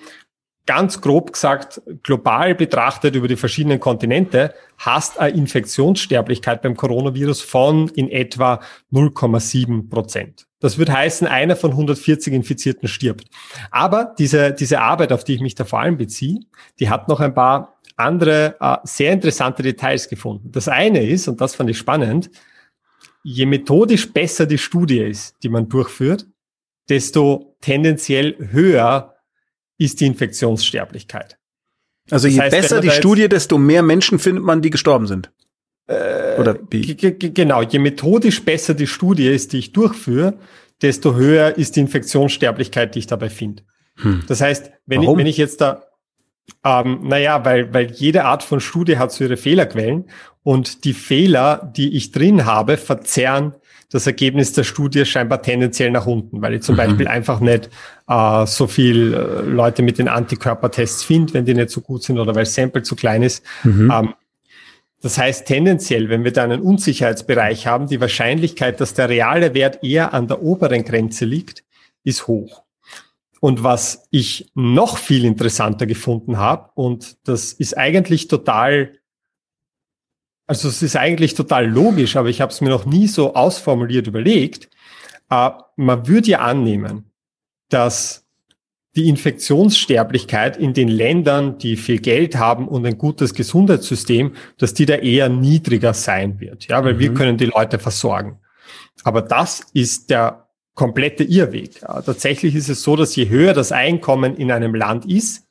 [0.66, 7.88] ganz grob gesagt, global betrachtet über die verschiedenen Kontinente, hast eine Infektionssterblichkeit beim Coronavirus von
[7.90, 8.60] in etwa
[8.92, 10.46] 0,7 Prozent.
[10.60, 13.28] Das wird heißen, einer von 140 Infizierten stirbt.
[13.70, 16.40] Aber diese, diese Arbeit, auf die ich mich da vor allem beziehe,
[16.80, 20.50] die hat noch ein paar andere äh, sehr interessante Details gefunden.
[20.52, 22.30] Das eine ist, und das fand ich spannend,
[23.22, 26.26] je methodisch besser die Studie ist, die man durchführt,
[26.88, 29.15] desto tendenziell höher
[29.78, 31.38] ist die Infektionssterblichkeit.
[32.10, 35.30] Also je heißt, besser die Studie, desto mehr Menschen findet man, die gestorben sind.
[35.86, 36.94] Äh, Oder wie?
[36.94, 40.38] Genau, je methodisch besser die Studie ist, die ich durchführe,
[40.82, 43.62] desto höher ist die Infektionssterblichkeit, die ich dabei finde.
[43.96, 44.24] Hm.
[44.26, 45.84] Das heißt, wenn ich, wenn ich jetzt da,
[46.64, 50.10] ähm, naja, weil, weil jede Art von Studie hat so ihre Fehlerquellen
[50.42, 53.54] und die Fehler, die ich drin habe, verzerren
[53.90, 56.78] das Ergebnis der Studie scheinbar tendenziell nach unten, weil ich zum mhm.
[56.78, 57.70] Beispiel einfach nicht
[58.08, 62.18] äh, so viel äh, Leute mit den Antikörpertests finde, wenn die nicht so gut sind
[62.18, 63.44] oder weil Sample zu klein ist.
[63.64, 63.92] Mhm.
[63.94, 64.14] Ähm,
[65.02, 69.84] Das heißt tendenziell, wenn wir da einen Unsicherheitsbereich haben, die Wahrscheinlichkeit, dass der reale Wert
[69.84, 71.62] eher an der oberen Grenze liegt,
[72.02, 72.64] ist hoch.
[73.40, 78.94] Und was ich noch viel interessanter gefunden habe, und das ist eigentlich total,
[80.46, 84.06] also es ist eigentlich total logisch, aber ich habe es mir noch nie so ausformuliert
[84.06, 84.68] überlegt,
[85.30, 87.10] äh, man würde ja annehmen,
[87.68, 88.26] dass
[88.94, 94.86] die Infektionssterblichkeit in den Ländern, die viel Geld haben und ein gutes Gesundheitssystem, dass die
[94.86, 96.66] da eher niedriger sein wird.
[96.68, 96.98] Ja, weil mhm.
[97.00, 98.40] wir können die Leute versorgen.
[99.04, 101.82] Aber das ist der komplette Irrweg.
[101.82, 105.45] Ja, tatsächlich ist es so, dass je höher das Einkommen in einem Land ist,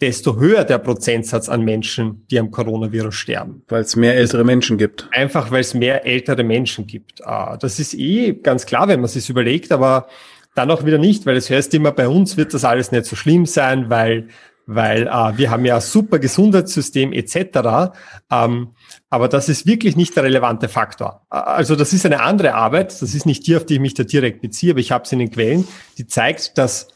[0.00, 3.62] desto höher der Prozentsatz an Menschen, die am Coronavirus sterben.
[3.68, 5.08] Weil es mehr ältere Menschen gibt.
[5.12, 7.26] Einfach weil es mehr ältere Menschen gibt.
[7.26, 10.08] Ah, das ist eh ganz klar, wenn man sich überlegt, aber
[10.54, 13.16] dann auch wieder nicht, weil es heißt immer, bei uns wird das alles nicht so
[13.16, 14.28] schlimm sein, weil,
[14.66, 17.92] weil äh, wir haben ja ein super Gesundheitssystem etc.
[18.30, 18.74] Ähm,
[19.08, 21.26] aber das ist wirklich nicht der relevante Faktor.
[21.30, 24.04] Also das ist eine andere Arbeit, das ist nicht die, auf die ich mich da
[24.04, 25.66] direkt beziehe, aber ich habe es in den Quellen,
[25.98, 26.88] die zeigt, dass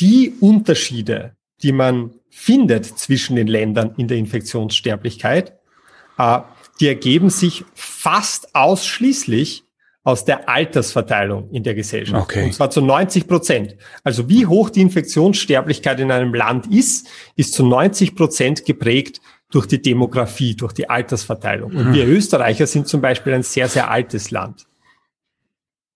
[0.00, 5.52] die Unterschiede, die man findet zwischen den Ländern in der Infektionssterblichkeit,
[6.18, 6.40] äh,
[6.80, 9.62] die ergeben sich fast ausschließlich
[10.02, 12.22] aus der Altersverteilung in der Gesellschaft.
[12.22, 12.44] Okay.
[12.44, 13.76] Und zwar zu 90 Prozent.
[14.02, 19.20] Also wie hoch die Infektionssterblichkeit in einem Land ist, ist zu 90 Prozent geprägt
[19.50, 21.70] durch die Demografie, durch die Altersverteilung.
[21.70, 21.94] Und mhm.
[21.94, 24.66] wir Österreicher sind zum Beispiel ein sehr, sehr altes Land.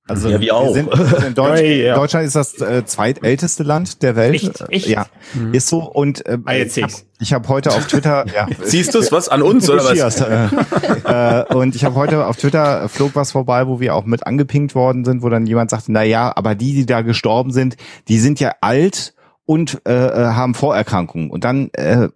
[0.08, 0.72] Also ja, wir auch.
[0.72, 0.88] Sind,
[1.26, 1.94] in Deutsch, hey, ja.
[1.94, 4.42] Deutschland ist das äh, zweitälteste Land der Welt.
[4.42, 4.64] Echt?
[4.68, 4.86] Echt?
[4.88, 5.52] Ja, mhm.
[5.54, 5.80] ist so.
[5.80, 8.24] Und äh, ah, ich habe hab heute auf Twitter.
[8.34, 10.20] ja, Siehst du es was an uns oder was?
[10.20, 14.74] äh, und ich habe heute auf Twitter flog was vorbei, wo wir auch mit angepinkt
[14.74, 17.76] worden sind, wo dann jemand sagte, na ja, aber die, die da gestorben sind,
[18.08, 19.14] die sind ja alt
[19.48, 21.30] und äh, äh, haben Vorerkrankungen.
[21.30, 22.10] Und dann äh, äh,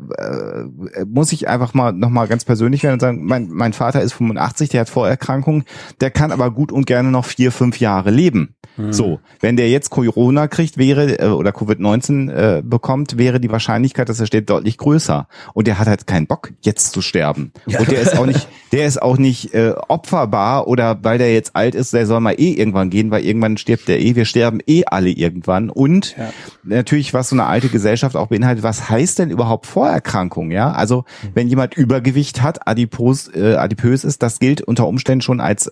[1.06, 4.68] muss ich einfach mal nochmal ganz persönlich werden und sagen, mein, mein Vater ist 85,
[4.68, 5.64] der hat Vorerkrankungen,
[6.02, 8.54] der kann aber gut und gerne noch vier, fünf Jahre leben.
[8.76, 8.92] Mhm.
[8.92, 14.10] So, wenn der jetzt Corona kriegt, wäre äh, oder Covid-19 äh, bekommt, wäre die Wahrscheinlichkeit,
[14.10, 15.26] dass er steht, deutlich größer.
[15.54, 17.52] Und der hat halt keinen Bock, jetzt zu sterben.
[17.66, 17.80] Ja.
[17.80, 21.56] Und der ist auch nicht, der ist auch nicht äh, opferbar oder weil der jetzt
[21.56, 24.16] alt ist, der soll mal eh irgendwann gehen, weil irgendwann stirbt der eh.
[24.16, 25.70] Wir sterben eh alle irgendwann.
[25.70, 26.30] Und ja.
[26.62, 30.50] natürlich, was so eine alte Gesellschaft auch beinhaltet, was heißt denn überhaupt Vorerkrankung?
[30.50, 31.28] Ja, also mhm.
[31.34, 35.70] wenn jemand Übergewicht hat, adipos, äh, adipös ist, das gilt unter Umständen schon als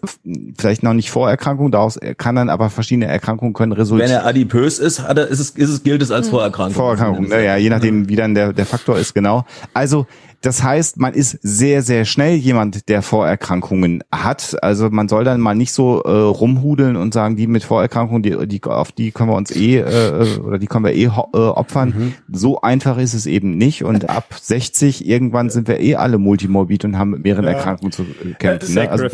[0.58, 1.70] vielleicht noch nicht Vorerkrankung.
[1.70, 4.10] Daraus kann dann aber verschiedene Erkrankungen können resultieren.
[4.10, 6.30] Wenn er adipös ist, hat er, ist es, ist es gilt es als hm.
[6.30, 6.74] Vorerkrankung.
[6.74, 9.44] Vorerkrankung, naja, je nachdem, wie dann der, der Faktor ist, genau.
[9.74, 10.06] Also
[10.42, 14.56] das heißt, man ist sehr, sehr schnell jemand, der Vorerkrankungen hat.
[14.62, 18.46] Also man soll dann mal nicht so äh, rumhudeln und sagen, die mit Vorerkrankungen, die,
[18.46, 21.94] die, auf die können wir uns eh äh, oder die können wir eh äh, opfern.
[21.96, 22.14] Mhm.
[22.32, 23.84] So einfach ist es eben nicht.
[23.84, 27.50] Und ab 60 irgendwann sind wir eh alle multimorbid und haben mit mehreren ja.
[27.50, 28.06] Erkrankungen zu
[28.38, 28.74] kämpfen.
[28.74, 28.90] Ne?
[28.90, 29.08] Also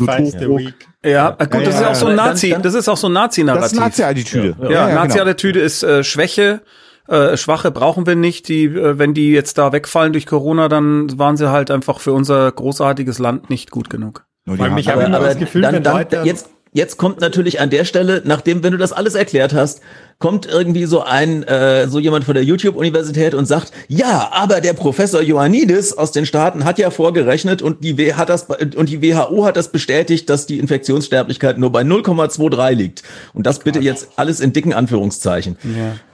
[1.03, 3.63] ja, gut, das ist auch so ein Nazi, das ist auch so ein Nazi-Narrativ.
[3.63, 4.55] Das ist Nazi-Attitüde.
[4.61, 5.65] Ja, ja, ja, Nazi-Attitüde genau.
[5.65, 6.61] ist äh, Schwäche
[7.07, 8.47] äh, Schwache brauchen wir nicht.
[8.47, 12.13] Die, äh, wenn die jetzt da wegfallen durch Corona, dann waren sie halt einfach für
[12.13, 14.25] unser großartiges Land nicht gut genug.
[14.45, 18.63] Nur die das Gefühl, dann, dann, Leute jetzt jetzt kommt natürlich an der Stelle, nachdem,
[18.63, 19.81] wenn du das alles erklärt hast,
[20.19, 24.73] kommt irgendwie so ein, äh, so jemand von der YouTube-Universität und sagt, ja, aber der
[24.73, 29.01] Professor Ioannidis aus den Staaten hat ja vorgerechnet und die, w hat das, und die
[29.01, 33.03] WHO hat das bestätigt, dass die Infektionssterblichkeit nur bei 0,23 liegt.
[33.33, 35.57] Und das bitte jetzt alles in dicken Anführungszeichen.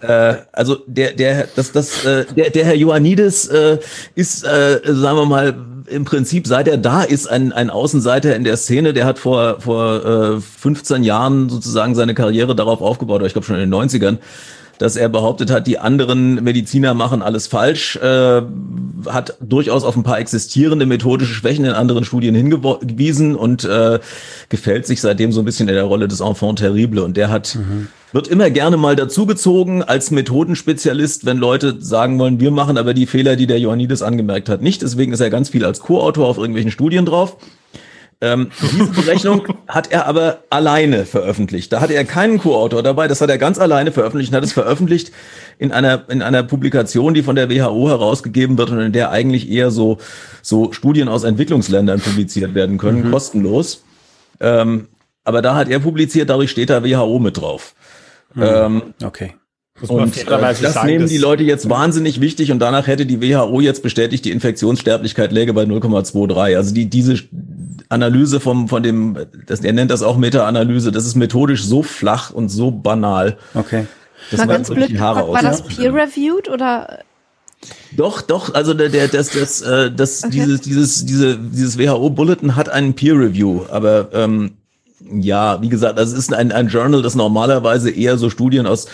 [0.01, 0.31] Ja.
[0.31, 3.77] Äh, also der, der, das, das, äh, der, der Herr Ioannidis äh,
[4.15, 5.55] ist, äh, sagen wir mal,
[5.88, 8.93] im Prinzip, seit er da ist, ein, ein Außenseiter in der Szene.
[8.93, 13.45] Der hat vor, vor äh, 15 Jahren sozusagen seine Karriere darauf aufgebaut, oder ich glaube
[13.45, 14.18] schon in den 90ern,
[14.80, 18.41] dass er behauptet hat, die anderen Mediziner machen alles falsch, äh,
[19.06, 23.99] hat durchaus auf ein paar existierende methodische Schwächen in anderen Studien hingewiesen und äh,
[24.49, 27.03] gefällt sich seitdem so ein bisschen in der Rolle des Enfant terrible.
[27.03, 27.88] Und der hat mhm.
[28.11, 33.06] wird immer gerne mal dazugezogen als Methodenspezialist, wenn Leute sagen wollen, wir machen aber die
[33.06, 34.82] Fehler, die der Ioannidis angemerkt hat, nicht.
[34.82, 37.38] Deswegen ist er ganz viel als Co-Autor auf irgendwelchen Studien drauf.
[38.23, 41.73] Ähm, diese Berechnung hat er aber alleine veröffentlicht.
[41.73, 44.53] Da hatte er keinen Co-Autor dabei, das hat er ganz alleine veröffentlicht und hat es
[44.53, 45.11] veröffentlicht
[45.59, 49.51] in einer, in einer Publikation, die von der WHO herausgegeben wird und in der eigentlich
[49.51, 49.97] eher so,
[50.41, 53.11] so Studien aus Entwicklungsländern publiziert werden können, mhm.
[53.11, 53.83] kostenlos.
[54.39, 54.87] Ähm,
[55.25, 57.75] aber da hat er publiziert, dadurch steht da WHO mit drauf.
[58.35, 58.43] Mhm.
[58.43, 59.33] Ähm, okay.
[59.81, 63.59] Und äh, das sagen, nehmen die Leute jetzt wahnsinnig wichtig und danach hätte die WHO
[63.59, 66.55] jetzt bestätigt, die Infektionssterblichkeit läge bei 0,23.
[66.55, 67.19] Also die, diese
[67.89, 69.17] Analyse vom, von dem,
[69.47, 73.37] das, er nennt das auch Meta-Analyse, das ist methodisch so flach und so banal.
[73.55, 73.87] Okay.
[74.31, 76.99] Das war, ganz blöd, war, war das peer-reviewed oder
[77.97, 80.31] Doch, doch, also der, der das, das, äh, das, Okay.
[80.33, 84.51] dieses, dieses, diese, dieses WHO-Bulletin hat einen Peer Review, aber ähm,
[85.11, 88.87] ja, wie gesagt, das ist ein, ein Journal, das normalerweise eher so Studien aus,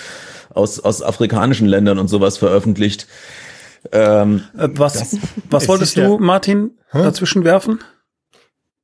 [0.54, 3.08] aus, aus afrikanischen Ländern und sowas veröffentlicht.
[3.92, 5.18] Ähm, Äh, was
[5.50, 7.80] was es wolltest ist ja- du, Martin, dazwischen werfen?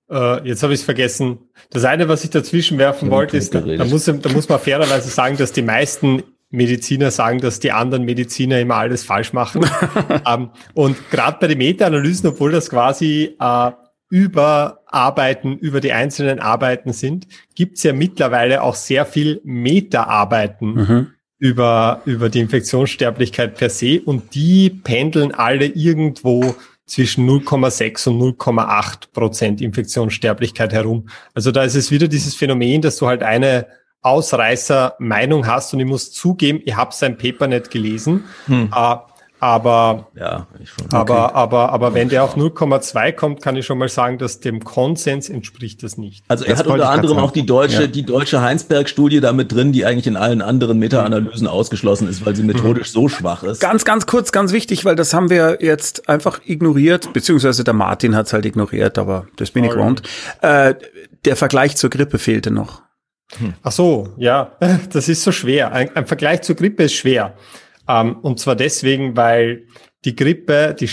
[0.10, 1.40] Äh, jetzt habe ich es vergessen.
[1.72, 4.60] Das eine, was ich dazwischen werfen Ja, wollte, ist, da, da, muss, da muss man
[4.60, 9.66] fairerweise sagen, dass die meisten Mediziner sagen, dass die anderen Mediziner immer alles falsch machen.
[10.28, 13.72] ähm, und gerade bei den Meta-Analysen, obwohl das quasi äh,
[14.10, 21.08] über Arbeiten, über die einzelnen Arbeiten sind, gibt's ja mittlerweile auch sehr viel Meta-Arbeiten Mhm.
[21.46, 26.56] Über, über die Infektionssterblichkeit per se und die pendeln alle irgendwo
[26.88, 31.08] zwischen 0,6 und 0,8 Prozent Infektionssterblichkeit herum.
[31.36, 33.68] Also da ist es wieder dieses Phänomen, dass du halt eine
[34.02, 38.72] Ausreißer-Meinung hast und ich muss zugeben, ich habe sein Paper nicht gelesen, Hm.
[38.76, 38.96] äh,
[39.40, 40.90] aber ja, ich schon.
[40.92, 44.64] aber, aber, aber wenn der auf 0,2 kommt, kann ich schon mal sagen, dass dem
[44.64, 46.24] Konsens entspricht das nicht.
[46.28, 47.88] Also er Das hat unter anderem auch die deutsche, Ja.
[47.88, 52.44] die deutsche Heinsberg-Studie damit drin, die eigentlich in allen anderen Meta-Analysen ausgeschlossen ist, weil sie
[52.44, 53.60] methodisch so schwach ist.
[53.60, 58.16] Ganz, ganz kurz, ganz wichtig, weil das haben wir jetzt einfach ignoriert, beziehungsweise der Martin
[58.16, 60.02] hat es halt ignoriert, aber das bin ich gewohnt.
[60.42, 60.76] Äh,
[61.26, 62.84] der Vergleich zur Grippe fehlte noch.
[63.64, 64.52] Ach so, ja,
[64.92, 65.72] das ist so schwer.
[65.72, 67.34] Ein, ein Vergleich zur Grippe ist schwer.
[67.88, 69.68] Ähm, und zwar deswegen, weil
[70.04, 70.90] die Grippe, die,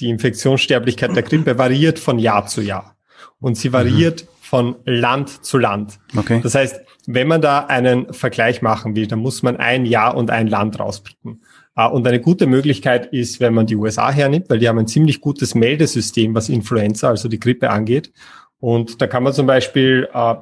[0.00, 2.96] die Infektionssterblichkeit der Grippe variiert von Jahr zu Jahr.
[3.40, 5.98] Und sie variiert von Land zu Land.
[6.16, 6.40] Okay.
[6.42, 10.30] Das heißt, wenn man da einen Vergleich machen will, dann muss man ein Jahr und
[10.30, 11.42] ein Land rauspicken.
[11.76, 14.86] Äh, Und eine gute Möglichkeit ist, wenn man die USA hernimmt, weil die haben ein
[14.86, 18.12] ziemlich gutes Meldesystem, was Influenza, also die Grippe angeht.
[18.60, 20.34] Und da kann man zum Beispiel, äh,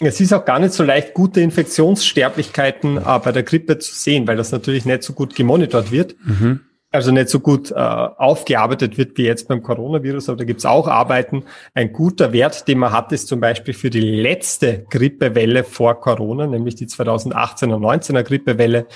[0.00, 4.26] es ist auch gar nicht so leicht, gute Infektionssterblichkeiten äh, bei der Grippe zu sehen,
[4.26, 6.60] weil das natürlich nicht so gut gemonitort wird Mhm.
[6.90, 10.86] also nicht so gut äh, aufgearbeitet wird wie jetzt beim Coronavirus, aber da gibt's auch
[10.88, 11.44] Arbeiten.
[11.74, 16.46] Ein guter Wert, den man hat, ist zum Beispiel für die letzte Grippewelle vor Corona,
[16.46, 18.86] nämlich die 2018er, 19er Grippewelle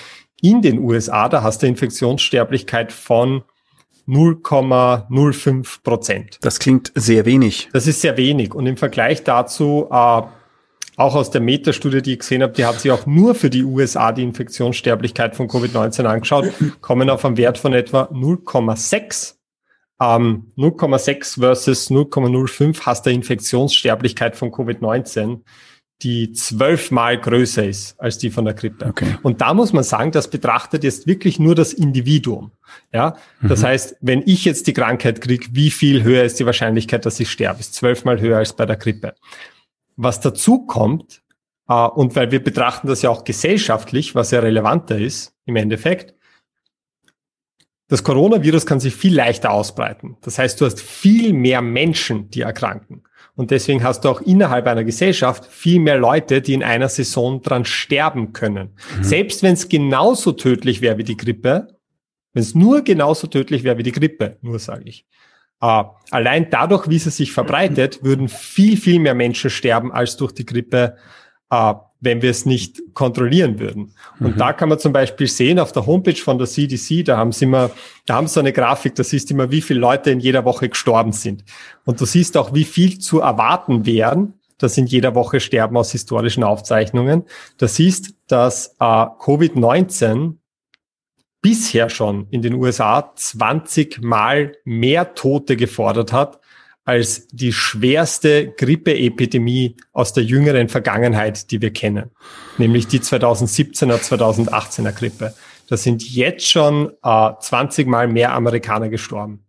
[0.41, 1.29] in den USA.
[1.29, 3.43] Da hast du Infektionssterblichkeit von
[4.07, 6.39] 0,05 Prozent.
[6.41, 7.69] Das klingt sehr wenig.
[7.73, 8.55] Das ist sehr wenig.
[8.55, 10.23] Und im Vergleich dazu, äh,
[10.99, 13.63] auch aus der Metastudie, die ich gesehen habe, die hat sich auch nur für die
[13.63, 19.37] USA die Infektionssterblichkeit von Covid-19 angeschaut, kommen auf einen Wert von etwa 0,6.
[20.01, 25.43] Ähm, 0,6 versus 0,05 hast du Infektionssterblichkeit von Covid-19,
[26.03, 28.87] die zwölfmal größer ist als die von der Grippe.
[28.87, 29.19] Okay.
[29.23, 32.51] Und da muss man sagen, das betrachtet jetzt wirklich nur das Individuum.
[32.93, 37.07] Ja, das heißt, wenn ich jetzt die Krankheit kriege, wie viel höher ist die Wahrscheinlichkeit,
[37.07, 37.61] dass ich sterbe?
[37.61, 39.15] Ist zwölfmal höher als bei der Grippe.
[39.99, 41.23] Was dazu kommt,
[41.69, 46.15] äh, und weil wir betrachten das ja auch gesellschaftlich, was ja relevanter ist im Endeffekt,
[47.89, 50.19] das Coronavirus kann sich viel leichter ausbreiten.
[50.21, 53.03] Das heißt, du hast viel mehr Menschen, die erkranken.
[53.35, 57.41] Und deswegen hast du auch innerhalb einer Gesellschaft viel mehr Leute, die in einer Saison
[57.41, 58.77] dran sterben können.
[59.01, 61.79] Selbst wenn es genauso tödlich wäre wie die Grippe,
[62.35, 65.07] wenn es nur genauso tödlich wäre wie die Grippe, nur sage ich.
[65.61, 70.33] Äh, allein dadurch, wie sie sich verbreitet, würden viel, viel mehr Menschen sterben als durch
[70.33, 70.97] die Grippe,
[71.51, 73.93] äh, wenn wir es nicht kontrollieren würden.
[74.21, 77.33] Und da kann man zum Beispiel sehen, auf der Homepage von der CDC, da haben
[77.33, 77.71] sie immer,
[78.07, 80.45] da haben sie so eine Grafik, da siehst du immer, wie viele Leute in jeder
[80.45, 81.45] Woche gestorben sind.
[81.85, 85.91] Und du siehst auch, wie viel zu erwarten wären, dass in jeder Woche sterben aus
[85.91, 87.25] historischen Aufzeichnungen.
[87.59, 90.35] Da siehst, dass äh, Covid-19
[91.41, 96.41] bisher schon in den USA 20 Mal mehr Tote gefordert hat
[96.85, 102.11] als die schwerste Grippeepidemie aus der jüngeren Vergangenheit, die wir kennen,
[102.57, 105.35] nämlich die 2017er, 2018er Grippe.
[105.69, 109.45] Da sind jetzt schon äh, 20 Mal mehr Amerikaner gestorben.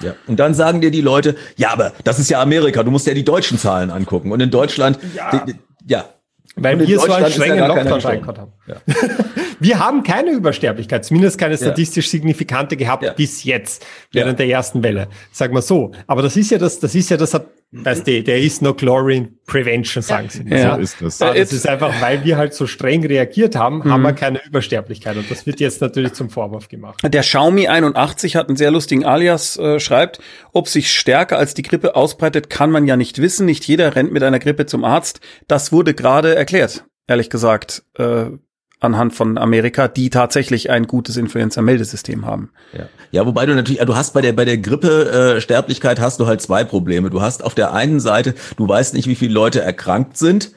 [0.00, 0.14] Ja.
[0.28, 3.14] Und dann sagen dir die Leute, ja, aber das ist ja Amerika, du musst ja
[3.14, 4.30] die deutschen Zahlen angucken.
[4.32, 5.30] Und in Deutschland, Ja.
[5.44, 5.58] die- die-
[5.92, 6.08] ja.
[6.56, 8.52] Weil wir so einen ja strengen keiner Lockdown reingehauen haben.
[9.60, 13.12] Wir haben keine Übersterblichkeit, zumindest keine statistisch signifikante gehabt Ja.
[13.12, 14.44] bis jetzt, während Ja.
[14.44, 15.08] der ersten Welle.
[15.30, 15.92] Sag mal so.
[16.06, 18.74] Aber das ist ja das, das ist ja das, hat, weißt du, der ist no
[18.74, 20.44] glory in prevention, sagen sie.
[20.48, 20.74] Ja.
[20.76, 21.22] So ist das.
[21.22, 24.12] Ah, Äh, Das jetzt- ist einfach, weil wir halt so streng reagiert haben, haben wir
[24.12, 25.16] keine Übersterblichkeit.
[25.16, 27.00] Und das wird jetzt natürlich zum Vorwurf gemacht.
[27.02, 30.20] Der Xiaomi 81 hat einen sehr lustigen Alias, äh, schreibt,
[30.52, 33.46] ob sich stärker als die Grippe ausbreitet, kann man ja nicht wissen.
[33.46, 35.20] Nicht jeder rennt mit einer Grippe zum Arzt.
[35.48, 38.26] Das wurde gerade erklärt, ehrlich gesagt, äh,
[38.82, 42.50] anhand von Amerika, die tatsächlich ein gutes Influenza-Meldesystem haben.
[42.76, 42.88] Ja.
[43.10, 46.26] ja, wobei du natürlich, du hast bei der bei der Grippe äh, Sterblichkeit hast du
[46.26, 47.10] halt zwei Probleme.
[47.10, 50.52] Du hast auf der einen Seite, du weißt nicht, wie viele Leute erkrankt sind.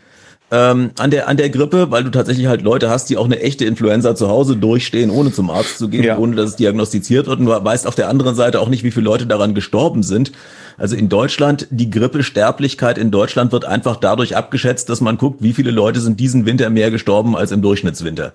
[0.52, 3.40] Ähm, an der an der Grippe, weil du tatsächlich halt Leute hast, die auch eine
[3.40, 6.18] echte Influenza zu Hause durchstehen, ohne zum Arzt zu gehen, Ja.
[6.18, 7.40] ohne dass es diagnostiziert wird.
[7.40, 10.32] Und du weißt auf der anderen Seite auch nicht, wie viele Leute daran gestorben sind.
[10.78, 15.54] Also in Deutschland, die Grippesterblichkeit in Deutschland wird einfach dadurch abgeschätzt, dass man guckt, wie
[15.54, 18.34] viele Leute sind diesen Winter mehr gestorben als im Durchschnittswinter.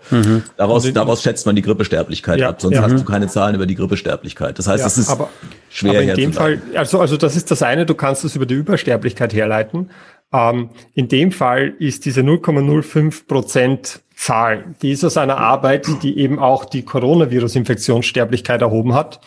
[0.57, 2.49] Daraus, daraus schätzt man die Grippesterblichkeit Ja.
[2.49, 2.61] ab.
[2.63, 2.83] Sonst Ja.
[2.83, 4.59] hast du keine Zahlen über die Grippesterblichkeit.
[4.59, 5.29] Das heißt, es ist aber-
[5.69, 6.33] schwer Aber in dem.
[6.33, 9.91] Fall, also, also das ist das eine, du kannst es über die Übersterblichkeit herleiten.
[10.33, 16.19] Ähm, in dem Fall ist diese 0,05 Prozent Zahl, die ist aus einer Arbeit, die
[16.19, 19.21] eben auch die Coronavirus-Infektionssterblichkeit erhoben hat.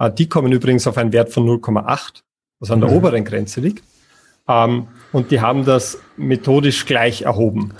[0.00, 2.22] Äh, die kommen übrigens auf einen Wert von 0,8,
[2.58, 3.84] was an der oberen Grenze liegt.
[4.48, 7.74] Ähm, und die haben das methodisch gleich erhoben.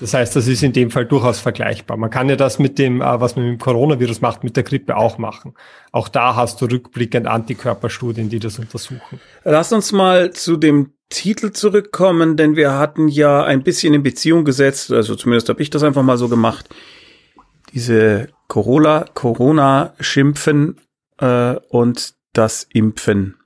[0.00, 1.96] Das heißt, das ist in dem Fall durchaus vergleichbar.
[1.96, 4.64] Man kann ja das mit dem, äh, was man mit dem Coronavirus macht, mit der
[4.64, 5.54] Grippe auch machen.
[5.92, 9.20] Auch da hast du rückblickend Antikörperstudien, die das untersuchen.
[9.44, 14.44] Lass uns mal zu dem Titel zurückkommen, denn wir hatten ja ein bisschen in Beziehung
[14.44, 16.68] gesetzt, also zumindest habe ich das einfach mal so gemacht.
[17.72, 20.80] Diese Corona, Corona-Schimpfen
[21.18, 23.36] äh, und das Impfen.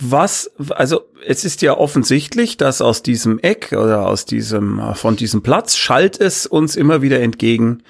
[0.00, 5.42] Was, also es ist ja offensichtlich, dass aus diesem Eck oder aus diesem, von diesem
[5.42, 7.82] Platz schallt es uns immer wieder entgegen,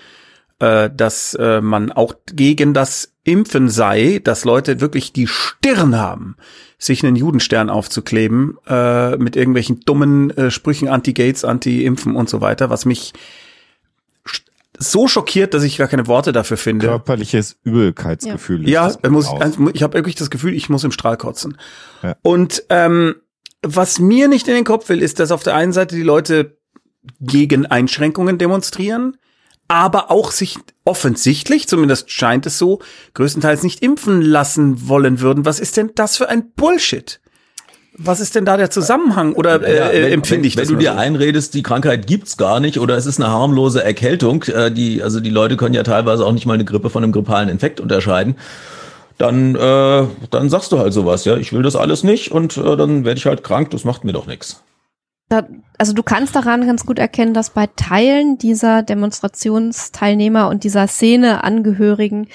[0.59, 6.37] äh, dass äh, man auch gegen das Impfen sei, dass Leute wirklich die Stirn haben,
[6.79, 12.71] sich einen Judenstern aufzukleben äh, mit irgendwelchen dummen äh, Sprüchen anti-Gates, anti-Impfen und so weiter,
[12.71, 13.13] was mich
[14.79, 16.87] so schockiert, dass ich gar keine Worte dafür finde.
[16.87, 18.69] Körperliches Übelkeitsgefühl.
[18.69, 19.29] Ja, er muss,
[19.73, 21.59] ich habe wirklich das Gefühl, ich muss im Strahl kotzen.
[22.03, 22.17] Ja.
[22.23, 23.17] Und ähm,
[23.63, 26.59] was mir nicht in den Kopf will, ist, dass auf der einen Seite die Leute
[27.21, 29.17] gegen Einschränkungen demonstrieren,
[29.69, 32.81] aber auch sich offensichtlich, zumindest scheint es so,
[33.15, 35.45] größtenteils nicht impfen lassen wollen würden.
[35.45, 37.21] Was ist denn das für ein Bullshit?
[38.01, 39.35] Was ist denn da der Zusammenhang?
[39.35, 40.99] Oder äh, Ja, wenn, empfinde wenn, ich das Wenn du dir so?
[40.99, 45.21] einredest, die Krankheit gibt's gar nicht oder es ist eine harmlose Erkältung, äh, die, also
[45.21, 48.37] die Leute können ja teilweise auch nicht mal eine Grippe von einem grippalen Infekt unterscheiden,
[49.19, 52.77] dann, äh, dann sagst du halt sowas, ja, ich will das alles nicht und äh,
[52.77, 54.63] dann werde ich halt krank, das macht mir doch nichts.
[55.29, 55.43] Da,
[55.79, 61.45] also du kannst daran ganz gut erkennen, dass bei Teilen dieser Demonstrationsteilnehmer und dieser Szene
[61.45, 62.27] Angehörigen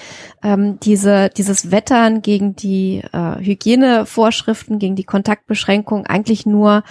[0.42, 6.84] ähm, diese, dieses Wettern gegen die äh, Hygienevorschriften, gegen die Kontaktbeschränkung eigentlich nur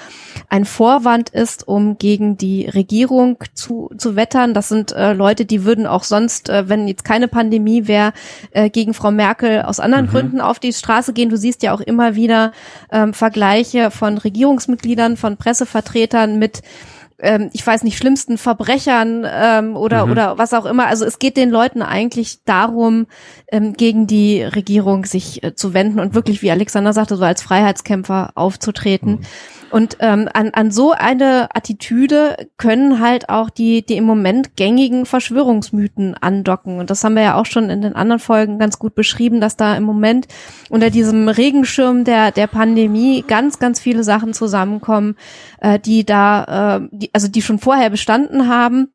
[0.47, 4.53] ein Vorwand ist, um gegen die Regierung zu, zu wettern.
[4.53, 8.13] Das sind äh, Leute, die würden auch sonst, äh, wenn jetzt keine Pandemie wäre,
[8.51, 11.30] äh, gegen Frau Merkel aus anderen Gründen auf die Straße gehen.
[11.30, 12.51] Du siehst ja auch immer wieder
[12.91, 16.61] ähm, Vergleiche von Regierungsmitgliedern, von Pressevertretern mit
[17.19, 20.87] ähm, ich weiß nicht, schlimmsten Verbrechern ähm, oder, oder was auch immer.
[20.87, 23.07] Also es geht den Leuten eigentlich darum,
[23.49, 27.41] ähm, gegen die Regierung sich äh, zu wenden und wirklich, wie Alexander sagte, so als
[27.41, 29.25] Freiheitskämpfer aufzutreten.
[29.73, 35.07] Und ähm, an, an so eine Attitüde können halt auch die, die im Moment gängigen
[35.07, 36.77] Verschwörungsmythen andocken.
[36.77, 39.57] Und das haben wir ja auch schon in den anderen Folgen ganz gut beschrieben, dass
[39.57, 40.27] da im Moment
[40.69, 45.15] unter diesem Regenschirm der, der Pandemie ganz, ganz viele Sachen zusammenkommen,
[45.59, 48.92] äh, die da, äh, die, also die schon vorher bestanden haben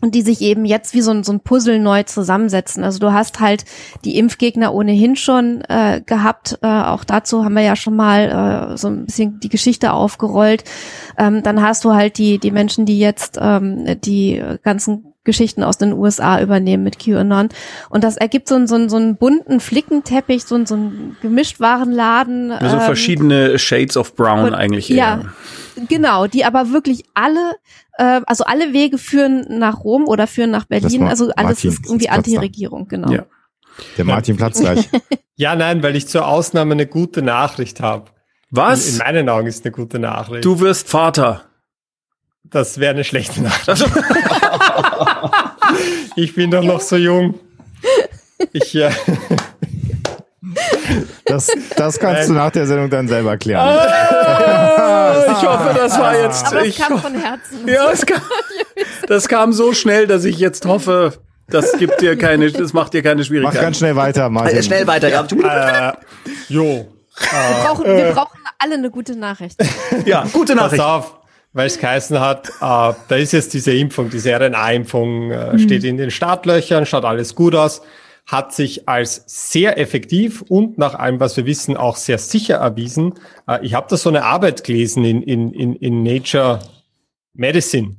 [0.00, 2.84] und die sich eben jetzt wie so ein, so ein Puzzle neu zusammensetzen.
[2.84, 3.64] Also du hast halt
[4.04, 6.58] die Impfgegner ohnehin schon äh, gehabt.
[6.62, 10.64] Äh, auch dazu haben wir ja schon mal äh, so ein bisschen die Geschichte aufgerollt.
[11.18, 15.78] Ähm, dann hast du halt die, die Menschen, die jetzt ähm, die ganzen Geschichten aus
[15.78, 17.48] den USA übernehmen mit QAnon.
[17.88, 21.16] Und das ergibt so einen, so einen, so einen bunten Flickenteppich, so einen, so einen
[21.22, 22.50] Gemischtwarenladen.
[22.52, 25.20] Also ähm, verschiedene Shades of Brown und- eigentlich ja,
[25.76, 25.86] eher.
[25.88, 27.52] genau, die aber wirklich alle,
[27.98, 31.04] äh, also alle Wege führen nach Rom oder führen nach Berlin.
[31.04, 32.08] Also alles Martin, ist irgendwie.
[32.08, 33.10] Anti-Regierung, genau.
[33.12, 33.24] Ja.
[33.96, 34.88] Der Martin Platz gleich.
[35.36, 38.10] Ja, nein, weil ich zur Ausnahme eine gute Nachricht habe.
[38.50, 38.98] In, in Was?
[38.98, 40.44] meinen Augen ist eine gute Nachricht.
[40.44, 41.44] Du wirst Vater.
[42.44, 43.84] Das wäre eine schlechte Nachricht.
[46.16, 47.38] ich bin doch noch so jung.
[48.52, 48.90] Ich, äh,
[51.24, 53.60] Das, das kannst du nach der Sendung dann selber klären.
[53.60, 56.46] Ah, ich hoffe, das war jetzt.
[56.46, 57.68] Aber es ich kam von Herzen.
[57.68, 58.20] ja, es kam,
[59.06, 61.14] das kam so schnell, dass ich jetzt hoffe,
[61.48, 63.60] das gibt dir keine, das macht dir keine Mach Schwierigkeiten.
[63.60, 64.58] ganz schnell weiter, Martin.
[64.58, 65.22] Äh, schnell weiter, ja.
[65.22, 65.92] äh,
[66.48, 69.60] jo, Wir brauchen, wir brauchen alle eine gute Nachricht.
[70.06, 70.82] Ja, gute pass Nachricht.
[70.82, 71.19] auf,
[71.52, 75.96] weil es geheißen hat, äh, da ist jetzt diese Impfung, diese RNA-Impfung, äh, steht in
[75.96, 77.82] den Startlöchern, schaut alles gut aus,
[78.26, 83.14] hat sich als sehr effektiv und nach allem, was wir wissen, auch sehr sicher erwiesen.
[83.48, 86.60] Äh, ich habe da so eine Arbeit gelesen in, in, in, in Nature
[87.34, 87.96] Medicine.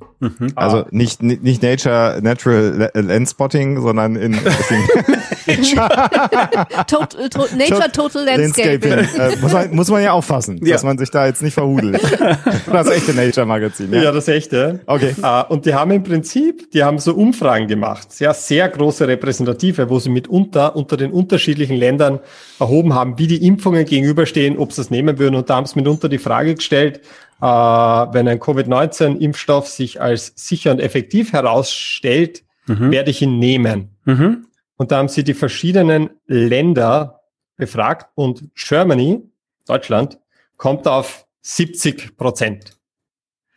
[0.55, 4.33] Also nicht, nicht nicht Nature, Natural Landspotting, sondern in
[6.87, 8.91] Total, to Nature Total Landscaping.
[8.91, 10.73] Äh, muss, man, muss man ja aufpassen, Ja.
[10.73, 12.01] dass man sich da jetzt nicht verhudelt.
[12.71, 14.11] Das echte Nature-Magazin, Ja, ja.
[14.11, 14.79] das echte.
[14.85, 15.15] Okay.
[15.21, 19.89] Äh, und die haben im Prinzip, die haben so Umfragen gemacht, sehr, sehr große Repräsentative,
[19.89, 22.19] wo sie mitunter unter den unterschiedlichen Ländern
[22.59, 25.35] erhoben haben, wie die Impfungen gegenüberstehen, ob sie es nehmen würden.
[25.35, 27.01] Und da haben sie mitunter die Frage gestellt,
[27.41, 33.89] äh, wenn ein Covid-19-Impfstoff sich als sicher und effektiv herausstellt, werde ich ihn nehmen.
[34.05, 34.45] Mhm.
[34.81, 37.21] Und da haben sie die verschiedenen Länder
[37.55, 39.21] befragt und Germany,
[39.67, 40.17] Deutschland,
[40.57, 42.79] kommt auf 70 Prozent.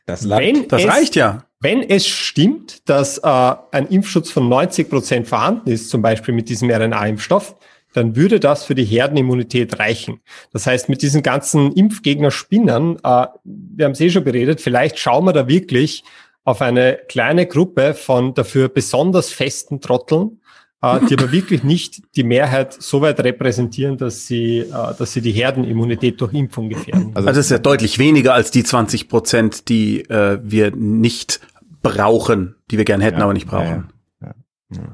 [0.04, 0.70] Das Land.
[0.70, 1.46] Das es, reicht ja.
[1.60, 6.50] Wenn es stimmt, dass äh, ein Impfschutz von 90 Prozent vorhanden ist, zum Beispiel mit
[6.50, 7.56] diesem RNA-Impfstoff,
[7.94, 10.20] dann würde das für die Herdenimmunität reichen.
[10.52, 15.24] Das heißt, mit diesen ganzen Impfgegner-Spinnern, äh, wir haben es eh schon beredet, vielleicht schauen
[15.24, 16.04] wir da wirklich
[16.44, 20.40] auf eine kleine Gruppe von dafür besonders festen Trotteln,
[20.84, 25.20] äh, die aber wirklich nicht die Mehrheit so weit repräsentieren, dass sie, äh, dass sie
[25.20, 27.12] die Herdenimmunität durch Impfung gefährden.
[27.14, 31.40] Also das ist ja deutlich weniger als die 20 Prozent, die äh, wir nicht
[31.82, 33.90] brauchen, die wir gern hätten, Ja, aber nicht ja, brauchen.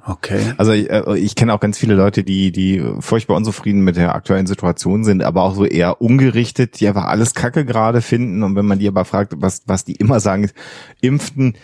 [0.04, 0.52] Okay.
[0.58, 4.14] Also ich, äh, ich kenne auch ganz viele Leute, die die furchtbar unzufrieden mit der
[4.14, 8.42] aktuellen Situation sind, aber auch so eher ungerichtet, die einfach alles Kacke gerade finden.
[8.42, 10.54] Und wenn man die aber fragt, was was die immer sagen, ist,
[11.00, 11.54] impften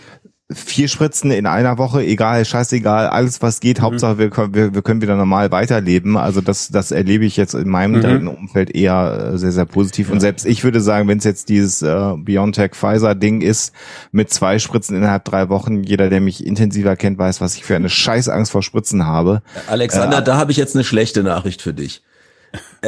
[0.52, 4.82] vier Spritzen in einer Woche, egal, scheißegal, alles was geht, Hauptsache wir können, wir, wir
[4.82, 6.16] können wieder normal weiterleben.
[6.16, 8.28] Also das, das erlebe ich jetzt in meinem Mhm.
[8.28, 10.10] Umfeld eher äh, sehr, sehr positiv.
[10.10, 13.72] Und selbst ich würde sagen, wenn es jetzt dieses äh, BioNTech-Pfizer-Ding ist,
[14.12, 17.74] mit zwei Spritzen innerhalb drei Wochen, jeder, der mich intensiver kennt, weiß, was ich für
[17.74, 19.42] eine Scheißangst vor Spritzen habe.
[19.66, 22.02] Alexander, da habe ich jetzt eine schlechte Nachricht für dich.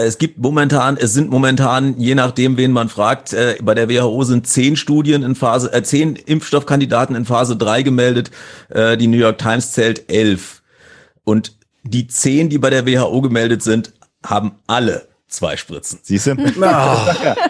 [0.05, 4.23] Es gibt momentan, es sind momentan, je nachdem, wen man fragt, äh, bei der WHO
[4.23, 8.31] sind zehn Studien in Phase, äh, zehn Impfstoffkandidaten in Phase 3 gemeldet.
[8.69, 10.63] Äh, die New York Times zählt elf.
[11.25, 13.93] Und die zehn, die bei der WHO gemeldet sind,
[14.25, 15.99] haben alle zwei Spritzen.
[16.03, 16.33] Siehst du?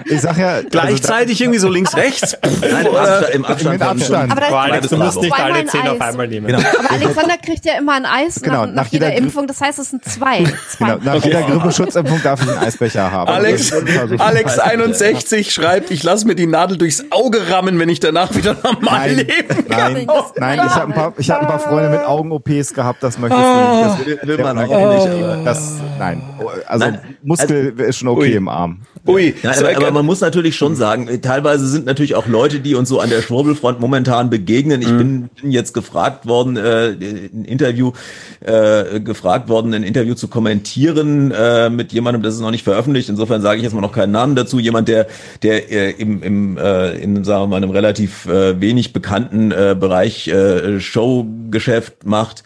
[0.06, 2.36] Ich sag ja, also Gleichzeitig irgendwie so links, rechts.
[2.60, 4.32] Nein, im Abstand, im Abstand, Mit Abstand.
[4.32, 6.08] Aber da- Aber Alex, du musst nicht alle zehn auf Eis.
[6.10, 6.46] einmal nehmen.
[6.48, 6.58] Genau.
[6.58, 9.46] Aber Alexander kriegt ja immer ein Eis Genau, nach, nach, jeder, jeder Impfung.
[9.46, 10.44] Das heißt, es sind zwei.
[10.68, 10.94] zwei.
[10.96, 13.30] Genau, nach jeder Grippeschutzimpfung darf ich einen Eisbecher haben.
[13.30, 14.20] Alex, Das.
[14.20, 18.54] Alex 61 schreibt, ich lasse mir die Nadel durchs Auge rammen, wenn ich danach wieder
[18.62, 19.92] normal Nein, leben kann.
[19.92, 23.02] nein, Das- nein, ich habe ein paar, ich habe ein paar Freunde mit Augen-OPs gehabt,
[23.02, 23.98] das möchtest du nicht.
[23.98, 25.46] Das will, will man auch Ja, nicht.
[25.46, 26.22] Das, nein,
[26.66, 28.32] also Nein, Muskel ist schon okay Ui.
[28.32, 28.80] im Arm.
[29.06, 32.74] Ui, so, aber, aber man muss natürlich schon sagen, teilweise sind natürlich auch Leute, die
[32.74, 34.82] uns so an der Schwurbelfront momentan begegnen.
[34.82, 37.92] Ich bin, bin jetzt gefragt worden, äh, ein Interview
[38.40, 43.08] äh, gefragt worden, ein Interview zu kommentieren äh, mit jemandem, das ist noch nicht veröffentlicht.
[43.08, 44.58] Insofern sage ich jetzt mal noch keinen Namen dazu.
[44.58, 45.06] Jemand, der,
[45.42, 49.76] der äh, im, im äh, in sagen wir mal einem relativ äh, wenig bekannten äh,
[49.78, 52.42] Bereich äh, Showgeschäft macht.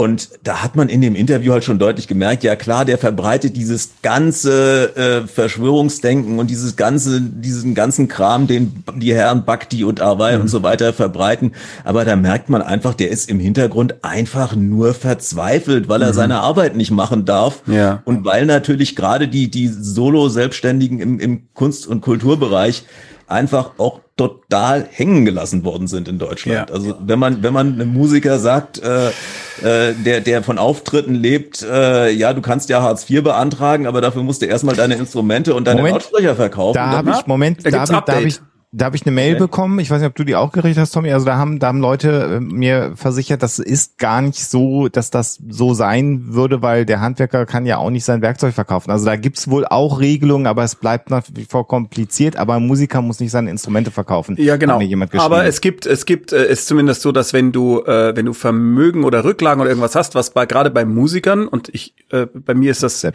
[0.00, 3.56] Und da hat man in dem Interview halt schon deutlich gemerkt, ja klar, der verbreitet
[3.56, 10.00] dieses ganze äh, Verschwörungsdenken und dieses ganze, diesen ganzen Kram, den die Herren Bhakti und
[10.00, 11.50] Awai und so weiter verbreiten.
[11.82, 16.42] Aber da merkt man einfach, der ist im Hintergrund einfach nur verzweifelt, weil er seine
[16.42, 17.62] Arbeit nicht machen darf.
[17.66, 18.00] Ja.
[18.04, 22.84] Und weil natürlich gerade die, die Solo-Selbstständigen im, im Kunst- und Kulturbereich
[23.26, 26.68] einfach auch total hängen gelassen worden sind in Deutschland.
[26.68, 26.74] Ja.
[26.74, 31.62] Also wenn man wenn man einem Musiker sagt, äh, äh, der der von Auftritten lebt,
[31.62, 35.54] äh, ja du kannst ja Hartz IV beantragen, aber dafür musst du erstmal deine Instrumente
[35.54, 35.94] und deine Moment.
[35.94, 36.74] Lautsprecher verkaufen.
[36.74, 38.40] Da habe ich, Moment, Da da habe ich,
[38.70, 39.78] da habe ich eine Mail bekommen.
[39.78, 41.10] Ich weiß nicht, ob du die auch gerichtet hast, Tommy.
[41.10, 45.10] Also da haben, da haben Leute äh, mir versichert, das ist gar nicht so, dass
[45.10, 48.90] das so sein würde, weil der Handwerker kann ja auch nicht sein Werkzeug verkaufen.
[48.90, 52.36] Also da gibt's wohl auch Regelungen, aber es bleibt nach wie vor kompliziert.
[52.36, 54.36] Aber ein Musiker muss nicht seine Instrumente verkaufen.
[54.38, 54.78] Ja, genau.
[54.78, 55.32] Mir jemand geschrieben.
[55.32, 58.34] Aber es gibt, es gibt, äh, ist zumindest so, dass wenn du, äh, wenn du
[58.34, 62.52] Vermögen oder Rücklagen oder irgendwas hast, was bei gerade bei Musikern und ich, äh, bei
[62.52, 63.06] mir ist das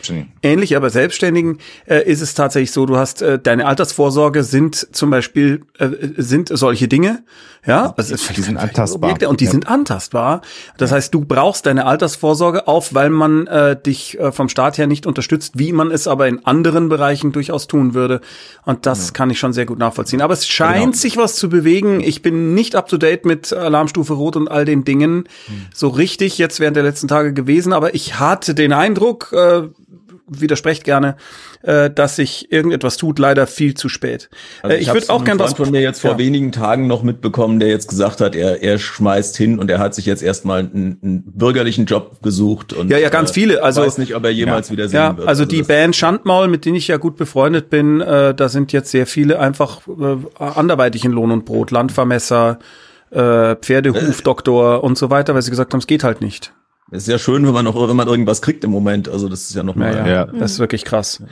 [0.42, 5.12] ähnlich, aber Selbstständigen äh, ist es tatsächlich so, du hast äh, deine Altersvorsorge sind zum
[5.12, 5.43] Beispiel
[5.78, 7.24] äh, sind solche Dinge,
[7.66, 9.10] ja, also die sind antastbar.
[9.10, 9.52] Objekte und die Ja.
[9.52, 10.42] sind antastbar.
[10.78, 14.88] Das heißt, du brauchst deine Altersvorsorge auf, weil man äh, dich äh, vom Staat her
[14.88, 18.20] nicht unterstützt, wie man es aber in anderen Bereichen durchaus tun würde.
[18.66, 20.22] Und das kann ich schon sehr gut nachvollziehen.
[20.22, 20.96] Aber es scheint Genau.
[20.98, 22.02] sich was zu bewegen.
[22.02, 25.66] Ich bin nicht up to date mit Alarmstufe Rot und all den Dingen Hm.
[25.74, 29.64] so richtig jetzt während der letzten Tage gewesen, aber ich hatte den Eindruck, äh,
[30.28, 31.16] widersprecht gerne,
[31.64, 34.30] äh, dass sich irgendetwas tut, leider viel zu spät.
[34.62, 36.18] Also äh, ich ich würde auch gerne gern was von mir jetzt vor ja.
[36.18, 39.96] wenigen Tagen noch mitbekommen, der jetzt gesagt hat, er, er schmeißt hin und er hat
[39.96, 43.64] sich jetzt erstmal einen, einen bürgerlichen Job gesucht und Ja, ja, ganz äh, viele.
[43.64, 45.28] Also weiß nicht, ob er jemals wieder sehen Ja, wird.
[45.28, 48.72] also die das- Band Schandmaul, mit denen ich ja gut befreundet bin, äh, da sind
[48.72, 52.60] jetzt sehr viele einfach äh, anderweitig in Lohn und Brot, Landvermesser,
[53.12, 56.54] äh, Pferdehufdoktor und so weiter, weil sie gesagt haben, es geht halt nicht.
[56.94, 59.10] Ist ja schön, wenn man noch, wenn man irgendwas kriegt im Moment.
[59.10, 59.96] Also das ist ja noch mal.
[59.96, 60.26] Ja, Ja.
[60.26, 61.24] Das ist wirklich krass.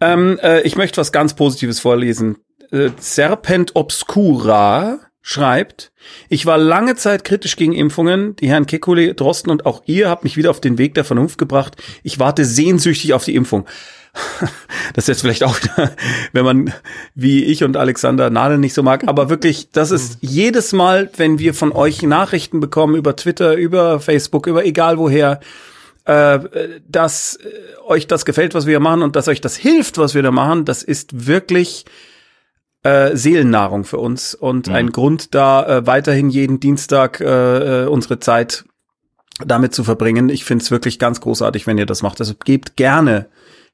[0.00, 2.36] Ähm, äh, ich möchte was ganz Positives vorlesen.
[2.70, 5.92] Äh, Serpent Obscura schreibt,
[6.28, 8.36] ich war lange Zeit kritisch gegen Impfungen.
[8.36, 11.38] Die Herren Kekulé, Drosten und auch ihr habt mich wieder auf den Weg der Vernunft
[11.38, 11.76] gebracht.
[12.02, 13.66] Ich warte sehnsüchtig auf die Impfung.
[14.94, 15.92] Das ist jetzt vielleicht auch wieder,
[16.32, 16.72] wenn man
[17.14, 21.38] wie ich und Alexander Nadel nicht so mag, aber wirklich, das ist jedes Mal, wenn
[21.38, 25.40] wir von euch Nachrichten bekommen über Twitter, über Facebook, über egal woher,
[26.04, 26.40] äh,
[26.88, 27.48] dass äh,
[27.86, 30.64] euch das gefällt, was wir machen und dass euch das hilft, was wir da machen,
[30.64, 31.84] das ist wirklich
[32.82, 38.20] äh, Seelennahrung für uns und ein Grund, da äh, weiterhin jeden Dienstag äh, äh, unsere
[38.20, 38.64] Zeit
[39.44, 40.30] damit zu verbringen.
[40.30, 42.20] Ich finde es wirklich ganz großartig, wenn ihr das macht.
[42.20, 43.26] Also gebt gerne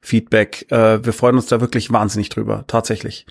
[0.05, 0.71] Feedback.
[0.71, 3.25] Äh, wir freuen uns da wirklich wahnsinnig drüber, tatsächlich.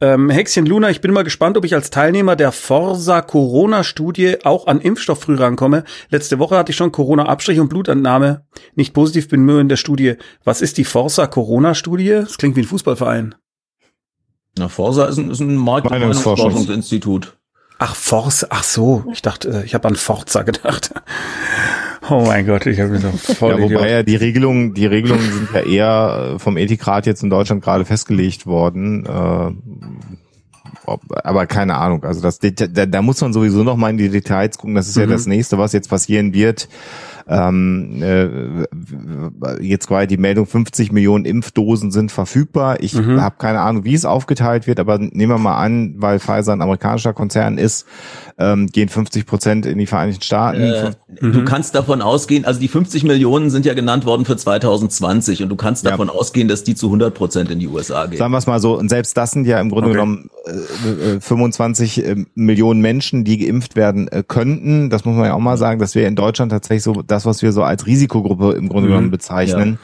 [0.00, 4.68] Ähm, Hexchen Luna, ich bin mal gespannt, ob ich als Teilnehmer der Forsa Corona-Studie auch
[4.68, 5.82] an Impfstoff früh rankomme.
[6.08, 8.44] Letzte Woche hatte ich schon Corona-Abstrich und Blutentnahme.
[8.76, 10.14] Nicht positiv bin nur in der Studie.
[10.44, 12.10] Was ist die Forsa Corona-Studie?
[12.10, 13.34] Das klingt wie ein Fußballverein.
[14.56, 17.37] Na, Forsa ist ein, ist ein Markt- Meinungsforschungsinstitut.
[17.78, 19.04] Ach, Forza, ach so.
[19.12, 20.92] Ich dachte, äh, ich habe an Forza gedacht.
[22.10, 23.90] Oh mein Gott, ich habe mir so voll Ja, wobei Idiot.
[23.90, 27.84] ja die Regelungen, die Regelungen sind ja eher äh, vom Ethikrat jetzt in Deutschland gerade
[27.84, 29.04] festgelegt worden.
[29.04, 29.50] Äh,
[31.22, 32.04] aber keine Ahnung.
[32.04, 34.74] Also das, da, da muss man sowieso noch mal in die Details gucken.
[34.74, 36.68] Das ist ja das nächste, was jetzt passieren wird.
[37.28, 42.80] Ähm, äh, jetzt quasi die Meldung, 50 Millionen Impfdosen sind verfügbar.
[42.80, 46.52] Ich habe keine Ahnung, wie es aufgeteilt wird, aber nehmen wir mal an, weil Pfizer
[46.52, 47.86] ein amerikanischer Konzern ist,
[48.38, 50.60] ähm, gehen 50 Prozent in die Vereinigten Staaten.
[50.60, 50.90] Äh,
[51.20, 55.48] Du kannst davon ausgehen, also die 50 Millionen sind ja genannt worden für 2020 und
[55.48, 55.90] du kannst Ja.
[55.92, 58.18] davon ausgehen, dass die zu 100 Prozent in die USA gehen.
[58.18, 59.94] Sagen wir es mal so, und selbst das sind ja im Grunde Okay.
[59.94, 64.90] genommen äh, äh, 25 äh, Millionen Menschen, die geimpft werden äh, könnten.
[64.90, 67.42] Das muss man ja auch mal sagen, dass wir in Deutschland tatsächlich so das, was
[67.42, 69.78] wir so als Risikogruppe im Grunde genommen bezeichnen.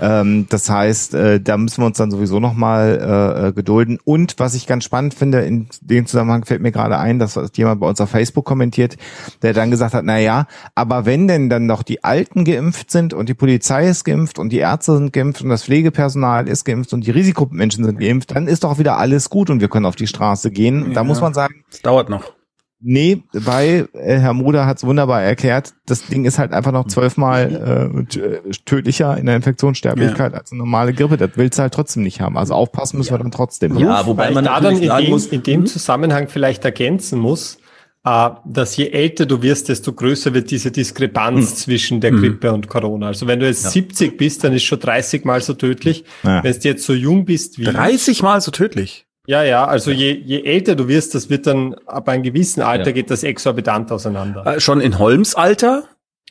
[0.00, 3.98] Ähm, das heißt, äh, da müssen wir uns dann sowieso nochmal äh, äh, gedulden.
[4.04, 7.50] Und was ich ganz spannend finde, in dem Zusammenhang fällt mir gerade ein, dass das
[7.54, 8.96] jemand bei uns auf Facebook kommentiert,
[9.42, 13.14] der dann gesagt hat, na ja, aber wenn denn dann noch die Alten geimpft sind
[13.14, 16.92] und die Polizei ist geimpft und die Ärzte sind geimpft und das Pflegepersonal ist geimpft
[16.92, 19.96] und die Risikogruppen-Menschen sind geimpft, dann ist doch wieder alles gut und wir können auf
[19.96, 20.92] die Straße gehen.
[20.92, 22.32] Da muss man sagen, Das dauert noch.
[22.78, 26.86] Nee, weil äh, Herr Moder hat es wunderbar erklärt, das Ding ist halt einfach noch
[26.86, 28.20] zwölfmal äh, t-
[28.66, 31.16] tödlicher in der Infektionssterblichkeit als eine normale Grippe.
[31.16, 32.36] Das willst du halt trotzdem nicht haben.
[32.36, 33.78] Also aufpassen müssen wir dann trotzdem.
[33.78, 37.58] Ja, wobei Weil man da dann in dem, muss, in dem Zusammenhang vielleicht ergänzen muss,
[38.04, 42.68] äh, dass je älter du wirst, desto größer wird diese Diskrepanz zwischen der Grippe und
[42.68, 43.06] Corona.
[43.06, 46.04] Also wenn du jetzt 70 bist, dann ist schon 30 mal so tödlich.
[46.22, 46.44] Ja.
[46.44, 49.05] Wenn du jetzt so jung bist wie 30 Mal so tödlich.
[49.26, 52.86] Ja, ja, also je, je älter du wirst, das wird dann ab einem gewissen Alter
[52.86, 52.92] Ja.
[52.92, 54.46] geht das exorbitant auseinander.
[54.46, 55.84] Äh, schon in Holmes Alter?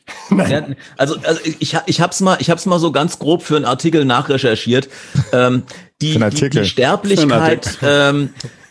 [0.30, 0.68] Ja,
[0.98, 4.06] also, also ich, ich hab's mal, ich hab's mal so ganz grob für einen Artikel
[4.06, 4.88] nachrecherchiert.
[5.32, 5.64] Ähm,
[6.02, 6.62] die, Für einen die, Artikel.
[6.62, 8.30] die Sterblichkeit, ähm,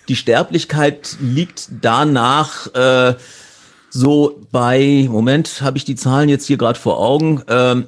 [0.09, 3.15] die Sterblichkeit liegt danach äh,
[3.91, 7.43] so bei, Moment, habe ich die Zahlen jetzt hier gerade vor Augen.
[7.49, 7.87] Ähm,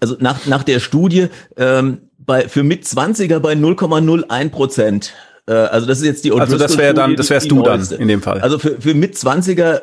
[0.00, 5.12] also nach, nach der Studie ähm, bei für Mitzwanziger bei 0,01 Prozent.
[5.46, 7.94] Äh, also das ist jetzt die Also das wäre dann, das wärst du dann neueste.
[7.96, 8.40] in dem Fall.
[8.40, 9.82] Also für, für Mitzwanziger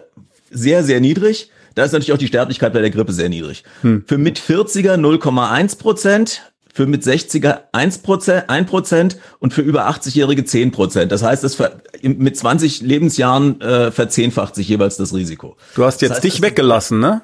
[0.51, 1.49] sehr, sehr niedrig.
[1.75, 3.63] Da ist natürlich auch die Sterblichkeit bei der Grippe sehr niedrig.
[3.81, 4.03] Hm.
[4.07, 6.41] Für mit 40er 0,1 Prozent,
[6.71, 11.11] für mit 60er 1 Prozent, 1 Prozent und für über 80-Jährige 10 Prozent.
[11.11, 15.55] Das heißt, das ver, im- mit 20 Lebensjahren äh, verzehnfacht sich jeweils das Risiko.
[15.75, 17.21] Du hast jetzt Das heißt, dich weggelassen, ne?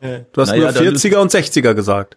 [0.00, 2.16] Du hast Naja, nur dann- 40er und 60er gesagt.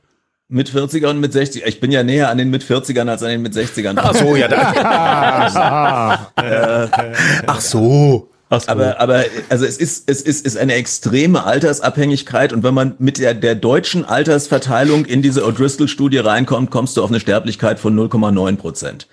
[0.50, 3.30] Mit 40er und mit 60 Ich bin ja näher an den mit 40ern als an
[3.30, 3.96] den mit 60ern.
[3.98, 6.32] Ach so, ja, da.
[7.48, 8.30] Ach so.
[8.50, 8.72] Ach so.
[8.72, 13.18] Aber, aber also es ist, es ist, ist eine extreme Altersabhängigkeit und wenn man mit
[13.18, 18.56] der, der deutschen Altersverteilung in diese O'Driscoll-Studie reinkommt, kommst du auf eine Sterblichkeit von 0,9
[18.56, 19.08] Prozent.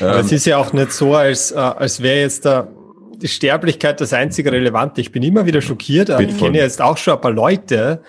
[0.00, 2.68] Aber es ist ja auch nicht so, als, äh, als wäre jetzt da
[3.20, 5.02] die Sterblichkeit das einzige Relevante.
[5.02, 6.08] Ich bin immer wieder schockiert.
[6.08, 8.00] aber Ich kenne jetzt auch schon ein paar Leute,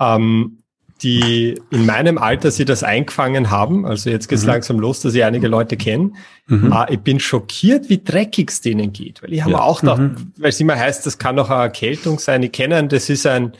[0.00, 0.57] ähm,
[1.02, 3.86] die in meinem Alter sie das eingefangen haben.
[3.86, 6.10] Also jetzt geht's langsam los, dass ich einige Leute kenne.
[6.50, 9.22] Äh, ich bin schockiert, wie dreckig es denen geht.
[9.22, 9.60] Weil ich habe Ja.
[9.60, 10.00] auch gedacht,
[10.38, 12.42] weil es immer heißt, das kann auch eine Erkältung sein.
[12.42, 13.52] Ich kenne einen, das ist ein,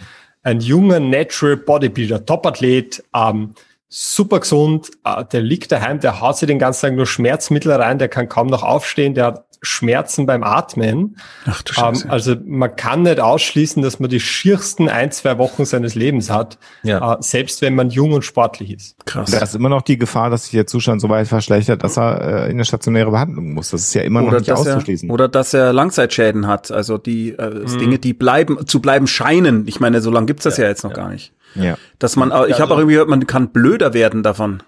[0.43, 3.55] ein junger Natural Bodybuilder, Topathlet, ähm,
[3.89, 7.98] super gesund, äh, der liegt daheim, der haut sich den ganzen Tag nur Schmerzmittel rein,
[7.98, 11.16] der kann kaum noch aufstehen, der hat Schmerzen beim Atmen.
[11.47, 12.10] Ach du Ähm, Scheiße.
[12.10, 16.59] also man kann nicht ausschließen, dass man die schiersten ein, zwei Wochen seines Lebens hat,
[16.82, 17.14] Ja.
[17.14, 18.97] äh, selbst wenn man jung und sportlich ist.
[19.05, 19.30] Krass.
[19.30, 22.20] Da ist immer noch die Gefahr, dass sich der Zustand so weit verschlechtert, dass er
[22.20, 23.70] äh, in eine stationäre Behandlung muss.
[23.70, 25.10] Das ist ja immer noch Oder nicht dass, er, auszuschließen.
[25.10, 29.66] oder dass er Langzeitschäden hat, also die äh, Dinge, die bleiben, zu bleiben scheinen.
[29.66, 31.32] Ich meine, so lange gibt's das ja, jetzt noch gar nicht.
[31.55, 31.76] ja.
[31.98, 34.62] Dass man, ich habe also- auch irgendwie gehört, man kann blöder werden davon.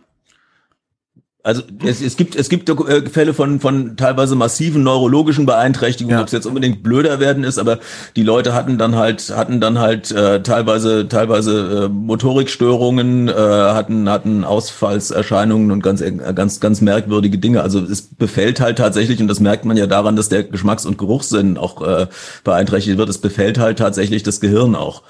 [1.42, 6.20] Also es, es gibt es gibt äh, Fälle von von teilweise massiven neurologischen Beeinträchtigungen, Ja.
[6.20, 7.78] ob es jetzt unbedingt blöder werden ist, aber
[8.14, 14.08] die Leute hatten dann halt hatten dann halt äh, teilweise teilweise äh, Motorikstörungen, äh, hatten
[14.10, 17.62] hatten Ausfallserscheinungen und ganz äh, ganz ganz merkwürdige Dinge.
[17.62, 20.98] Also es befällt halt tatsächlich und das merkt man ja daran, dass der Geschmacks- und
[20.98, 22.06] Geruchssinn auch äh,
[22.44, 23.08] beeinträchtigt wird.
[23.08, 25.02] Es befällt halt tatsächlich das Gehirn auch.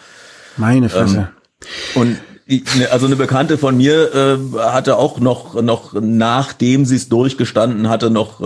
[0.57, 1.31] Meine Fresse.
[1.94, 2.20] Und ich- ne,
[2.90, 8.10] also eine Bekannte von mir äh, hatte auch noch noch nachdem sie es durchgestanden hatte
[8.10, 8.44] noch äh,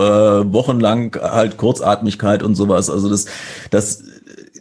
[0.53, 2.89] wochenlang halt Kurzatmigkeit und sowas.
[2.89, 3.25] Also das
[3.71, 4.03] das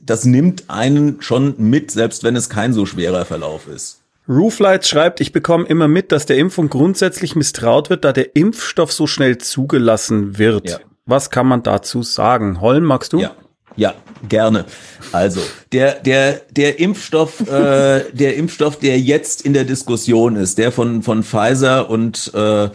[0.04, 4.00] das nimmt einen schon mit, selbst wenn es kein so schwerer Verlauf ist.
[4.28, 8.92] Rooflights schreibt, ich bekomme immer mit, dass der Impfung grundsätzlich misstraut wird, da der Impfstoff
[8.92, 10.70] so schnell zugelassen wird.
[10.70, 10.78] Ja.
[11.06, 12.62] Was kann man dazu sagen?
[12.62, 13.20] Holm, magst du?
[13.20, 13.34] Ja,
[13.76, 13.94] ja,
[14.28, 14.64] gerne.
[15.12, 15.40] Also
[15.72, 21.02] der der der Impfstoff, äh, der Impfstoff, der jetzt in der Diskussion ist, der von
[21.02, 22.68] von Pfizer und äh,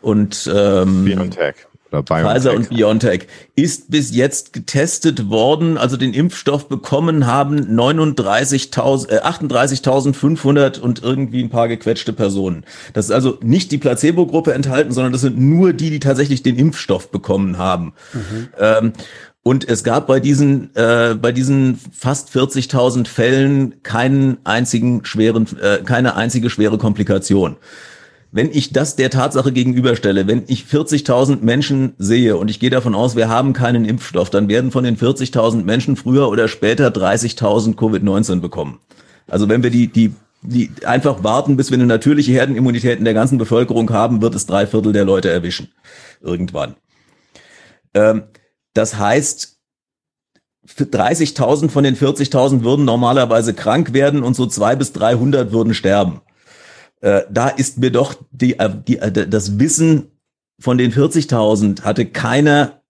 [0.00, 1.54] und ähm, BioNTech
[1.92, 2.32] oder BioNTech.
[2.32, 9.20] Pfizer und BioNTech ist bis jetzt getestet worden, also den Impfstoff bekommen haben 39.000, äh,
[9.20, 12.64] 38.500 und irgendwie ein paar gequetschte Personen.
[12.94, 16.58] Das ist also nicht die Placebo-Gruppe enthalten, sondern das sind nur die, die tatsächlich den
[16.58, 17.92] Impfstoff bekommen haben.
[18.58, 18.92] Ähm,
[19.44, 25.78] und es gab bei diesen, äh, bei diesen fast 40.000 Fällen keinen einzigen schweren, äh,
[25.78, 27.56] keine einzige schwere Komplikation.
[28.30, 32.94] Wenn ich das der Tatsache gegenüberstelle, wenn ich 40.000 Menschen sehe und ich gehe davon
[32.94, 37.74] aus, wir haben keinen Impfstoff, dann werden von den 40.000 Menschen früher oder später 30.000
[37.74, 38.78] Covid-19 bekommen.
[39.26, 43.14] Also wenn wir die, die, die einfach warten, bis wir eine natürliche Herdenimmunität in der
[43.14, 45.68] ganzen Bevölkerung haben, wird es drei Viertel der Leute erwischen.
[46.22, 46.76] Irgendwann.
[47.92, 48.22] Ähm,
[48.74, 49.58] das heißt,
[50.64, 55.74] für 30.000 von den 40.000 würden normalerweise krank werden und so zwei bis 300 würden
[55.74, 56.20] sterben.
[57.00, 60.12] Äh, da ist mir doch die, äh, die, äh, das Wissen
[60.60, 62.80] von den 40.000 hatte keine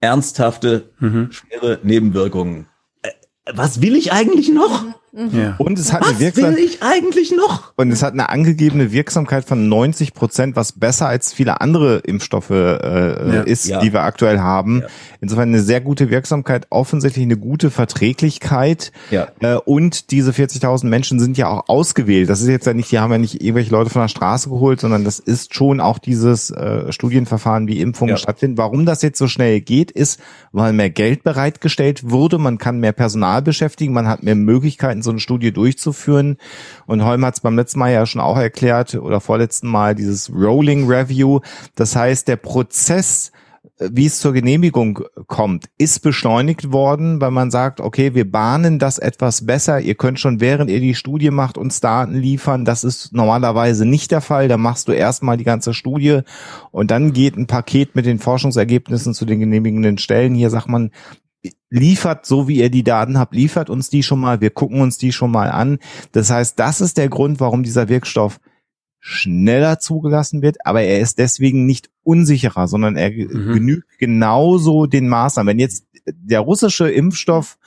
[0.00, 1.32] ernsthafte, Mhm.
[1.32, 2.66] schwere Nebenwirkungen.
[3.02, 3.10] Äh,
[3.54, 4.84] was will ich eigentlich noch?
[5.32, 5.54] Ja.
[5.58, 7.72] Und es hat eine Was will ich eigentlich noch?
[7.76, 12.50] Und es hat eine angegebene Wirksamkeit von 90 Prozent, was besser als viele andere Impfstoffe
[12.50, 13.42] äh, Ja.
[13.42, 13.80] ist, Ja.
[13.80, 14.80] die wir aktuell haben.
[14.82, 14.86] Ja.
[15.20, 18.92] Insofern eine sehr gute Wirksamkeit, offensichtlich eine gute Verträglichkeit.
[19.10, 19.28] Ja.
[19.40, 22.28] Äh, und diese 40.000 Menschen sind ja auch ausgewählt.
[22.28, 24.80] Das ist jetzt ja nicht, die haben ja nicht irgendwelche Leute von der Straße geholt,
[24.80, 28.16] sondern das ist schon auch dieses äh, Studienverfahren, wie Impfungen Ja.
[28.16, 28.58] stattfinden.
[28.58, 30.20] Warum das jetzt so schnell geht, ist,
[30.52, 32.38] weil mehr Geld bereitgestellt wurde.
[32.38, 36.38] Man kann mehr Personal beschäftigen, man hat mehr Möglichkeiten, so eine Studie durchzuführen.
[36.86, 40.32] Und Holm hat es beim letzten Mal ja schon auch erklärt oder vorletzten Mal dieses
[40.34, 41.40] Rolling Review.
[41.76, 43.30] Das heißt, der Prozess
[43.78, 48.78] äh, wie es zur Genehmigung kommt, ist beschleunigt worden, weil man sagt, okay, wir bahnen
[48.78, 49.80] das etwas besser.
[49.80, 52.64] Ihr könnt schon, während ihr die Studie macht, uns Daten liefern.
[52.64, 54.48] Das ist normalerweise nicht der Fall.
[54.48, 56.20] Da machst du erstmal die ganze Studie
[56.70, 60.34] und dann geht ein Paket mit den Forschungsergebnissen zu den genehmigenden Stellen.
[60.34, 60.90] Hier sagt man,
[61.70, 64.40] liefert, so wie ihr die Daten habt, liefert uns die schon mal.
[64.40, 65.78] Wir gucken uns die schon mal an.
[66.12, 68.38] Das heißt, das ist der Grund, warum dieser Wirkstoff
[69.00, 73.52] schneller zugelassen wird, aber er ist deswegen nicht unsicherer, sondern er Mhm.
[73.52, 75.50] genügt genauso den Maßnahmen.
[75.52, 77.58] Wenn jetzt der russische Impfstoff,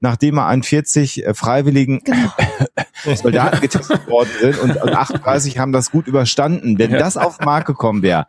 [0.00, 2.00] nachdem er an 40 äh, freiwilligen
[3.16, 7.44] Soldaten getestet worden sind und, und 38 haben das gut überstanden, wenn das auf den
[7.46, 8.26] Markt gekommen wäre,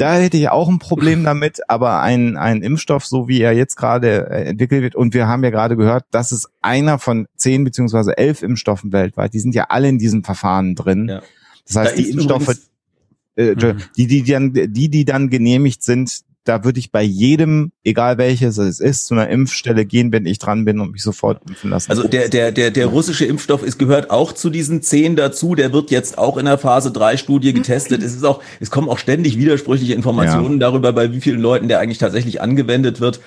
[0.00, 3.76] da hätte ich auch ein Problem damit, aber ein, ein Impfstoff, so wie er jetzt
[3.76, 7.64] gerade äh, entwickelt wird, und wir haben ja gerade gehört, das ist einer von zehn
[7.64, 11.08] beziehungsweise elf Impfstoffen weltweit, die sind ja alle in diesem Verfahren drin.
[11.08, 11.22] Ja.
[11.66, 12.58] Das heißt, Da die Impfstoffe,
[13.36, 13.82] äh, Mhm.
[13.96, 18.56] die, die dann, die, die dann genehmigt sind, da würde ich bei jedem, egal welches
[18.56, 21.90] es ist, zu einer Impfstelle gehen, wenn ich dran bin und mich sofort impfen lassen.
[21.90, 25.54] Also der, der, der, der russische Impfstoff ist, gehört auch zu diesen zehn dazu.
[25.54, 28.02] Der wird jetzt auch in der Phase 3 Studie getestet.
[28.02, 31.78] Es ist auch, es kommen auch ständig widersprüchliche Informationen darüber, bei wie vielen Leuten der
[31.78, 33.20] eigentlich tatsächlich angewendet wird.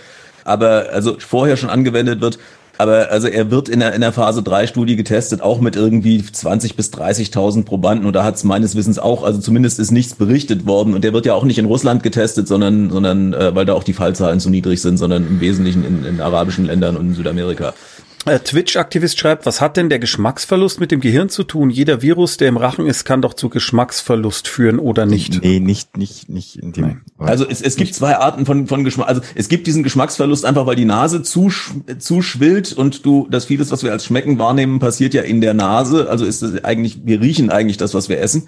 [0.43, 2.39] Aber, also vorher schon angewendet wird.
[2.77, 6.23] Aber also er wird in der, in der Phase 3 Studie getestet, auch mit irgendwie
[6.23, 8.07] 20 bis 30.000 Probanden.
[8.07, 10.95] Und da hat es meines Wissens auch, also zumindest ist nichts berichtet worden.
[10.95, 13.83] Und der wird ja auch nicht in Russland getestet, sondern, sondern äh, weil da auch
[13.83, 17.73] die Fallzahlen zu niedrig sind, sondern im Wesentlichen in, in arabischen Ländern und in Südamerika.
[18.25, 21.69] Äh, Twitch-Aktivist schreibt, was hat denn der Geschmacksverlust mit dem Gehirn zu tun?
[21.69, 25.43] Jeder Virus, der im Rachen ist, kann doch zu Geschmacksverlust führen oder nicht?
[25.43, 27.01] Nee, nicht, nicht, nicht in dem.
[27.17, 29.09] Also es, es gibt zwei Arten von, von Geschmack.
[29.09, 33.71] Also es gibt diesen Geschmacksverlust einfach, weil die Nase zusch, zuschwillt und du, das vieles,
[33.71, 36.09] was wir als Schmecken wahrnehmen, passiert ja in der Nase.
[36.09, 38.47] Also ist es eigentlich, wir riechen eigentlich das, was wir essen.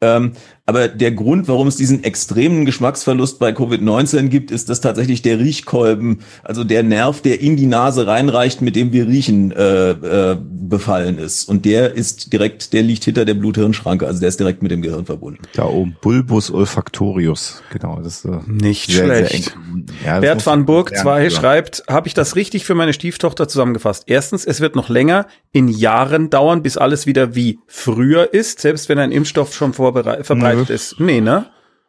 [0.00, 0.32] Ähm,
[0.66, 5.38] aber der Grund, warum es diesen extremen Geschmacksverlust bei Covid-19 gibt, ist, dass tatsächlich der
[5.38, 10.36] Riechkolben, also der Nerv, der in die Nase reinreicht, mit dem wir riechen, äh, äh,
[10.40, 11.48] befallen ist.
[11.48, 14.80] Und der ist direkt, der liegt hinter der Blut-Hirn-Schranke, also der ist direkt mit dem
[14.80, 15.42] Gehirn verbunden.
[15.52, 18.00] Da oben, Bulbus olfactorius, genau.
[18.02, 19.54] Das ist, äh, Nicht sehr, sehr schlecht.
[19.54, 19.86] eng.
[20.04, 21.30] Ja, das Bert van Burg lernen 2 früher.
[21.30, 24.04] schreibt, habe ich das richtig für meine Stieftochter zusammengefasst?
[24.06, 28.88] Erstens, es wird noch länger in Jahren dauern, bis alles wieder wie früher ist, selbst
[28.88, 30.24] wenn ein Impfstoff schon vorberei-
[30.56, 31.00] verbreitet ist.
[31.00, 31.46] Nee, ne?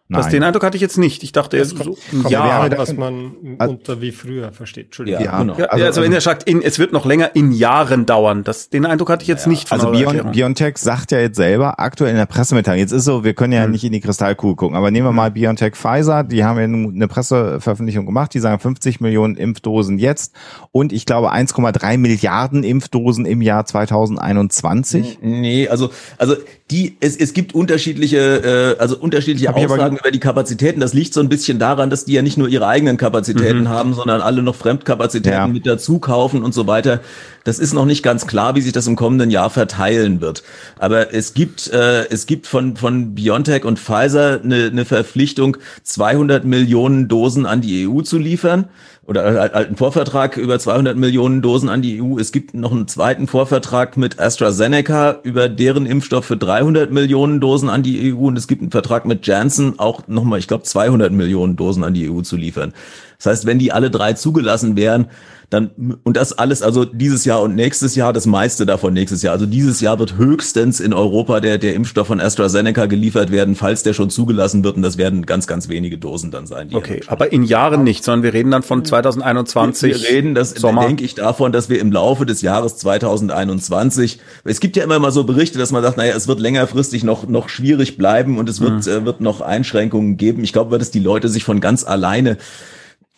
[0.07, 0.33] Das, Nein.
[0.33, 1.23] den Eindruck hatte ich jetzt nicht.
[1.23, 2.69] Ich dachte, er so ein Kommt Jahr.
[2.69, 4.85] ja, dann- man Also- unter wie früher versteht.
[4.85, 5.19] Entschuldigung.
[5.23, 5.57] Ja, Ja, genau.
[5.57, 8.69] Ja, Also- also, wenn er sagt, in, es wird noch länger in Jahren dauern, das,
[8.69, 10.29] den Eindruck hatte ich jetzt nicht von Also Bion.
[10.31, 13.65] BioNTech sagt ja jetzt selber aktuell in der Pressemitteilung, jetzt ist so, wir können ja
[13.65, 16.93] nicht in die Kristallkugel gucken, aber nehmen wir mal BioNTech Pfizer, die haben ja nun
[16.93, 20.35] eine Presseveröffentlichung gemacht, die sagen 50 Millionen Impfdosen jetzt
[20.71, 25.17] und ich glaube 1,3 Milliarden Impfdosen im Jahr 2021.
[25.23, 25.89] Nee, also,
[26.19, 26.35] also
[26.71, 30.79] die, es, es gibt unterschiedliche, äh, also unterschiedliche Hab Aussagen über die Kapazitäten.
[30.79, 33.93] Das liegt so ein bisschen daran, dass die ja nicht nur ihre eigenen Kapazitäten haben,
[33.93, 35.47] sondern alle noch Fremdkapazitäten Ja.
[35.47, 37.01] mit dazu kaufen und so weiter.
[37.43, 40.41] Das ist noch nicht ganz klar, wie sich das im kommenden Jahr verteilen wird.
[40.79, 46.45] Aber es gibt, äh, es gibt von, von BioNTech und Pfizer eine, eine Verpflichtung, 200
[46.45, 48.69] Millionen Dosen an die EU zu liefern
[49.07, 52.17] oder einen Vorvertrag über 200 Millionen Dosen an die EU.
[52.17, 57.69] Es gibt noch einen zweiten Vorvertrag mit AstraZeneca über deren Impfstoff für 300 Millionen Dosen
[57.69, 61.11] an die EU und es gibt einen Vertrag mit Janssen auch nochmal, ich glaube, 200
[61.11, 62.73] Millionen Dosen an die EU zu liefern.
[63.17, 65.07] Das heißt, wenn die alle drei zugelassen wären,
[65.49, 69.33] dann, und das alles, also dieses Jahr und nächstes Jahr, das meiste davon nächstes Jahr.
[69.33, 73.83] Also dieses Jahr wird höchstens in Europa der, der Impfstoff von AstraZeneca geliefert werden, falls
[73.83, 74.75] der schon zugelassen wird.
[74.75, 76.69] Und das werden ganz, ganz wenige Dosen dann sein.
[76.73, 80.01] Okay, aber in Jahren nicht, sondern wir reden dann von 2021.
[80.01, 80.87] wir reden, das Sommer.
[80.87, 85.11] denke ich davon, dass wir im Laufe des Jahres 2021, es gibt ja immer mal
[85.11, 88.61] so Berichte, dass man sagt, naja, es wird längerfristig noch, noch schwierig bleiben und es
[88.61, 90.43] wird, äh, wird noch Einschränkungen geben.
[90.43, 92.37] Ich glaube, dass die Leute sich von ganz alleine,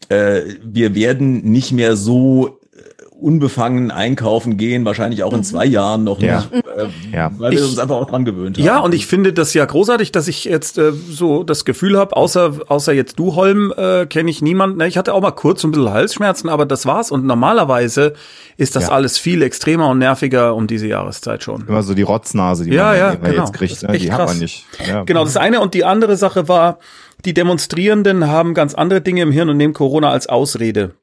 [0.10, 6.04] äh, wir werden nicht mehr so äh, unbefangen einkaufen gehen, wahrscheinlich auch in zwei Jahren
[6.04, 6.46] noch Ja.
[6.52, 7.32] nicht, äh, Ja.
[7.38, 8.64] weil wir Ich- uns einfach auch dran gewöhnt haben.
[8.66, 12.16] Ja, und ich finde das ja großartig, dass ich jetzt äh, so das Gefühl habe,
[12.16, 14.78] außer außer jetzt du Holm, äh, kenne ich niemanden.
[14.78, 17.10] Ne, Ich hatte auch mal kurz so ein bisschen Halsschmerzen, aber das war's.
[17.12, 18.14] Und normalerweise
[18.56, 18.90] ist das Ja.
[18.92, 21.66] alles viel extremer und nerviger um diese Jahreszeit schon.
[21.68, 23.44] Immer so die Rotznase, die Ja, man ja, genau.
[23.46, 23.90] jetzt kriegt, ne?
[23.94, 24.30] die echt hat krass.
[24.32, 24.66] man nicht.
[24.88, 25.04] Ja.
[25.04, 26.78] Genau, das eine und die andere Sache war,
[27.26, 30.94] die Demonstrierenden haben ganz andere Dinge im Hirn und nehmen Corona als Ausrede.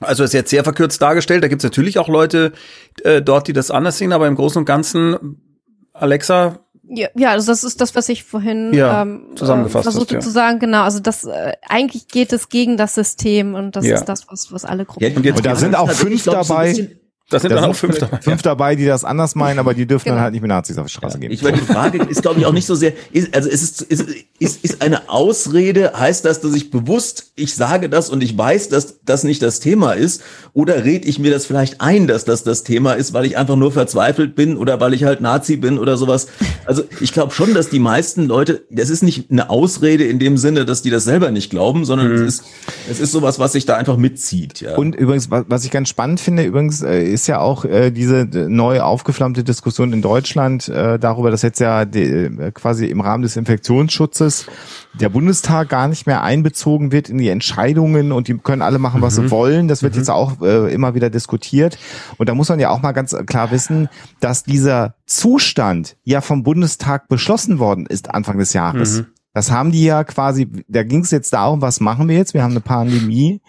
[0.00, 1.44] Also ist jetzt sehr verkürzt dargestellt.
[1.44, 2.52] Da gibt's natürlich auch Leute
[3.04, 5.40] äh, dort, die das anders sehen, aber im Großen und Ganzen,
[5.92, 6.58] Alexa,
[6.88, 10.24] Ja, ja, also das ist das, was ich vorhin Ja, ähm, zusammengefasst äh, versuchte hast,
[10.24, 10.26] ja.
[10.28, 10.58] zu sagen.
[10.58, 13.94] Genau, also das äh, eigentlich geht es gegen das System und das Ja.
[13.96, 15.04] ist das, was, was alle Gruppen.
[15.08, 16.68] Ja, Und jetzt- Und da sind auch tatsächlich, fünf glaub so dabei.
[16.70, 16.98] bisschen-
[17.32, 18.20] da sind Da dann auch sind fünf dabei.
[18.22, 20.16] Fünf dabei, die das anders meinen, aber die dürfen Genau.
[20.16, 21.30] dann halt nicht mit Nazis auf die Straße gehen.
[21.32, 23.80] Ich meine, die Frage ist, glaube ich, auch nicht so sehr, ist, also ist es
[23.82, 24.04] ist,
[24.38, 28.68] ist, ist eine Ausrede, heißt das, dass ich bewusst, ich sage das und ich weiß,
[28.68, 30.22] dass das nicht das Thema ist,
[30.52, 33.56] oder red ich mir das vielleicht ein, dass das das Thema ist, weil ich einfach
[33.56, 36.26] nur verzweifelt bin oder weil ich halt Nazi bin oder sowas.
[36.66, 40.36] Also ich glaube schon, dass die meisten Leute, das ist nicht eine Ausrede in dem
[40.36, 42.44] Sinne, dass die das selber nicht glauben, sondern es ist,
[42.90, 44.60] es ist sowas, was sich da einfach mitzieht.
[44.60, 44.76] Ja.
[44.76, 48.22] Und übrigens, wa- was ich ganz spannend finde, übrigens äh, ist ja auch äh, diese
[48.22, 53.00] äh, neu aufgeflammte Diskussion in Deutschland äh, darüber, dass jetzt ja die, äh, quasi im
[53.00, 54.46] Rahmen des Infektionsschutzes
[54.92, 59.02] der Bundestag gar nicht mehr einbezogen wird in die Entscheidungen und die können alle machen,
[59.02, 59.68] was sie wollen.
[59.68, 61.78] Das wird jetzt auch äh, immer wieder diskutiert.
[62.18, 63.88] Und da muss man ja auch mal ganz klar wissen,
[64.18, 69.04] dass dieser Zustand ja vom Bundestag beschlossen worden ist Anfang des Jahres.
[69.34, 72.34] Das haben die ja quasi, da ging es jetzt darum, was machen wir jetzt?
[72.34, 73.40] Wir haben eine Pandemie.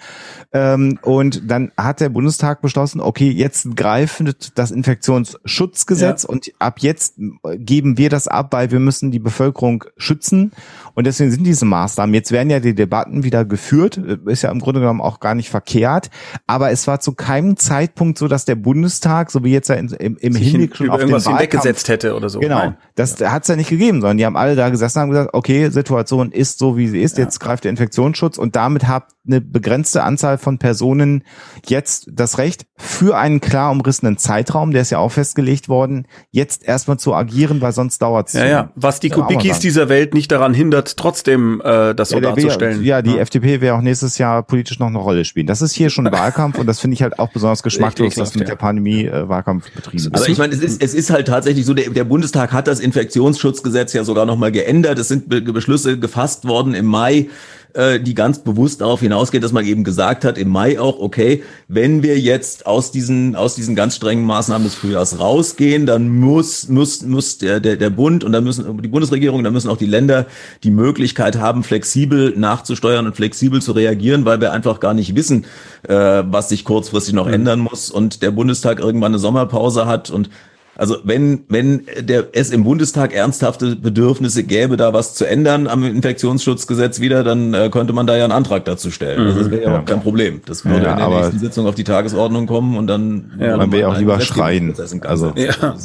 [0.53, 7.15] Ähm, und dann hat der Bundestag beschlossen, okay, jetzt greift das Infektionsschutzgesetz und ab jetzt
[7.55, 10.51] geben wir das ab, weil wir müssen die Bevölkerung schützen.
[10.95, 12.14] Und deswegen sind diese Maßnahmen.
[12.14, 15.49] Jetzt werden ja die Debatten wieder geführt, ist ja im Grunde genommen auch gar nicht
[15.49, 16.10] verkehrt.
[16.48, 19.90] Aber es war zu keinem Zeitpunkt so, dass der Bundestag, so wie jetzt ja in,
[19.90, 22.40] im, im Hinblick schon auf den Wahlkampf, hinweggesetzt hätte oder so.
[22.40, 22.78] Genau, Nein.
[22.95, 25.70] das hat's ja nicht gegeben, sondern die haben alle da gesessen und haben gesagt, okay,
[25.70, 30.03] Situation ist so, wie sie ist, jetzt greift der Infektionsschutz und damit hat eine begrenzte
[30.03, 31.24] Anzahl von Personen
[31.65, 36.64] jetzt das Recht für einen klar umrissenen Zeitraum, der ist ja auch festgelegt worden, jetzt
[36.64, 38.34] erstmal zu agieren, weil sonst dauert's.
[38.34, 38.72] Ja, ja.
[38.76, 42.84] Was die Kubikis dieser Welt nicht daran hindert, trotzdem äh, das so Ja, darzustellen.
[42.84, 45.47] ja, die FDP wird auch nächstes Jahr politisch noch eine Rolle spielen.
[45.47, 48.35] Das ist hier schon Wahlkampf und das finde ich halt auch besonders geschmacklos, Ekelhaft, dass
[48.35, 48.55] mit ja.
[48.55, 50.30] der Pandemie äh, Wahlkampf betrieben Aber wird.
[50.30, 53.93] ich meine, es ist, es ist halt tatsächlich so, der, der Bundestag hat das Infektionsschutzgesetz
[53.93, 54.99] ja sogar nochmal geändert.
[54.99, 57.27] Es sind Be Beschlüsse gefasst worden im Mai,
[57.74, 61.44] äh, die ganz bewusst darauf hinausgehen, dass man eben gesagt hat, im Mai auch, okay,
[61.68, 66.70] wenn wir jetzt aus diesen, aus diesen ganz strengen Maßnahmen des Frühjahrs rausgehen, dann muss,
[66.70, 69.86] muss, muss der, der, der Bund und dann müssen die Bundesregierung, dann müssen auch die
[69.86, 70.28] Länder
[70.64, 75.45] die Möglichkeit haben, flexibel nachzusteuern und flexibel zu reagieren, weil wir einfach gar nicht wissen,
[75.88, 77.90] äh, was sich kurzfristig noch ändern muss.
[77.90, 80.30] Und der Bundestag irgendwann eine Sommerpause hat und
[80.76, 85.84] also wenn, wenn der, es im Bundestag ernsthafte Bedürfnisse gäbe, da was zu ändern am
[85.84, 89.28] Infektionsschutzgesetz wieder, dann äh, könnte man da ja einen Antrag dazu stellen.
[89.28, 90.41] Also das wäre ja, auch kein Problem.
[90.45, 93.58] Das würde Ja, in der aber- nächsten Sitzung auf die Tagesordnung kommen und dann Ja.
[93.58, 94.74] Man will ja auch lieber schreien.
[95.02, 95.34] Also-.
[95.36, 95.76] Ja.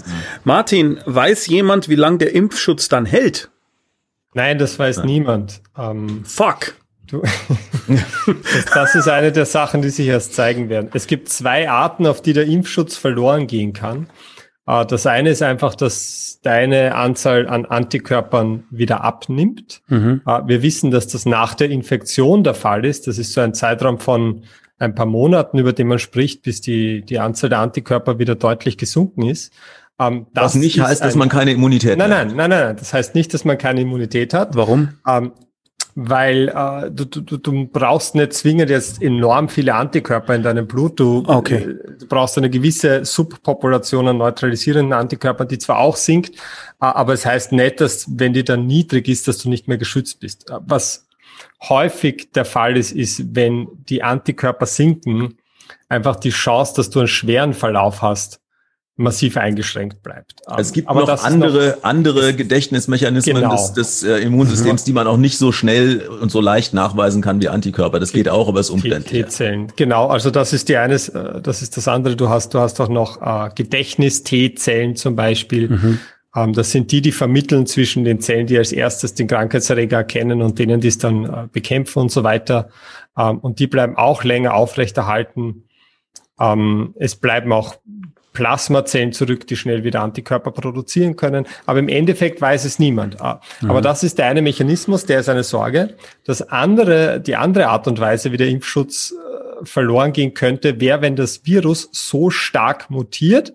[0.45, 3.51] Martin, weiß jemand, wie lang der Impfschutz dann hält?
[4.35, 5.61] Nein, das weiß niemand.
[5.77, 6.75] Ähm, Fuck.
[7.09, 7.23] du,
[7.89, 10.91] das, das ist eine der Sachen, die sich erst zeigen werden.
[10.95, 14.07] Es gibt zwei Arten, auf die der Impfschutz verloren gehen kann.
[14.69, 19.81] Äh, das eine ist einfach, dass deine Anzahl an Antikörpern wieder abnimmt.
[19.89, 20.21] Mhm.
[20.27, 23.07] Äh, Wir wissen, dass das nach der Infektion der Fall ist.
[23.09, 24.43] Das ist so ein Zeitraum von
[24.79, 28.79] ein paar Monaten, über den man spricht, bis die, die Anzahl der Antikörper wieder deutlich
[28.79, 29.53] gesunken ist.
[29.99, 32.29] Ähm, Was nicht heißt, dass man keine Immunität Nein, hat.
[32.29, 32.77] nein, nein, nein.
[32.77, 34.55] Das heißt nicht, dass man keine Immunität hat.
[34.55, 34.91] Warum?
[35.09, 35.33] Ähm,
[36.01, 40.69] weil äh, du, du, du- du brauchst nicht zwingend jetzt enorm viele Antikörper in deinem
[40.69, 41.01] Blut.
[41.01, 41.57] Du, Okay.
[41.57, 46.37] äh, du brauchst eine gewisse Subpopulation an neutralisierenden Antikörpern, die zwar auch sinkt,
[46.79, 50.21] aber es heißt nicht, dass wenn die dann niedrig ist, dass du nicht mehr geschützt
[50.21, 50.49] bist.
[50.49, 51.09] Äh, Was
[51.69, 55.37] häufig der Fall ist, ist, wenn die Antikörper sinken,
[55.89, 58.41] einfach die Chance, dass du einen schweren Verlauf hast,
[58.99, 60.35] massiv eingeschränkt bleibt.
[60.49, 63.53] Ähm, Es gibt aber noch das ist andere, andere Gedächtnismechanismen Genau.
[63.53, 67.41] des, des äh, Immunsystems, die man auch nicht so schnell und so leicht nachweisen kann
[67.41, 68.01] wie Antikörper.
[68.01, 69.23] Das geht auch, aber es T- umständlich.
[69.25, 69.73] T-Zellen.
[69.77, 72.17] Genau, also das ist die eines, äh, das ist das andere.
[72.17, 75.99] Du hast, du hast auch noch äh, Gedächtnis-T-Zellen zum Beispiel.
[76.35, 80.43] Ähm, das sind die, die vermitteln zwischen den Zellen, die als erstes den Krankheitserreger erkennen
[80.43, 82.69] und denen, die es dann äh, bekämpfen und so weiter.
[83.17, 85.65] Ähm, und die bleiben auch länger aufrechterhalten.
[86.41, 87.77] Ähm, es bleiben auch
[88.39, 91.45] Plasmazellen zurück, die schnell wieder Antikörper produzieren können.
[91.67, 93.21] Aber im Endeffekt weiß es niemand.
[93.21, 95.97] Ah, Aber das ist der eine Mechanismus, der ist eine Sorge.
[96.23, 101.03] Das andere, die andere Art und Weise, wie der Impfschutz äh, verloren gehen könnte, wäre,
[101.03, 103.55] wenn das Virus so stark mutiert,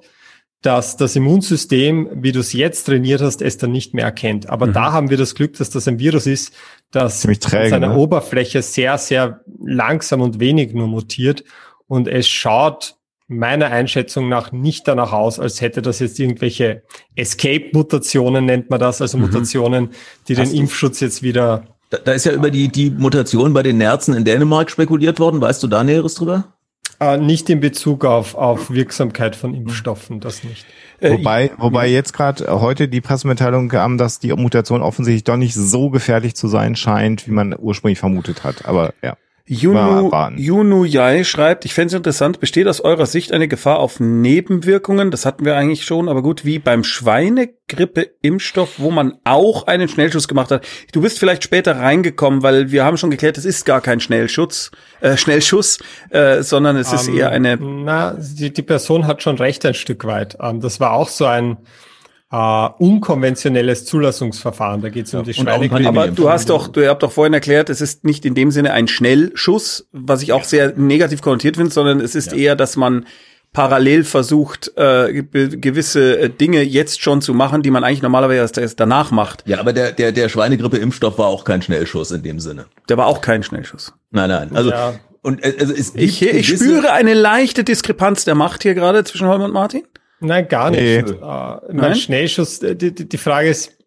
[0.61, 4.49] dass das Immunsystem, wie du es jetzt trainiert hast, es dann nicht mehr erkennt.
[4.49, 6.53] Aber da haben wir das Glück, dass das ein Virus ist,
[6.91, 7.95] das träge, seiner ne?
[7.95, 11.45] Oberfläche sehr, sehr langsam und wenig nur mutiert.
[11.87, 12.97] Und es schaut
[13.27, 16.83] meiner Einschätzung nach nicht danach aus, als hätte das jetzt irgendwelche
[17.15, 19.89] Escape-Mutationen, nennt man das, also Mutationen,
[20.27, 23.77] die den Impfschutz jetzt wieder Da, da ist ja über die, die Mutation bei den
[23.77, 25.41] Nerzen in Dänemark spekuliert worden.
[25.41, 26.53] Weißt du da Näheres drüber?
[27.03, 30.65] äh, nicht in Bezug auf, auf Wirksamkeit von Impfstoffen, das nicht.
[30.99, 35.53] Äh, Wobei, wobei jetzt gerade heute die Pressemitteilung kam, dass die Mutation offensichtlich doch nicht
[35.53, 38.65] so gefährlich zu sein scheint, wie man ursprünglich vermutet hat.
[38.65, 39.17] Aber ja.
[40.05, 40.37] Abwarten.
[40.37, 45.11] Yunu Yai schreibt, ich fände es interessant, besteht aus eurer Sicht eine Gefahr auf Nebenwirkungen?
[45.11, 50.29] Das hatten wir eigentlich schon, aber gut, wie beim Schweinegrippe-Impfstoff, wo man auch einen Schnellschuss
[50.29, 50.65] gemacht hat.
[50.93, 54.71] Du bist vielleicht später reingekommen, weil wir haben schon geklärt, es ist gar kein Schnellschutz,
[55.01, 55.79] äh, Schnellschuss,
[56.09, 59.73] äh, sondern es ist Ähm, eher eine Na, die, die Person hat schon recht ein
[59.73, 60.37] Stück weit.
[60.39, 61.57] Ähm, das war auch so ein
[62.33, 64.81] äh, unkonventionelles Zulassungsverfahren.
[64.81, 65.87] Da geht es um die Schweinegrippe.
[65.87, 68.73] Aber du hast doch, du habt doch vorhin erklärt, es ist nicht in dem Sinne
[68.73, 73.05] ein Schnellschuss, was ich auch sehr negativ konnotiert finde, sondern es ist eher, dass man
[73.53, 78.59] parallel versucht, äh, ge- gewisse äh, Dinge jetzt schon zu machen, die man eigentlich normalerweise
[78.59, 79.43] erst, danach macht.
[79.45, 82.65] Ja, aber der, der, der Schweinegrippe-Impfstoff war auch kein Schnellschuss in dem Sinne.
[82.89, 83.93] Der war auch kein Schnellschuss.
[84.09, 84.49] Nein, nein.
[84.55, 84.95] Also, Ja.
[85.21, 89.27] und äh, also es Ich, ich spüre eine leichte Diskrepanz der Macht hier gerade zwischen
[89.27, 89.83] Holm und Martin.
[90.23, 90.81] Nein, gar nicht.
[90.81, 90.97] Nee.
[90.97, 91.95] Äh, Nein?
[91.95, 93.77] Schnellschuss, äh, die, die die Frage ist,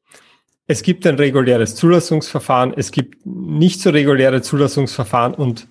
[0.69, 5.69] es gibt ein reguläres Zulassungsverfahren, es gibt nicht so reguläre Zulassungsverfahren und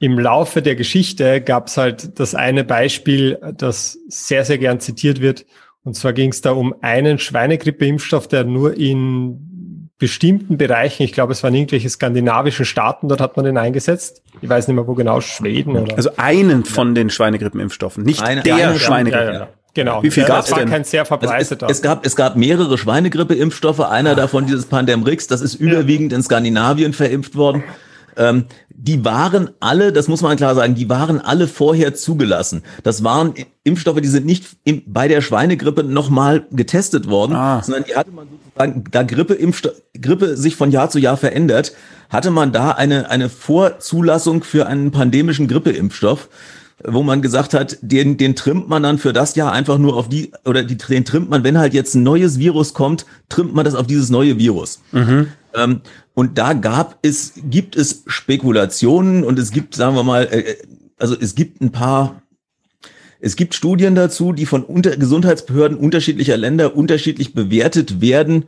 [0.00, 5.20] im Laufe der Geschichte gab es halt das eine Beispiel, das sehr, sehr gern zitiert
[5.20, 5.46] wird.
[5.84, 11.30] Und zwar ging es da um einen Schweinegrippe-Impfstoff, der nur in bestimmten Bereichen, ich glaube,
[11.32, 14.22] es waren irgendwelche skandinavischen Staaten, dort hat man den eingesetzt.
[14.40, 15.96] Ich weiß nicht mehr, wo genau, Schweden oder.
[15.96, 19.24] Also einen von den Schweinegrippenimpfstoffen, nicht Eine- der eine- Schweinegrippe.
[19.24, 19.48] ja, ja, ja.
[19.74, 20.02] Genau.
[20.02, 20.68] Wie viel Ja, Das war denn?
[20.68, 21.66] kein sehr Also es, verbreiteter.
[21.70, 26.92] es, gab, es gab mehrere Schweinegrippe-Impfstoffe, einer davon dieses Pandemrix, das ist überwiegend in Skandinavien
[26.92, 27.64] verimpft worden.
[28.16, 32.62] ähm, die waren alle, das muss man klar sagen, die waren alle vorher zugelassen.
[32.82, 33.32] Das waren
[33.64, 37.62] Impfstoffe, die sind nicht im, bei der Schweinegrippe nochmal getestet worden, Ah.
[37.62, 39.38] sondern die hatte man sozusagen, da Grippe,
[39.98, 41.72] Grippe sich von Jahr zu Jahr verändert,
[42.10, 46.28] hatte man da eine, eine Vorzulassung für einen pandemischen Grippeimpfstoff
[46.84, 50.08] wo man gesagt hat, den, den trimmt man dann für das Jahr einfach nur auf
[50.08, 53.64] die, oder die, den trimmt man, wenn halt jetzt ein neues Virus kommt, trimmt man
[53.64, 54.80] das auf dieses neue Virus.
[55.54, 55.80] Ähm,
[56.14, 60.56] und da gab es, gibt es Spekulationen und es gibt, sagen wir mal, äh,
[60.98, 62.22] also es gibt ein paar,
[63.20, 68.44] es gibt Studien dazu, die von unter Gesundheitsbehörden unterschiedlicher Länder unterschiedlich bewertet werden,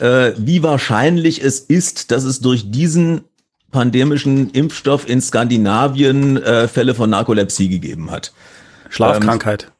[0.00, 3.22] äh, wie wahrscheinlich es ist, dass es durch diesen
[3.70, 8.32] pandemischen Impfstoff in Skandinavien äh, Fälle von Narkolepsie gegeben hat.
[8.88, 9.72] Schlafkrankheit.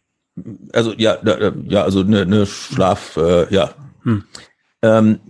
[0.72, 1.18] Also ja,
[1.66, 3.74] ja, also eine, eine Schlaf, äh, ja.
[4.82, 5.20] Ähm,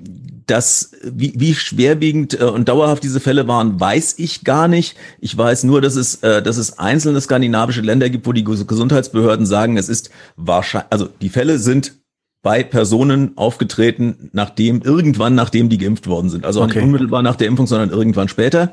[0.46, 4.96] das, wie, wie schwerwiegend äh, und dauerhaft diese Fälle waren, weiß ich gar nicht.
[5.20, 8.66] Ich weiß nur, dass es, äh, dass es einzelne skandinavische Länder gibt, wo die Ges-
[8.66, 11.94] Gesundheitsbehörden sagen, es ist wahrscheinlich, also die Fälle sind
[12.42, 16.44] bei Personen aufgetreten, nachdem, irgendwann nachdem die geimpft worden sind.
[16.46, 16.76] Also Okay.
[16.76, 18.72] nicht unmittelbar nach der Impfung, sondern irgendwann später.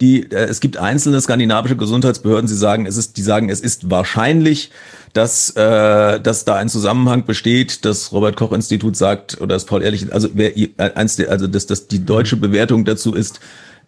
[0.00, 3.90] Die, äh, es gibt einzelne skandinavische Gesundheitsbehörden, sie sagen, es ist, die sagen, es ist
[3.90, 4.70] wahrscheinlich,
[5.12, 7.84] dass, äh, dass da ein Zusammenhang besteht.
[7.84, 11.46] Das Robert Koch Institut sagt oder das Paul Ehrlich, also wer, äh, eins der, also
[11.48, 13.40] dass, dass die deutsche Bewertung dazu ist,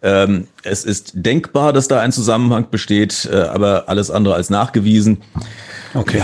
[0.03, 5.19] ähm, es ist denkbar, dass da ein Zusammenhang besteht, äh, aber alles andere als nachgewiesen.
[5.93, 6.21] Okay.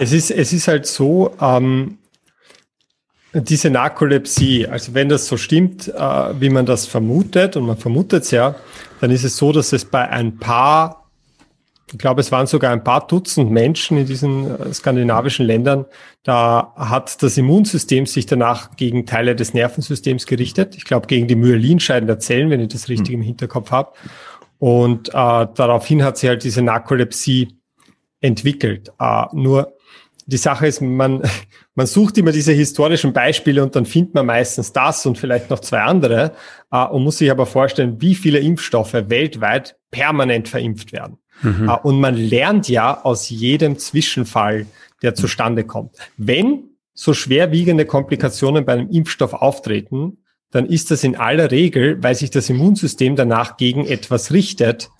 [0.00, 1.98] Es ist, es ist halt so, ähm,
[3.34, 8.22] diese Narkolepsie, also wenn das so stimmt, äh, wie man das vermutet, und man vermutet
[8.22, 8.54] es ja,
[9.02, 11.10] dann ist es so, dass es bei ein paar,
[11.92, 15.84] ich glaube, es waren sogar ein paar Dutzend Menschen in diesen äh, skandinavischen Ländern,
[16.22, 20.76] da hat das Immunsystem sich danach gegen Teile des Nervensystems gerichtet.
[20.76, 23.92] Ich glaube, gegen die Myelinscheiden der Zellen, wenn ich das richtig im Hinterkopf habe.
[24.58, 27.48] Und äh, daraufhin hat sie halt diese Narkolepsie
[28.22, 28.92] entwickelt.
[28.98, 29.74] Äh, nur
[30.30, 31.22] die Sache ist, man,
[31.74, 35.60] man sucht immer diese historischen Beispiele und dann findet man meistens das und vielleicht noch
[35.60, 36.32] zwei andere
[36.70, 41.18] äh, und muss sich aber vorstellen, wie viele Impfstoffe weltweit permanent verimpft werden.
[41.42, 44.66] Äh, und man lernt ja aus jedem Zwischenfall,
[45.02, 45.96] der zustande kommt.
[46.16, 50.18] Wenn so schwerwiegende Komplikationen bei einem Impfstoff auftreten,
[50.50, 54.90] dann ist das in aller Regel, weil sich das Immunsystem danach gegen etwas richtet,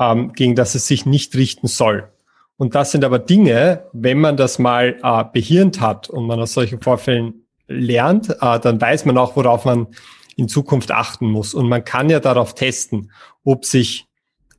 [0.00, 2.10] ähm, gegen das es sich nicht richten soll.
[2.56, 6.54] Und das sind aber Dinge, wenn man das mal äh, behirnt hat und man aus
[6.54, 9.88] solchen Vorfällen lernt, äh, dann weiß man auch, worauf man
[10.36, 11.54] in Zukunft achten muss.
[11.54, 13.10] Und man kann ja darauf testen,
[13.44, 14.06] ob sich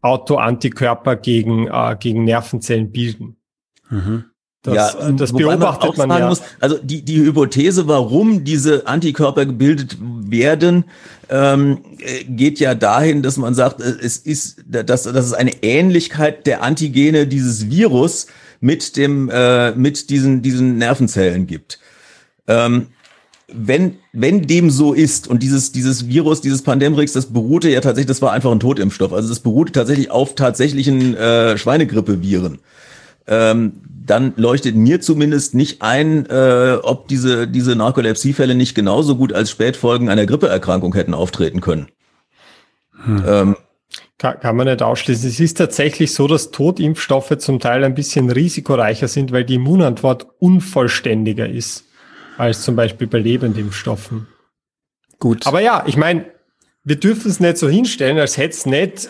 [0.02, 3.38] Autoantikörper gegen, äh, gegen Nervenzellen bilden.
[4.74, 6.30] Das, äh, das wobei beobachtet auch man, sagen ja.
[6.30, 10.86] Muss, also die, die Hypothese, warum diese Antikörper gebildet werden,
[11.30, 15.64] ähm, äh, geht ja dahin, dass man sagt, äh, es ist, dass, dass es eine
[15.64, 18.28] Ähnlichkeit der Antigene dieses Virus
[18.60, 21.80] mit dem, äh, mit diesen, diesen Nervenzellen gibt.
[22.48, 22.88] Ähm,
[23.48, 28.08] wenn, wenn dem so ist und dieses, dieses Virus, dieses Pandemrix, das beruhte ja tatsächlich,
[28.08, 29.14] das war einfach ein Totimpfstoff.
[29.14, 32.60] Also das beruhte tatsächlich auf tatsächlichen äh, Schweinegrippeviren.
[33.28, 39.34] Ähm, dann leuchtet mir zumindest nicht ein, äh, ob diese, diese Narkolepsiefälle nicht genauso gut
[39.34, 41.88] als Spätfolgen einer Grippeerkrankung hätten auftreten können.
[43.08, 43.56] Ähm,
[44.18, 45.28] Kann, kann man nicht ausschließen.
[45.28, 50.28] Es ist tatsächlich so, dass Totimpfstoffe zum Teil ein bisschen risikoreicher sind, weil die Immunantwort
[50.40, 51.84] unvollständiger ist
[52.38, 54.28] als zum Beispiel bei Lebendimpfstoffen.
[55.20, 55.46] Gut.
[55.48, 56.26] Aber ja, ich meine,
[56.88, 59.10] wir dürfen es nicht so hinstellen, als hätte es nicht, äh,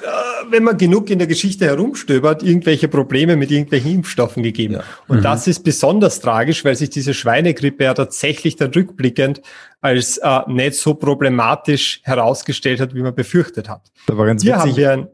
[0.50, 4.76] wenn man genug in der Geschichte herumstöbert, irgendwelche Probleme mit irgendwelchen Impfstoffen gegeben.
[4.76, 4.84] Ja.
[5.10, 9.42] Und das ist besonders tragisch, weil sich diese Schweinegrippe ja tatsächlich dann rückblickend
[9.82, 13.82] als äh, nicht so problematisch herausgestellt hat, wie man befürchtet hat.
[14.08, 14.78] Das war ganz Hier haben witzig.
[14.78, 15.08] wir ein,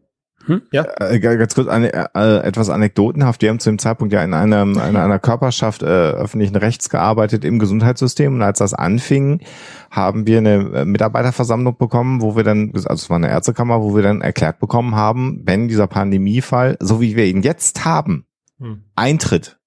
[1.00, 3.42] Äh, g- ganz kurz eine, äh, etwas anekdotenhaft.
[3.42, 7.46] Wir haben zu dem Zeitpunkt ja in einem, in einer Körperschaft äh, öffentlichen Rechts gearbeitet
[7.46, 9.42] im Gesundheitssystem und als das anfing,
[9.90, 13.96] haben wir eine äh, Mitarbeiterversammlung bekommen, wo wir dann, also es war eine Ärztekammer, wo
[13.96, 18.26] wir dann erklärt bekommen haben, wenn dieser Pandemiefall, so wie wir ihn jetzt haben,
[18.60, 18.84] Hm.
[18.96, 19.60] eintritt,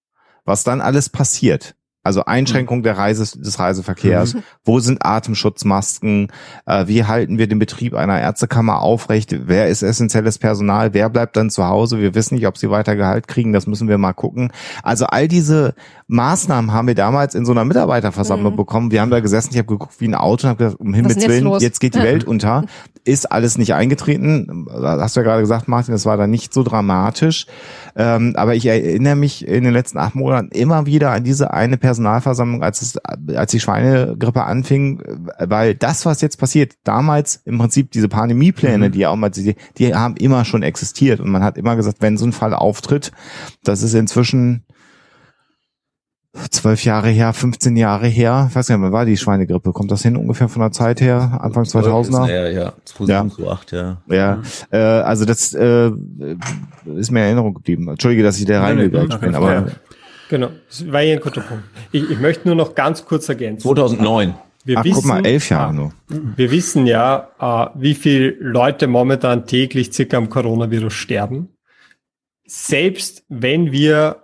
[0.45, 1.75] was dann alles passiert.
[2.05, 4.37] Also Einschränkung der Reise, des Reiseverkehrs.
[4.65, 6.29] Wo sind Atemschutzmasken?
[6.67, 9.35] Äh, wie halten wir den Betrieb einer Ärztekammer aufrecht?
[9.47, 10.93] Wer ist essentielles Personal?
[10.93, 11.99] Wer bleibt dann zu Hause?
[11.99, 13.55] Wir wissen nicht, ob sie weiter Gehalt kriegen.
[13.55, 14.53] Das müssen wir mal gucken.
[14.83, 15.75] Also all diese
[16.07, 18.57] Maßnahmen haben wir damals in so einer Mitarbeiterversammlung Mhm.
[18.57, 18.91] bekommen.
[18.91, 21.15] Wir haben da gesessen, ich habe geguckt wie ein Auto und habe gesagt, um Himmels
[21.17, 21.63] jetzt Willen, los?
[21.63, 22.65] jetzt geht die Welt unter.
[23.07, 24.67] Ist alles nicht eingetreten.
[24.67, 27.47] Da Hast du ja gerade gesagt, Martin, das war dann nicht so dramatisch.
[27.97, 31.77] Ähm, aber ich erinnere mich in den letzten acht Monaten immer wieder an diese eine
[31.77, 32.97] Person, Personalversammlung, als es,
[33.37, 35.01] als die Schweinegrippe anfing,
[35.39, 38.93] weil das, was jetzt passiert, damals im Prinzip diese Pandemiepläne, Mhm.
[38.93, 41.99] die ja auch mal, die, die haben immer schon existiert und man hat immer gesagt,
[42.01, 43.13] wenn so ein Fall auftritt,
[43.63, 44.65] das ist inzwischen
[46.51, 49.73] zwölf Jahre her, 15 Jahre her, ich weiß gar nicht, wann war die Schweinegrippe?
[49.73, 51.39] Kommt das hin ungefähr von der Zeit her?
[51.41, 52.29] Anfang 2000er?
[52.29, 53.97] Ja, ja, 2007, 2008, ja.
[54.09, 55.91] Ja, äh, also das äh,
[56.97, 57.89] ist mir in Erinnerung geblieben.
[57.89, 59.67] Entschuldige, dass ich da reingegangen bin, aber Ja.
[60.31, 61.65] Genau, das war hier ein guter Punkt.
[61.93, 63.63] Ich, ich möchte nur noch ganz kurz ergänzen.
[63.63, 64.35] 2009.
[64.65, 65.93] Wir ach, guck mal, elf Jahre nur.
[66.09, 71.51] Wir wissen ja, äh, wie viele Leute momentan täglich circa am Coronavirus sterben.
[72.47, 74.24] Selbst wenn wir,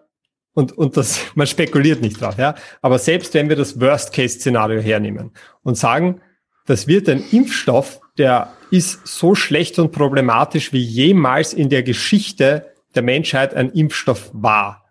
[0.54, 5.32] und, und das, man spekuliert nicht drauf, ja, aber selbst wenn wir das Worst-Case-Szenario hernehmen
[5.62, 6.20] und sagen,
[6.66, 12.72] das wird ein Impfstoff, der ist so schlecht und problematisch, wie jemals in der Geschichte
[12.94, 14.84] der Menschheit ein Impfstoff war,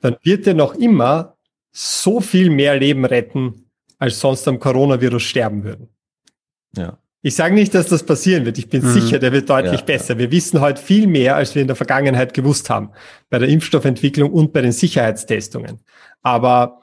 [0.00, 1.36] dann wird er noch immer
[1.70, 5.88] so viel mehr Leben retten, als sonst am Coronavirus sterben würden.
[6.76, 6.98] Ja.
[7.26, 8.58] Ich sage nicht, dass das passieren wird.
[8.58, 10.18] Ich bin sicher, der wird deutlich Ja, besser.
[10.18, 12.90] Wir wissen heute viel mehr, als wir in der Vergangenheit gewusst haben,
[13.30, 15.80] bei der Impfstoffentwicklung und bei den Sicherheitstestungen.
[16.20, 16.82] Aber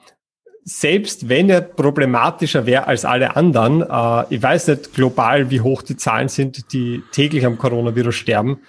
[0.63, 5.84] selbst wenn er problematischer wäre als alle anderen, äh, ich weiß nicht global, wie hoch
[5.84, 8.61] die Zahlen sind, die täglich am Coronavirus sterben,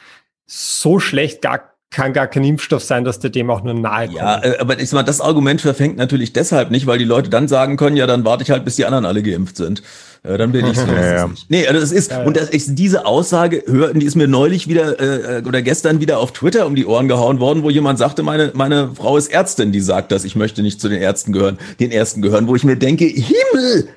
[0.44, 4.18] so schlecht gar, kann gar kein Impfstoff sein, dass der dem auch nur nahe kommt.
[4.18, 7.30] Ja, äh, aber ich sag mal, das Argument verfängt natürlich deshalb nicht, weil die Leute
[7.30, 9.82] dann sagen können, ja, dann warte ich halt, bis die anderen alle geimpft sind.
[10.24, 10.86] Äh, dann bin ich so.
[10.86, 11.30] Ja, ja.
[11.48, 15.00] Nee, also das ist, und das ist diese Aussage, hörten, die ist mir neulich wieder
[15.00, 18.50] äh, oder gestern wieder auf Twitter um die Ohren gehauen worden, wo jemand sagte, meine,
[18.54, 21.90] meine Frau ist Ärztin, die sagt das, ich möchte nicht zu den Ärzten gehören, den
[21.90, 23.88] Ersten gehören, wo ich mir denke, Himmel!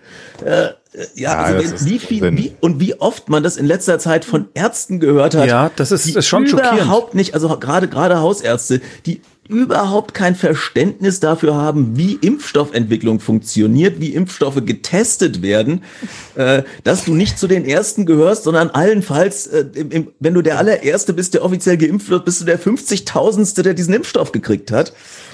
[0.44, 0.70] Äh,
[1.16, 2.38] ja, Ja, also wenn, wie viel, Sinn.
[2.38, 5.48] wie, und wie oft man das in letzter Zeit von Ärzten gehört hat.
[5.48, 6.82] Ja, das ist- die ist schon schockierend.
[6.82, 14.00] überhaupt nicht, also gerade gerade Hausärzte, die überhaupt kein Verständnis dafür haben, wie Impfstoffentwicklung funktioniert,
[14.00, 15.84] wie Impfstoffe getestet werden,
[16.34, 20.42] äh, dass du nicht zu den Ersten gehörst, sondern allenfalls, äh, im, im, wenn du
[20.42, 24.72] der allererste bist, der offiziell geimpft wird, bist du der 50.000ste, der diesen Impfstoff gekriegt
[24.72, 24.94] hat.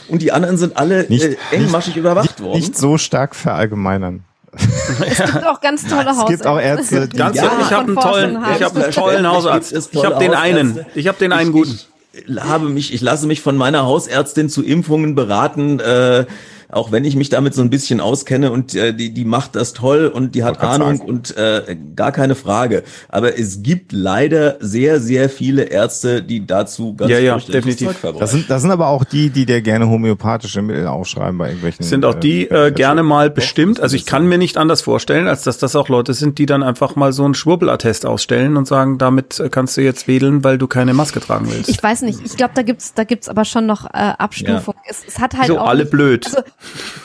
[0.10, 2.60] Und die anderen sind alle Nicht- äh, engmaschig überwacht worden.
[2.60, 4.26] Nicht so stark verallgemeinern.
[4.54, 7.96] Es gibt auch ganz tolle Es gibt auch Ärzte, die Ganz Ja, ich habe einen
[7.96, 9.90] tollen, ich habe einen tollen Hausarzt.
[9.92, 10.72] Ich habe den einen.
[10.72, 11.00] Hausärzte?
[11.00, 11.80] Ich habe den einen guten.
[12.14, 16.26] Ich habe mich, ich lasse mich von meiner Hausärztin zu Impfungen beraten, äh,
[16.72, 19.74] auch wenn ich mich damit so ein bisschen auskenne und äh, die, die macht das
[19.74, 21.10] toll und die hat Ahnung sagen.
[21.10, 22.84] und äh, gar keine Frage.
[23.10, 27.96] Aber es gibt leider sehr, sehr viele Ärzte, die dazu ganz Ja, ja, definitiv.
[28.20, 31.86] Das sind, das sind aber auch die, die dir gerne homöopathische Mittel aufschreiben bei irgendwelchen.
[31.86, 33.80] Sind auch die äh, gerne mal bestimmt.
[33.80, 36.64] Also ich kann mir nicht anders vorstellen, als dass das auch Leute sind, die dann
[36.64, 40.58] einfach mal so einen Schwurbelattest ausstellen und sagen, damit äh, kannst du jetzt wedeln, weil
[40.58, 41.70] du keine Maske tragen willst.
[41.70, 42.20] Ich weiß nicht.
[42.24, 44.76] Ich glaube, da gibt's, da gibt's aber schon noch äh, Abstufung.
[44.88, 46.26] Es, es hat halt so auch alle blöd.
[46.26, 46.44] Also,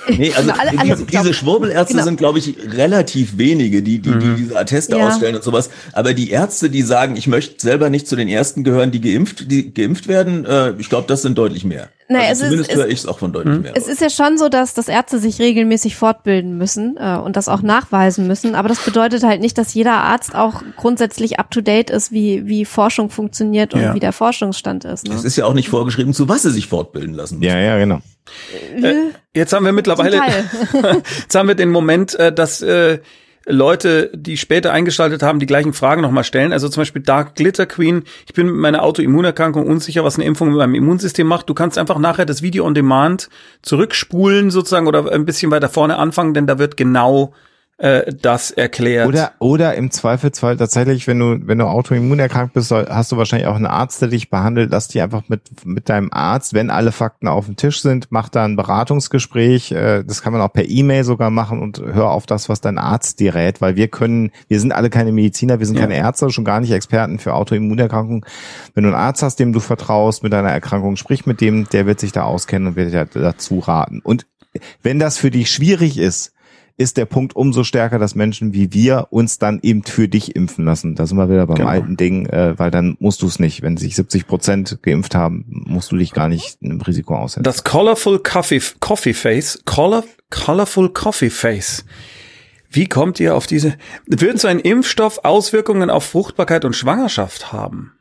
[0.09, 2.05] Nee, also alle- diese, alle- diese glaub- Schwurbelärzte genau.
[2.05, 5.09] sind, glaube ich, relativ wenige, die, die, die diese Atteste Ja.
[5.09, 5.71] ausstellen und sowas.
[5.93, 9.51] Aber die Ärzte, die sagen, ich möchte selber nicht zu den Ersten gehören, die geimpft,
[9.51, 11.89] die geimpft werden, äh, ich glaube, das sind deutlich mehr.
[12.09, 13.73] Naja, also es ist- zumindest es- höre ich es auch von deutlich mehr.
[13.75, 17.49] Es ist ja schon so, dass, dass Ärzte sich regelmäßig fortbilden müssen äh, und das
[17.49, 18.55] auch nachweisen müssen.
[18.55, 22.47] Aber das bedeutet halt nicht, dass jeder Arzt auch grundsätzlich up to date ist, wie,
[22.47, 23.95] wie Forschung funktioniert und Ja.
[23.95, 25.09] wie der Forschungsstand ist.
[25.09, 25.15] Ne?
[25.15, 27.41] es ist ja auch nicht vorgeschrieben, zu was sie sich fortbilden lassen.
[27.41, 27.51] müssen.
[27.51, 28.01] Ja, ja, genau.
[29.35, 30.21] Jetzt haben wir mittlerweile,
[31.21, 32.99] jetzt haben wir den Moment, äh, dass äh,
[33.49, 36.53] Leute, die später eingeschaltet haben, die gleichen Fragen nochmal stellen.
[36.53, 38.03] Also zum Beispiel Dark Glitter Queen.
[38.27, 41.49] Ich bin mit meiner Autoimmunerkrankung unsicher, was eine Impfung mit meinem Immunsystem macht.
[41.49, 43.29] Du kannst einfach nachher das Video on Demand
[43.63, 47.33] zurückspulen sozusagen oder ein bisschen weiter vorne anfangen, denn da wird genau
[47.79, 49.07] äh, das erklärt.
[49.07, 53.57] Oder, oder im Zweifelsfall tatsächlich, wenn du, wenn du autoimmunerkrankt bist, hast du wahrscheinlich auch
[53.57, 54.71] einen Arzt, der dich behandelt.
[54.71, 58.31] Lass dich einfach mit, mit deinem Arzt, wenn alle Fakten auf dem Tisch sind, mach
[58.31, 59.73] da ein Beratungsgespräch.
[59.73, 62.79] Äh, Das kann man auch per E-Mail sogar machen und hör auf das, was dein
[62.79, 65.83] Arzt dir rät, weil wir können, wir sind alle keine Mediziner, wir sind Ja.
[65.83, 68.25] keine Ärzte, schon gar nicht Experten für Autoimmunerkrankungen.
[68.75, 71.87] Wenn du einen Arzt hast, dem du vertraust mit deiner Erkrankung, sprich mit dem, der
[71.87, 74.01] wird sich da auskennen und wird dir dazu raten.
[74.03, 74.27] Und
[74.83, 76.33] wenn das für dich schwierig ist,
[76.79, 80.65] ist der Punkt umso stärker, dass Menschen wie wir uns dann eben für dich impfen
[80.65, 80.95] lassen.
[80.95, 81.69] Da sind wir wieder beim Genau.
[81.71, 83.63] alten Ding, äh, weil dann musst du es nicht.
[83.63, 87.45] Wenn sich 70 Prozent geimpft haben, musst du dich gar nicht einem Risiko aussetzen.
[87.45, 91.85] Das Colorful Coffee, Coffee Face, Color, Colorful Coffee Face.
[92.69, 93.77] Wie kommt ihr auf diese?
[94.07, 97.93] Wird so ein Impfstoff Auswirkungen auf Fruchtbarkeit und Schwangerschaft haben?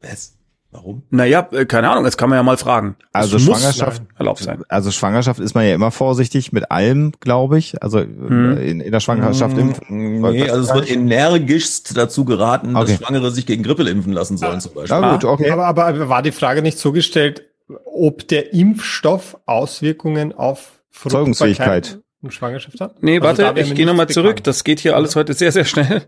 [0.00, 0.37] Was?
[0.70, 1.02] Warum?
[1.08, 2.96] Naja, äh, keine Ahnung, das kann man ja mal fragen.
[3.14, 4.62] Das Also muss Schwangerschaft- erlaubt sein.
[4.68, 7.82] also Schwangerschaft ist man ja immer vorsichtig mit allem, glaube ich.
[7.82, 8.58] Also Hm.
[8.58, 10.20] äh, in, in der Schwangerschaft impfen.
[10.20, 12.92] Nee, also es wird energischst dazu geraten, Okay.
[12.92, 15.00] dass Schwangere sich gegen Grippe impfen lassen sollen zum Beispiel.
[15.00, 15.50] Na gut, okay.
[15.50, 17.44] Aber, aber, war die Frage nicht so gestellt,
[17.86, 22.00] ob der Impfstoff Auswirkungen auf Zeugungsfähigkeit.
[22.20, 23.02] und Schwangerschaft hat?
[23.02, 24.44] Nee, Also warte, ich gehe nochmal zurück.
[24.44, 26.02] Das geht hier alles heute sehr, sehr schnell.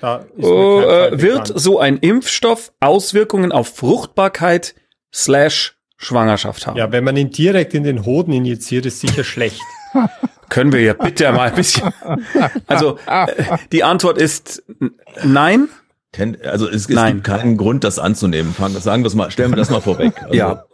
[0.00, 1.52] Da ist mir Oh, äh, wird bekannt.
[1.60, 4.74] so ein Impfstoff Auswirkungen auf Fruchtbarkeit
[5.12, 6.76] slash Schwangerschaft haben?
[6.76, 9.60] Ja, wenn man ihn direkt in den Hoden injiziert, ist sicher schlecht.
[10.48, 11.92] Können wir ja bitte mal ein bisschen.
[12.66, 13.26] Also äh,
[13.72, 14.62] die Antwort ist
[15.22, 15.68] nein.
[16.44, 17.16] Also es, es Nein.
[17.16, 18.52] gibt keinen Grund, das anzunehmen.
[18.80, 20.12] Sagen wir es mal, stellen wir das mal vorweg.
[20.22, 20.64] Also, Ja.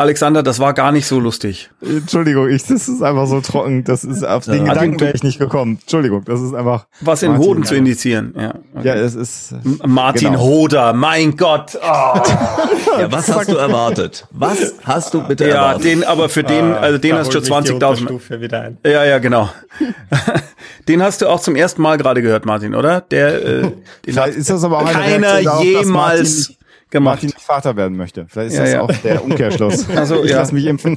[0.00, 1.68] Alexander, das war gar nicht so lustig.
[1.82, 3.84] Entschuldigung, ich, das ist einfach so trocken.
[3.84, 4.72] Das ist auf den Ja.
[4.72, 5.76] Gedanken wäre ich nicht gekommen.
[5.82, 6.86] Entschuldigung, das ist einfach.
[7.02, 7.78] Was in Martin, Hoden zu ja.
[7.80, 8.34] indizieren.
[8.34, 8.54] Ja.
[8.82, 9.54] Ja, es ist.
[9.86, 10.40] Martin Genau.
[10.40, 11.78] Hoder, mein Gott.
[11.82, 12.20] Oh.
[12.98, 14.26] Ja, was hast du erwartet?
[14.30, 15.84] Was hast du bitte Ja, erwartet?
[15.84, 17.72] den, aber für den, also den Da hast du die 20.000.
[17.74, 18.78] Unterstufe wieder ein.
[18.84, 19.48] Ja, ja, genau.
[20.88, 23.00] den hast du auch zum ersten Mal gerade gehört, Martin, oder?
[23.02, 23.72] Der, äh,
[24.06, 26.52] den hat ist das aber auch eine keiner jemals
[26.90, 27.16] gemacht.
[27.16, 28.26] Martin nicht Vater werden möchte.
[28.28, 28.80] Vielleicht ist Ja, das ja.
[28.82, 29.86] auch der Umkehrschluss.
[29.96, 30.38] Also, ich ja.
[30.38, 30.96] lass mich impfen.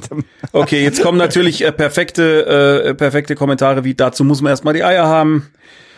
[0.52, 4.84] Okay, jetzt kommen natürlich äh, perfekte, äh, perfekte Kommentare wie dazu muss man erstmal die
[4.84, 5.50] Eier haben.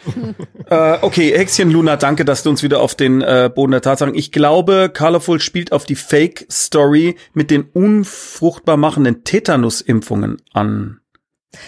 [0.71, 4.15] äh, okay, Hexchen Luna, danke, dass du uns wieder auf den äh, Boden der Tatsachen.
[4.15, 11.01] Ich glaube, Colorful spielt auf die Fake-Story mit den unfruchtbar machenden Tetanus-Impfungen an.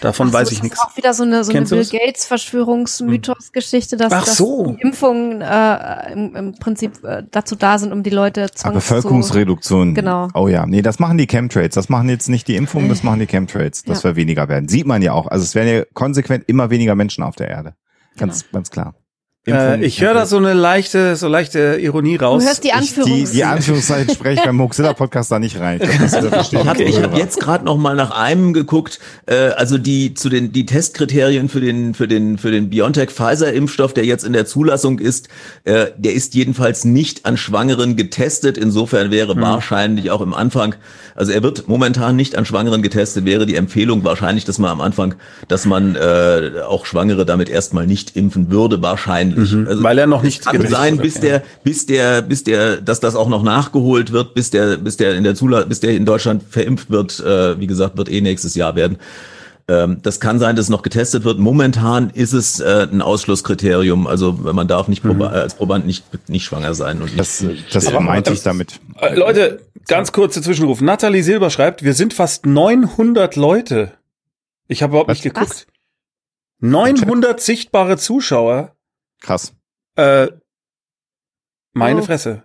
[0.00, 0.78] Davon Ach so, weiß ich das nichts.
[0.78, 1.90] ist auch wieder so eine, so eine Kennst Bill das?
[1.90, 4.72] Gates Verschwörungsmythos-Geschichte, dass, Ach dass so.
[4.76, 8.74] die Impfungen äh, im, im Prinzip äh, dazu da sind, um die Leute Ah, zwangs
[8.74, 9.94] Bevölkerungsreduktion.
[9.94, 10.28] Genau.
[10.34, 11.74] Oh ja, nee, das machen die Chemtrails.
[11.74, 14.10] Das machen jetzt nicht die Impfungen, das machen die Chemtrails, dass Ja.
[14.10, 14.68] wir weniger werden.
[14.68, 15.26] Sieht man ja auch.
[15.26, 17.74] Also es werden ja konsequent immer weniger Menschen auf der Erde.
[18.16, 18.94] Ganz, ganz klar.
[19.52, 22.44] Äh, ich höre da so eine leichte, so leichte Ironie Du raus.
[22.44, 25.80] hörst die Ich, die, die Anführungszeichen spreche ich beim Hoaxilla Podcast da nicht rein.
[25.82, 26.60] Ich verstehen.
[26.86, 30.66] Ich habe jetzt gerade noch mal nach einem geguckt, äh, also die zu den die
[30.66, 34.98] Testkriterien für den für den für den BioNTech Pfizer Impfstoff, der jetzt in der Zulassung
[34.98, 35.28] ist,
[35.64, 38.58] äh, der ist jedenfalls nicht an Schwangeren getestet.
[38.58, 39.40] Insofern wäre Hm.
[39.42, 40.74] wahrscheinlich auch im Anfang,
[41.14, 43.24] also er wird momentan nicht an Schwangeren getestet.
[43.24, 45.14] Wäre die Empfehlung wahrscheinlich, dass man am Anfang,
[45.48, 49.37] dass man äh, auch Schwangere damit erstmal nicht impfen würde, wahrscheinlich.
[49.38, 51.20] Also, weil er noch nicht kann sein, bis ja.
[51.20, 55.14] der, bis der, bis der, dass das auch noch nachgeholt wird, bis der, bis der
[55.14, 58.54] in der Zula, bis der in Deutschland verimpft wird, äh, wie gesagt, wird eh nächstes
[58.54, 58.98] Jahr werden.
[59.68, 61.38] Ähm, das kann sein, dass es noch getestet wird.
[61.38, 64.06] Momentan ist es äh, ein Ausschlusskriterium.
[64.06, 67.74] Also man darf nicht proba äh, als Proband nicht nicht schwanger sein und Das, nicht,
[67.74, 68.80] das meinte ich damit.
[68.98, 70.80] Äh, Leute, ganz kurze Zwischenruf.
[70.80, 73.92] Nathalie Silber schreibt, wir sind fast 900 Leute.
[74.68, 75.34] Ich habe überhaupt nicht Was?
[75.34, 75.66] geguckt.
[76.60, 78.74] 900 sichtbare Zuschauer.
[79.20, 79.54] Krass.
[79.96, 80.28] Äh,
[81.72, 82.04] meine Oh.
[82.04, 82.44] Fresse.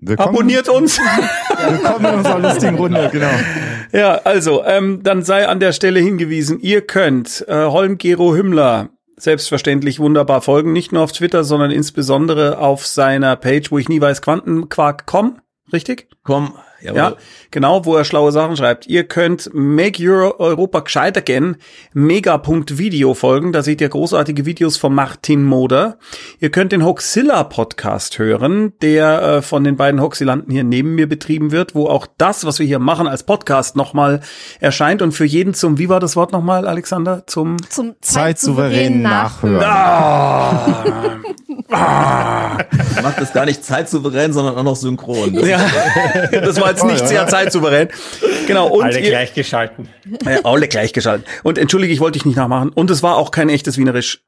[0.00, 0.98] Willkommen, Abonniert uns.
[1.68, 3.30] Willkommen in unserer lustigen Runde, genau.
[3.92, 8.88] ja, also, ähm, dann sei an der Stelle hingewiesen, ihr könnt äh, Holm Gero Hümmler
[9.18, 14.00] selbstverständlich wunderbar folgen, nicht nur auf Twitter, sondern insbesondere auf seiner Page, wo ich nie
[14.00, 15.40] weiß, Quantenquark.com,
[15.72, 16.08] richtig?
[16.22, 16.96] komm, jawohl.
[16.96, 17.16] Ja,
[17.50, 18.86] genau, wo er schlaue Sachen schreibt.
[18.86, 21.56] Ihr könnt Make Euro Europa gescheit again,
[21.92, 23.52] mega.video folgen.
[23.52, 25.98] Da seht ihr großartige Videos von Martin Moder.
[26.40, 31.08] Ihr könnt den Hoxilla Podcast hören, der äh, von den beiden Hoxillanten hier neben mir
[31.08, 34.20] betrieben wird, wo auch das, was wir hier machen als Podcast nochmal
[34.60, 37.26] erscheint und für jeden zum, wie war das Wort nochmal, Alexander?
[37.26, 39.62] Zum zum Zeitsouverän nachhören.
[41.68, 42.58] Ah,
[43.02, 45.34] macht das gar nicht zeitsouverän, sondern auch noch synchron.
[45.34, 45.60] Das ja,
[46.30, 47.88] das war jetzt nicht sehr zeitsouverän.
[48.46, 49.88] Genau, und Alle ihr, gleichgeschalten.
[50.24, 51.26] Ja, alle gleichgeschaltet.
[51.42, 52.70] Und entschuldige, ich wollte dich nicht nachmachen.
[52.70, 54.25] Und es war auch kein echtes Wienerisch.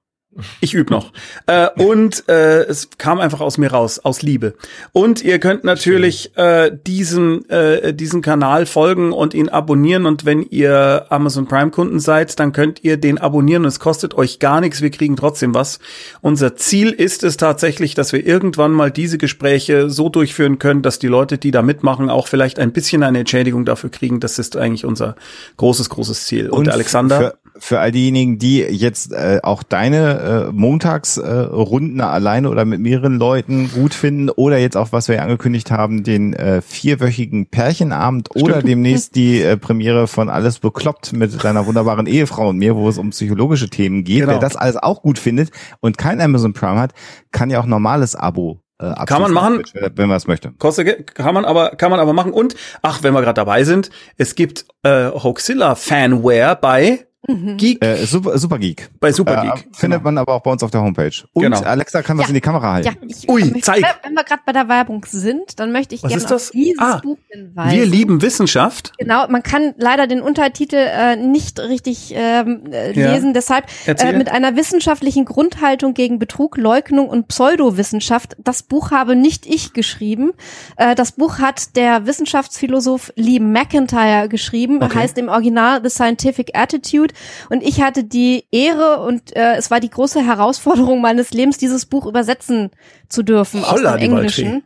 [0.60, 1.12] Ich übe noch.
[1.46, 4.54] Äh, und äh, es kam einfach aus mir raus, aus Liebe.
[4.92, 10.06] Und ihr könnt natürlich äh, diesen, äh, diesen Kanal folgen und ihn abonnieren.
[10.06, 13.64] Und wenn ihr Amazon Prime-Kunden seid, dann könnt ihr den abonnieren.
[13.64, 14.80] Und es kostet euch gar nichts.
[14.80, 15.80] Wir kriegen trotzdem was.
[16.20, 20.98] Unser Ziel ist es tatsächlich, dass wir irgendwann mal diese Gespräche so durchführen können, dass
[20.98, 24.20] die Leute, die da mitmachen, auch vielleicht ein bisschen eine Entschädigung dafür kriegen.
[24.20, 25.16] Das ist eigentlich unser
[25.56, 26.50] großes, großes Ziel.
[26.50, 27.34] Und, der Alexander.
[27.58, 33.18] Für, all diejenigen, die jetzt äh, auch deine äh, Montagsrunden äh, alleine oder mit mehreren
[33.18, 38.34] Leuten gut finden oder jetzt auch, was wir ja angekündigt haben, den äh, vierwöchigen Pärchenabend
[38.34, 42.88] oder demnächst die äh, Premiere von Alles bekloppt mit deiner wunderbaren Ehefrau und mir, wo
[42.88, 44.20] es um psychologische Themen geht.
[44.20, 44.32] Genau.
[44.32, 46.92] Wer das alles auch gut findet und kein Amazon Prime hat,
[47.32, 49.64] kann ja auch normales Abo äh, Kann man machen.
[49.64, 50.52] Twitch, wenn man es möchte.
[50.58, 52.32] Kostet, kann man aber, kann man aber machen.
[52.32, 57.07] Und, ach, wenn wir gerade dabei sind, es gibt äh, Hoaxilla Fanware bei
[57.56, 58.88] Geek Äh, Super, Super Geek.
[59.00, 59.66] bei Supergeek.
[59.66, 61.12] Äh, findet man aber auch bei uns auf der Homepage.
[61.34, 61.60] Und Genau.
[61.60, 62.28] Alexa kann was Ja.
[62.28, 62.88] in die Kamera halten.
[62.88, 63.82] Ja, ich, Ui, wenn- zeig.
[64.02, 66.46] Wenn wir gerade bei der Werbung sind, dann möchte ich Was gerne ist das?
[66.48, 67.76] auf dieses Ah, Buch hinweisen.
[67.78, 68.92] Wir lieben Wissenschaft.
[68.98, 73.12] Genau, man kann leider den Untertitel äh, nicht richtig ähm, äh, Ja.
[73.12, 73.34] lesen.
[73.34, 74.14] Deshalb Erzähl.
[74.14, 78.36] äh, mit einer wissenschaftlichen Grundhaltung gegen Betrug, Leugnung und Pseudowissenschaft.
[78.38, 80.32] Das Buch habe nicht ich geschrieben.
[80.76, 84.82] Äh, das Buch hat der Wissenschaftsphilosoph Lee McIntyre geschrieben.
[84.82, 84.98] Okay.
[84.98, 87.12] Heißt im Original The Scientific Attitude.
[87.48, 91.86] Und ich hatte die Ehre und äh, es war die große Herausforderung meines Lebens, dieses
[91.86, 92.70] Buch übersetzen
[93.08, 94.12] zu dürfen Holla, aus dem.
[94.12, 94.62] Englischen.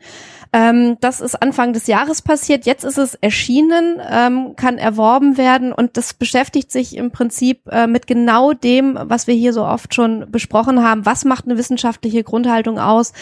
[0.52, 2.66] Ähm, das ist Anfang des Jahres passiert.
[2.66, 7.86] Jetzt ist es erschienen, ähm, kann erworben werden und das beschäftigt sich im Prinzip äh,
[7.86, 11.06] mit genau dem, was wir hier so oft schon besprochen haben.
[11.06, 13.12] Was macht eine wissenschaftliche Grundhaltung aus?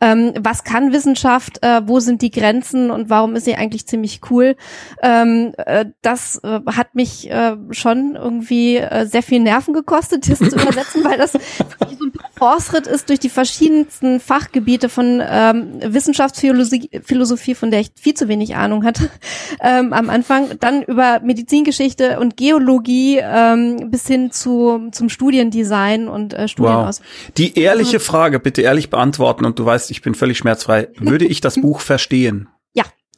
[0.00, 1.62] Ähm, was kann Wissenschaft?
[1.62, 4.56] Äh, wo sind die Grenzen und warum ist sie eigentlich ziemlich cool?
[5.02, 10.38] Ähm, äh, das äh, hat mich äh, schon irgendwie äh, sehr viel Nerven gekostet, das
[10.38, 11.38] zu übersetzen, weil das so
[11.80, 18.14] ein Fortschritt ist durch die verschiedensten Fachgebiete von ähm, Wissenschaftsphilosophie, Philosophie, von der ich viel
[18.14, 19.08] zu wenig Ahnung hatte
[19.60, 26.34] ähm, am Anfang, dann über Medizingeschichte und Geologie ähm, bis hin zu zum Studiendesign und
[26.34, 26.88] äh, Studien Wow.
[26.88, 27.00] aus.
[27.36, 30.88] Die ehrliche Frage bitte ehrlich beantworten und du weißt, ich bin völlig schmerzfrei.
[30.98, 32.48] Würde ich das Buch verstehen?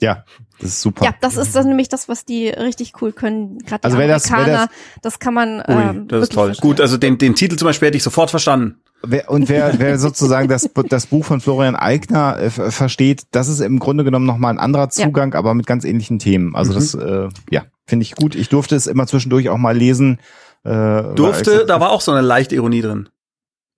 [0.00, 0.24] Ja,
[0.60, 1.04] das ist super.
[1.04, 3.58] Ja, das ist das nämlich das, was die richtig cool können.
[3.58, 4.70] Gerade die Also wer das- wer Amerikaner,
[5.02, 5.58] das, kann man.
[5.58, 6.46] Ui, ähm, das ist toll.
[6.50, 6.68] verstehen.
[6.68, 8.80] Gut, also den, den Titel zum Beispiel hätte ich sofort verstanden.
[9.02, 13.48] Wer, und wer, wer sozusagen das, das Buch von Florian Eigner äh, ver- versteht, das
[13.48, 16.56] ist im Grunde genommen nochmal ein anderer Zugang, aber mit ganz ähnlichen Themen.
[16.56, 18.34] Also das, äh, ja, finde ich gut.
[18.34, 20.18] Ich durfte es immer zwischendurch auch mal lesen.
[20.64, 23.08] Äh, Durfte, da war auch so eine leichte Ironie drin.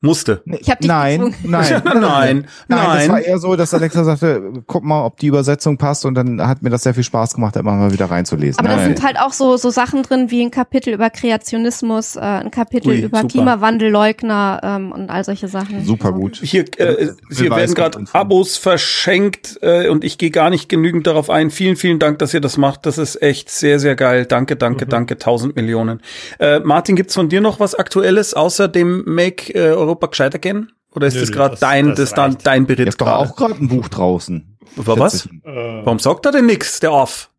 [0.03, 0.43] Musste.
[0.47, 1.35] Ich hab dich nein, gezwungen.
[1.51, 3.25] nein, Nein, Nein, das war nein.
[3.25, 6.71] eher so, dass Alexa sagte, guck mal, ob die Übersetzung passt und dann hat mir
[6.71, 8.59] das sehr viel Spaß gemacht, immer mal wieder reinzulesen.
[8.61, 12.17] Aber da Nein, sind halt auch so, so Sachen drin wie ein Kapitel über Kreationismus,
[12.17, 13.29] äh, ein Kapitel Ui, über super.
[13.29, 15.85] Klimawandelleugner ähm, und all solche Sachen.
[15.85, 16.41] super gut.
[16.43, 21.31] Hier, äh, hier werden gerade Abos verschenkt äh, und ich gehe gar nicht genügend darauf
[21.31, 21.51] ein.
[21.51, 22.87] Vielen, vielen Dank, dass ihr das macht.
[22.87, 24.27] Das ist echt sehr, sehr geil.
[24.27, 24.91] Danke, danke, Mhm.
[24.91, 26.01] danke, tausend Millionen.
[26.39, 30.73] Äh, Martin, gibt's von dir noch was Aktuelles außer dem Make äh, Europa gescheiter gehen?
[30.95, 33.37] Oder ist Nö, das gerade das- dein, das das dann dein Beritt habt doch auch
[33.37, 34.57] gerade ein Buch draußen.
[34.77, 35.27] Über was?
[35.27, 37.31] Äh, Warum sagt er denn nix, der Off?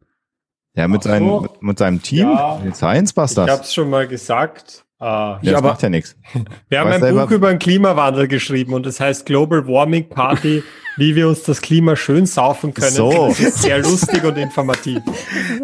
[0.73, 1.09] Ja, mit, so.
[1.09, 2.57] seinem, mit, mit seinem Team, Ja.
[2.63, 3.49] den Science ich Busters.
[3.49, 4.85] habe es schon mal gesagt.
[5.01, 6.15] Äh, Ja, das aber- macht ja nichts.
[6.69, 10.07] wir haben weiß ein selber- Buch über den Klimawandel geschrieben und es heißt Global Warming
[10.07, 10.63] Party,
[10.97, 12.91] wie wir uns das Klima schön saufen können.
[12.91, 13.27] So.
[13.29, 15.01] Das ist sehr lustig und informativ.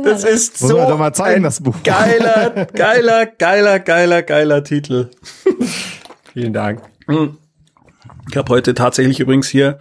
[0.03, 1.75] Das ist so doch mal zeigen, ein das Buch.
[1.83, 5.09] geiler, geiler, geiler, geiler, geiler Titel.
[6.37, 6.83] Vielen Dank.
[8.29, 9.79] Ich habe heute tatsächlich übrigens hier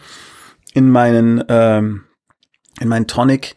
[0.73, 2.05] in meinen ähm,
[2.81, 3.55] in meinen Tonic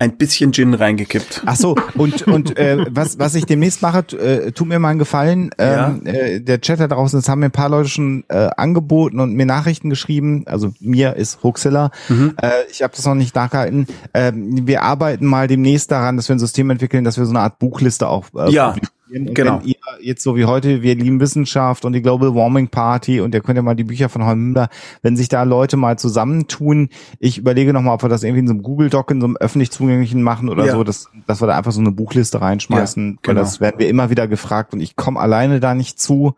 [0.00, 1.42] ein bisschen Gin reingekippt.
[1.46, 4.98] Ach so, und, und äh, was, was ich demnächst mache, äh, tut mir mal einen
[4.98, 5.50] Gefallen.
[5.58, 9.20] Ähm, äh, der Chat da draußen, das haben mir ein paar Leute schon äh, angeboten
[9.20, 10.42] und mir Nachrichten geschrieben.
[10.46, 11.92] Also mir ist Huxilla.
[12.08, 13.86] Äh, ich habe das noch nicht nachgehalten.
[14.12, 17.42] Ähm, wir arbeiten mal demnächst daran, dass wir ein System entwickeln, dass wir so eine
[17.42, 18.99] Art Buchliste auch äh, Ja, publizieren.
[19.14, 19.60] Und genau.
[19.60, 23.34] Wenn ihr jetzt so wie heute, wir lieben Wissenschaft und die Global Warming Party und
[23.34, 24.68] ihr könnt ja mal die Bücher von Holm Müller,
[25.02, 26.88] wenn sich da Leute mal zusammentun,
[27.18, 29.36] ich überlege nochmal, ob wir das irgendwie in so einem Google Doc, in so einem
[29.36, 30.72] öffentlich zugänglichen machen oder Ja.
[30.72, 33.40] so, dass, dass wir da einfach so eine Buchliste reinschmeißen, Ja, genau.
[33.40, 36.34] das werden wir immer wieder gefragt und ich komme alleine da nicht zu.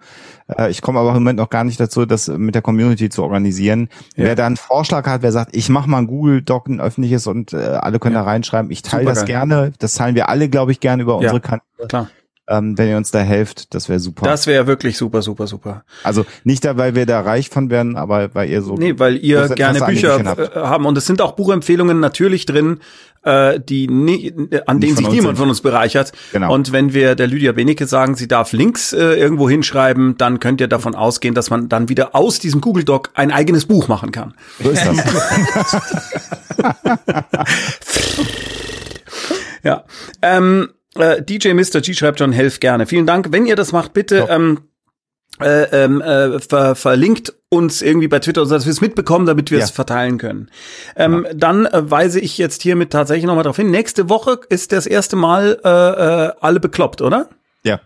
[0.49, 3.23] Äh, Ich komme aber im Moment noch gar nicht dazu, das mit der Community zu
[3.23, 3.89] organisieren.
[4.17, 4.25] Ja.
[4.25, 7.27] Wer da einen Vorschlag hat, wer sagt, ich mache mal ein Google Doc, ein öffentliches
[7.27, 10.73] und äh, alle können da reinschreiben, ich teile das gerne, das teilen wir alle, glaube
[10.73, 11.63] ich, gerne über unsere Kanäle.
[11.89, 12.09] Klar.
[12.49, 14.27] Ähm, wenn ihr uns da helft, das wäre super.
[14.27, 15.85] Das wäre wirklich super, super, super.
[16.03, 18.75] also nicht da, weil wir da reich von werden, aber weil ihr so.
[18.75, 20.57] Nee, weil ihr gerne Bücher habt.
[20.57, 22.81] äh, haben und es sind auch Buchempfehlungen natürlich drin,
[23.23, 24.35] äh, die nie,
[24.67, 25.39] an denen sich niemand sind.
[25.39, 26.11] von uns bereichert.
[26.33, 26.53] Genau.
[26.53, 30.61] Und wenn wir der Lydia Benecke sagen, sie darf Links äh, irgendwo hinschreiben, dann könnt
[30.61, 34.11] ihr davon ausgehen, dass man dann wieder aus diesem Google Doc ein eigenes Buch machen
[34.11, 34.35] kann.
[34.61, 34.97] So ist das.
[39.65, 39.85] Ja.
[40.23, 41.81] Ähm, äh, DJ Mr.
[41.81, 42.87] G schreibt schon, helf gerne.
[42.87, 43.29] Vielen Dank.
[43.33, 44.31] Wenn ihr das macht, bitte Top.
[44.31, 44.59] ähm,
[45.41, 49.59] äh, ähm, äh, ver verlinkt uns irgendwie bei Twitter, dass wir es mitbekommen, damit wir
[49.59, 49.65] Ja.
[49.65, 50.51] es verteilen können.
[50.97, 53.71] Ähm, Dann äh, weise ich jetzt hiermit tatsächlich nochmal darauf hin.
[53.71, 57.29] Nächste Woche ist das erste Mal äh, äh, alle bekloppt, oder?
[57.65, 57.81] ja.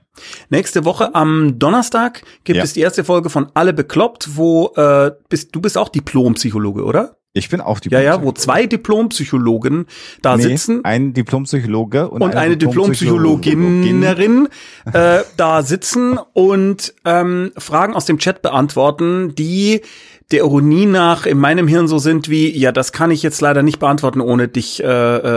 [0.49, 2.63] Nächste Woche am Donnerstag gibt Ja.
[2.65, 7.17] es die erste Folge von Alle bekloppt, wo äh, bist du bist auch Diplompsychologe, oder?
[7.37, 9.87] Ich bin auch Ja, ja, wo zwei Diplompsychologen
[10.23, 14.49] da nee, sitzen ein Diplompsychologe und, und eine Diplompsychologinerin
[14.93, 19.83] äh, da sitzen und ähm, Fragen aus dem Chat beantworten, die
[20.31, 23.63] der Ironie nach in meinem Hirn so sind wie, ja, das kann ich jetzt leider
[23.63, 24.87] nicht beantworten, ohne dich äh,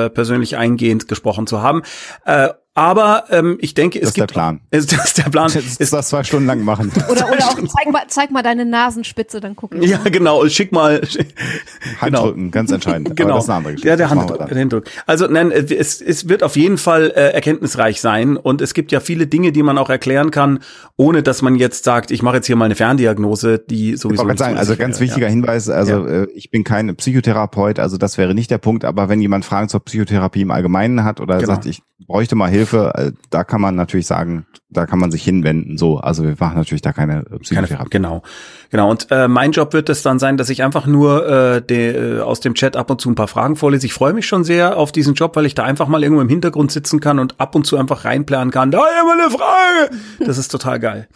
[0.05, 1.83] äh, persönlich eingehend gesprochen zu haben.
[2.25, 2.49] Äh,
[2.79, 4.61] Aber ähm, ich denke, es Das ist der gibt Plan.
[4.71, 5.51] Ist, das ist der Plan.
[5.53, 6.89] Das ist das zwei Stunden lang machen.
[7.11, 9.87] Oder, oder auch zeig mal, zeig mal deine Nasenspitze, dann gucken wir.
[9.89, 10.47] Ja, genau.
[10.47, 11.01] Schick mal.
[12.01, 13.17] Handrücken, ganz entscheidend.
[13.17, 13.31] Genau.
[13.31, 13.89] Aber das ist eine andere Geschichte.
[13.89, 14.83] Ja, der Handdruck, Handdruck.
[15.05, 18.93] Also nein, äh, es, es wird auf jeden Fall äh, erkenntnisreich sein und es gibt
[18.93, 20.59] ja viele Dinge, die man auch erklären kann,
[20.95, 24.23] ohne dass man jetzt sagt, ich mache jetzt hier mal eine Ferndiagnose, die Ich sowieso
[24.23, 27.79] wollte gerade nicht sagen, also ganz wäre, wichtiger Hinweis, also äh, ich bin kein Psychotherapeut,
[27.79, 31.19] also das wäre nicht der Punkt, aber wenn jemand Fragen zur Psychotherapie im Allgemeinen hat
[31.19, 31.47] oder Genau.
[31.47, 35.23] sagt, ich bräuchte mal Hilfe, äh, da kann man natürlich sagen, da kann man sich
[35.23, 35.97] hinwenden, so.
[35.97, 37.89] Also wir machen natürlich da keine äh, Keine, Psychotherapie.
[37.89, 38.21] genau,
[38.69, 38.89] genau.
[38.91, 42.21] Und äh, mein Job wird es dann sein, dass ich einfach nur äh, de, äh,
[42.21, 43.85] aus dem Chat ab und zu ein paar Fragen vorlese.
[43.87, 46.29] Ich freue mich schon sehr auf diesen Job, weil ich da einfach mal irgendwo im
[46.29, 48.71] Hintergrund sitzen kann und ab und zu einfach reinplanen kann.
[48.71, 49.95] Da immer eine Frage.
[50.25, 51.07] Das ist total geil.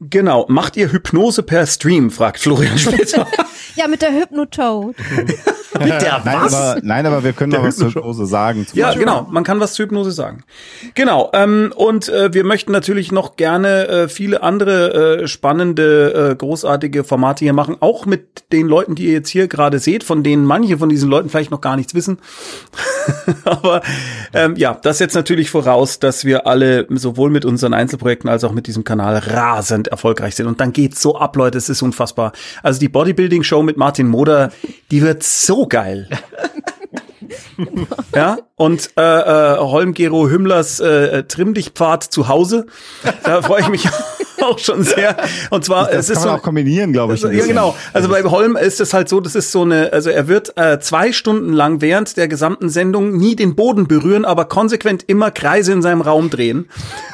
[0.00, 0.44] Genau.
[0.48, 2.10] Macht ihr Hypnose per Stream?
[2.10, 3.26] fragt Florian später.
[3.76, 4.94] Ja, mit der Hypnotoad.
[5.78, 7.88] Mit der Nein, aber, nein, aber wir können Der mal was zur.
[7.88, 8.66] Hypnose sagen.
[8.66, 9.04] Zum Ja, Beispiel.
[9.06, 9.26] genau.
[9.30, 10.44] Man kann was zur Hypnose sagen.
[10.94, 11.30] Genau.
[11.32, 17.04] Ähm, und äh, wir möchten natürlich noch gerne äh, viele andere äh, spannende, äh, großartige
[17.04, 17.76] Formate hier machen.
[17.80, 21.08] Auch mit den Leuten, die ihr jetzt hier gerade seht, von denen manche von diesen
[21.10, 22.18] Leuten vielleicht noch gar nichts wissen.
[23.44, 23.82] Aber
[24.32, 28.52] ähm, ja, das setzt natürlich voraus, dass wir alle sowohl mit unseren Einzelprojekten als auch
[28.52, 30.46] mit diesem Kanal rasend erfolgreich sind.
[30.46, 31.58] Und dann geht's so ab, Leute.
[31.58, 32.32] Es ist unfassbar.
[32.62, 34.52] Also die Bodybuilding-Show mit Martin Moder,
[34.90, 36.08] die wird so geil.
[38.14, 42.66] Ja, und äh, äh, Holmgero Hümmlers äh, Trimm dich Pfad zu Hause.
[43.24, 43.88] Da freue ich mich
[44.42, 45.16] auch schon sehr.
[45.50, 46.28] Und zwar, Das es ist kann so.
[46.30, 47.22] man auch kombinieren, glaube ich.
[47.22, 47.48] ja, bisschen.
[47.48, 47.74] genau.
[47.92, 50.78] Also bei Holm ist es halt so, das ist so eine, also er wird äh,
[50.80, 55.72] zwei Stunden lang während der gesamten Sendung nie den Boden berühren, aber konsequent immer Kreise
[55.72, 56.66] in seinem Raum drehen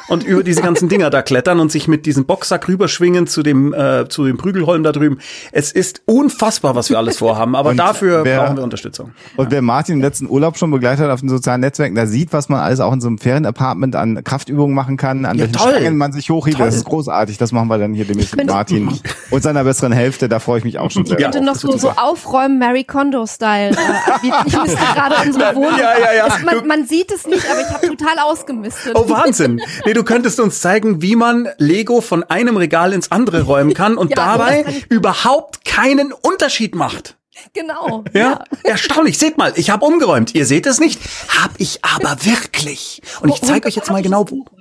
[0.07, 3.73] und über diese ganzen Dinger da klettern und sich mit diesem Boxsack rüberschwingen zu dem,
[3.73, 5.19] äh, zu dem Prügelholm da drüben.
[5.51, 9.11] Es ist unfassbar, was wir alles vorhaben, aber Und dafür wer- brauchen wir Unterstützung.
[9.37, 12.33] Und wer Martin im letzten Urlaub schon begleitet hat auf den sozialen Netzwerken, da sieht,
[12.33, 15.53] was man alles auch in so einem Ferienapartment an Kraftübungen machen kann, an Ja, welchen
[15.53, 15.71] toll.
[15.71, 16.59] Stangen man sich hochhebt.
[16.59, 17.10] Das ist großartig.
[17.37, 20.27] Das machen wir dann hier demnächst mit Martin und seiner besseren Hälfte.
[20.29, 21.19] Da freue ich mich auch schon sehr.
[21.19, 21.29] Ja.
[21.29, 23.75] könnte noch so, so aufräumen, Mary Kondo-Style.
[24.21, 25.77] Äh, ich müsste gerade unsere Wohnung.
[25.79, 26.27] Ja, ja, ja.
[26.27, 28.93] Es, man, man sieht es nicht, aber ich habe total ausgemistet.
[28.95, 29.61] Oh, Wahnsinn.
[29.85, 33.97] Nee, du könntest uns zeigen, wie man Lego von einem Regal ins andere räumen kann
[33.97, 37.15] und Ja, dabei ich- überhaupt keinen Unterschied macht.
[37.53, 38.03] Genau.
[38.13, 39.17] Ja, erstaunlich.
[39.17, 40.35] Seht mal, ich habe umgeräumt.
[40.35, 40.99] Ihr seht es nicht,
[41.29, 43.01] hab ich aber wirklich.
[43.21, 44.45] Und ich zeige euch jetzt mal genau wo.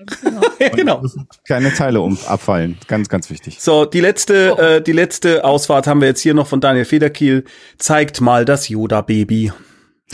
[0.61, 1.03] Ja, genau.
[1.47, 2.79] Keine Teile um, abfallen.
[2.87, 3.61] Ganz, ganz wichtig.
[3.61, 7.45] So, die letzte, äh, die letzte Ausfahrt haben wir jetzt hier noch von Daniel Federkiel.
[7.79, 9.53] Zeigt mal das Yoda-Baby.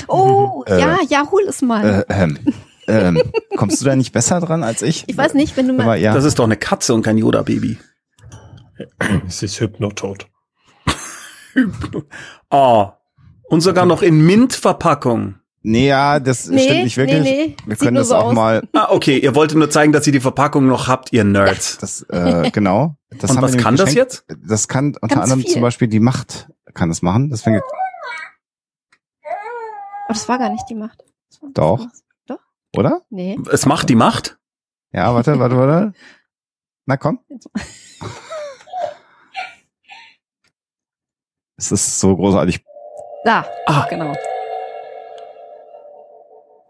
[0.08, 2.04] Oh, ja, ja, hol es mal.
[2.08, 2.38] Äh, ähm,
[2.86, 3.22] ähm,
[3.56, 5.04] kommst du da nicht besser dran als ich?
[5.08, 6.00] ich weiß nicht, wenn du Aber mal.
[6.00, 6.14] ja.
[6.14, 7.78] Das ist doch eine Katze und kein Yoda-Baby.
[9.26, 10.26] Es ist Hypnotot.
[12.50, 12.88] Oh.
[13.48, 15.36] Und sogar noch in Mint-Verpackung.
[15.62, 17.22] nee, ja, das Nee, stimmt nicht wirklich.
[17.22, 17.56] nee, nee.
[17.66, 18.34] Wir Sieht können das so auch aus.
[18.34, 18.62] mal.
[18.72, 19.18] Ah, okay.
[19.18, 21.78] Ihr wolltet nur zeigen, dass ihr die Verpackung noch habt, ihr Nerds.
[21.78, 22.96] Das, äh, genau.
[23.10, 24.24] Das Und haben was kann das jetzt?
[24.46, 25.52] Das kann unter Ganz anderem viel.
[25.52, 27.30] zum Beispiel die Macht kann das machen.
[27.30, 27.62] Das fängt
[30.08, 31.02] Oh, das war gar nicht die Macht.
[31.54, 31.86] Doch.
[32.26, 32.38] Doch?
[32.76, 33.02] oder?
[33.10, 33.38] Nee.
[33.50, 34.38] Es macht die Macht.
[34.92, 35.92] Ja, warte, warte, warte.
[36.86, 37.18] Na komm.
[41.56, 42.62] Es ist so großartig.
[43.24, 43.46] Da.
[43.66, 43.86] Ah.
[43.88, 44.14] Genau.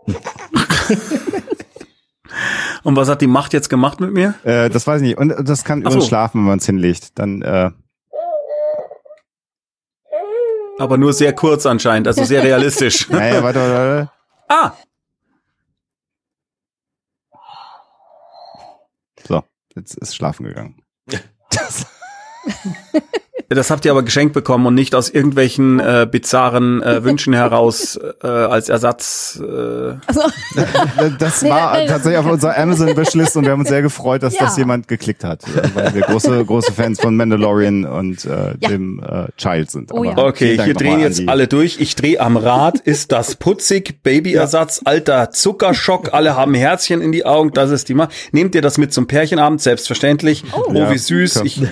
[2.85, 4.35] Und was hat die Macht jetzt gemacht mit mir?
[4.45, 5.19] Äh, das weiß ich nicht.
[5.19, 6.09] Und das kann Ach übrigens so.
[6.09, 7.19] schlafen, wenn man es hinlegt.
[7.19, 7.71] Dann äh,
[10.79, 13.09] Aber nur sehr kurz anscheinend, also sehr realistisch.
[13.11, 14.11] naja, warte, warte, warte.
[14.49, 14.73] ah,
[19.27, 19.43] So,
[19.75, 20.81] jetzt ist schlafen gegangen.
[21.51, 21.87] das
[23.51, 28.27] habt ihr aber geschenkt bekommen und nicht aus irgendwelchen äh, bizarren äh, Wünschen heraus äh,
[28.27, 29.41] als Ersatz.
[29.41, 30.23] Äh, Also,
[31.19, 34.47] Das war tatsächlich auf unserer Amazon-Wishlist und wir haben uns sehr gefreut, dass Ja.
[34.47, 38.69] das jemand geklickt hat, äh, weil wir große, große Fans von Mandalorian und äh, Ja.
[38.69, 39.93] dem äh, Child sind.
[39.93, 40.17] Oh ja.
[40.19, 41.79] okay, hier drehen jetzt alle durch.
[41.81, 42.81] Ich drehe am Rad.
[42.81, 44.03] Ist das putzig?
[44.03, 46.13] Babyersatz, alter Zuckerschock.
[46.15, 47.53] Alle haben Herzchen in die Augen.
[47.53, 48.13] Das ist die Macht.
[48.33, 49.61] Nehmt ihr das mit zum Pärchenabend?
[49.61, 50.45] Selbstverständlich.
[50.53, 51.43] Oh, Ja, wie süß.
[51.45, 51.63] Ich,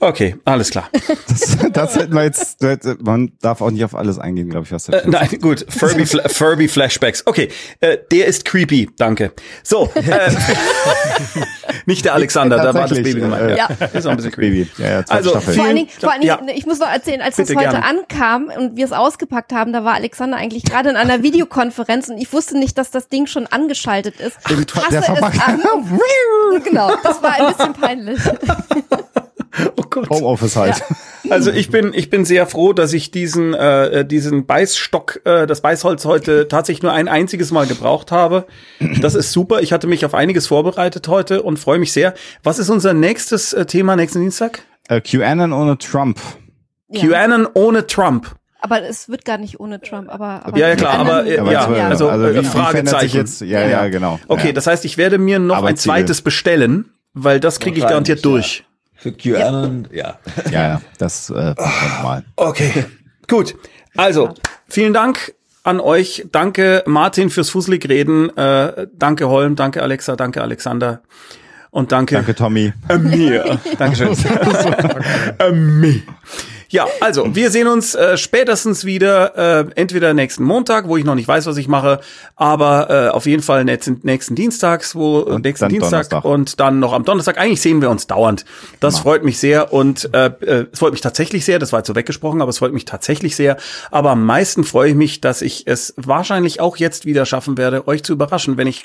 [0.00, 0.88] okay, alles klar.
[1.28, 2.62] Das, das hätten wir jetzt,
[3.02, 5.66] man darf auch nicht auf alles eingehen, glaube ich, was Äh, nein, gut.
[5.68, 7.26] Furby, Fla Furby Flashbacks.
[7.26, 7.48] Okay,
[7.80, 8.90] äh, der ist creepy.
[8.96, 9.32] Danke.
[9.62, 10.30] So, äh,
[11.86, 13.42] nicht der Alexander, da war das Baby gemeint.
[13.50, 14.68] äh, Ja, ist auch ein bisschen creepy.
[14.78, 15.54] Ja, ja, Also, Staffel.
[15.54, 16.54] vor allen Dingen, vor allen Dingen ja.
[16.54, 17.84] ich muss noch erzählen, als Bitte, das heute gerne.
[17.84, 22.18] ankam und wir es ausgepackt haben, da war Alexander eigentlich gerade in einer Videokonferenz und
[22.18, 24.36] ich wusste nicht, dass das Ding schon angeschaltet ist.
[24.42, 25.62] Fasse der es an.
[26.64, 28.20] genau, das war ein bisschen peinlich.
[29.76, 30.08] Oh Gott.
[30.10, 30.82] Homeoffice halt.
[31.30, 35.60] Also ich bin ich bin sehr froh, dass ich diesen äh, diesen Beißstock, äh, das
[35.60, 38.46] Beißholz heute tatsächlich nur ein einziges Mal gebraucht habe.
[39.00, 39.60] Das ist super.
[39.60, 42.14] Ich hatte mich auf einiges vorbereitet heute und freue mich sehr.
[42.42, 44.62] Was ist unser nächstes äh, Thema nächsten Dienstag?
[44.88, 46.18] Äh, QAnon ohne Trump.
[46.88, 47.00] Ja.
[47.06, 48.34] QAnon ohne Trump.
[48.60, 50.08] Aber es wird gar nicht ohne Trump.
[50.10, 53.00] Aber, aber Ja, ja, klar, aber, äh, ja, jetzt, also, äh, wie- Fragezeichen.
[53.00, 54.18] sich Jetzt, ja, ja, genau.
[54.28, 54.52] Okay, ja.
[54.52, 55.94] das heißt, ich werde mir noch ein Arbeitsziele.
[55.94, 58.64] zweites bestellen, weil das kriege ich garantiert durch.
[58.98, 60.18] Für QAnon, ja.
[60.50, 61.54] ja, ja, das äh,
[62.02, 62.24] mal.
[62.34, 62.84] Okay,
[63.28, 63.54] gut.
[63.96, 64.34] Also,
[64.68, 66.26] vielen Dank an euch.
[66.32, 68.36] Danke Martin fürs fusselig reden.
[68.36, 71.02] Äh, danke Holm, danke Alexa, danke Alexander.
[71.70, 72.72] Und danke, Danke, Tommy.
[72.98, 73.58] mir.
[73.78, 74.08] Dankeschön.
[75.38, 76.02] Äh, mir.
[76.70, 81.14] Ja, also wir sehen uns äh, spätestens wieder, äh, entweder nächsten Montag, wo ich noch
[81.14, 82.00] nicht weiß, was ich mache,
[82.36, 86.24] aber äh, auf jeden Fall nächsten, nächsten Dienstags, wo Und nächsten dann Dienstag Donnerstag.
[86.24, 87.38] und dann noch am Donnerstag.
[87.38, 88.44] Eigentlich sehen wir uns dauernd.
[88.80, 91.58] Das freut mich sehr und äh, äh, es freut mich tatsächlich sehr.
[91.58, 93.56] Das war jetzt so weggesprochen, aber es freut mich tatsächlich sehr.
[93.90, 97.88] Aber am meisten freue ich mich, dass ich es wahrscheinlich auch jetzt wieder schaffen werde,
[97.88, 98.84] euch zu überraschen, wenn ich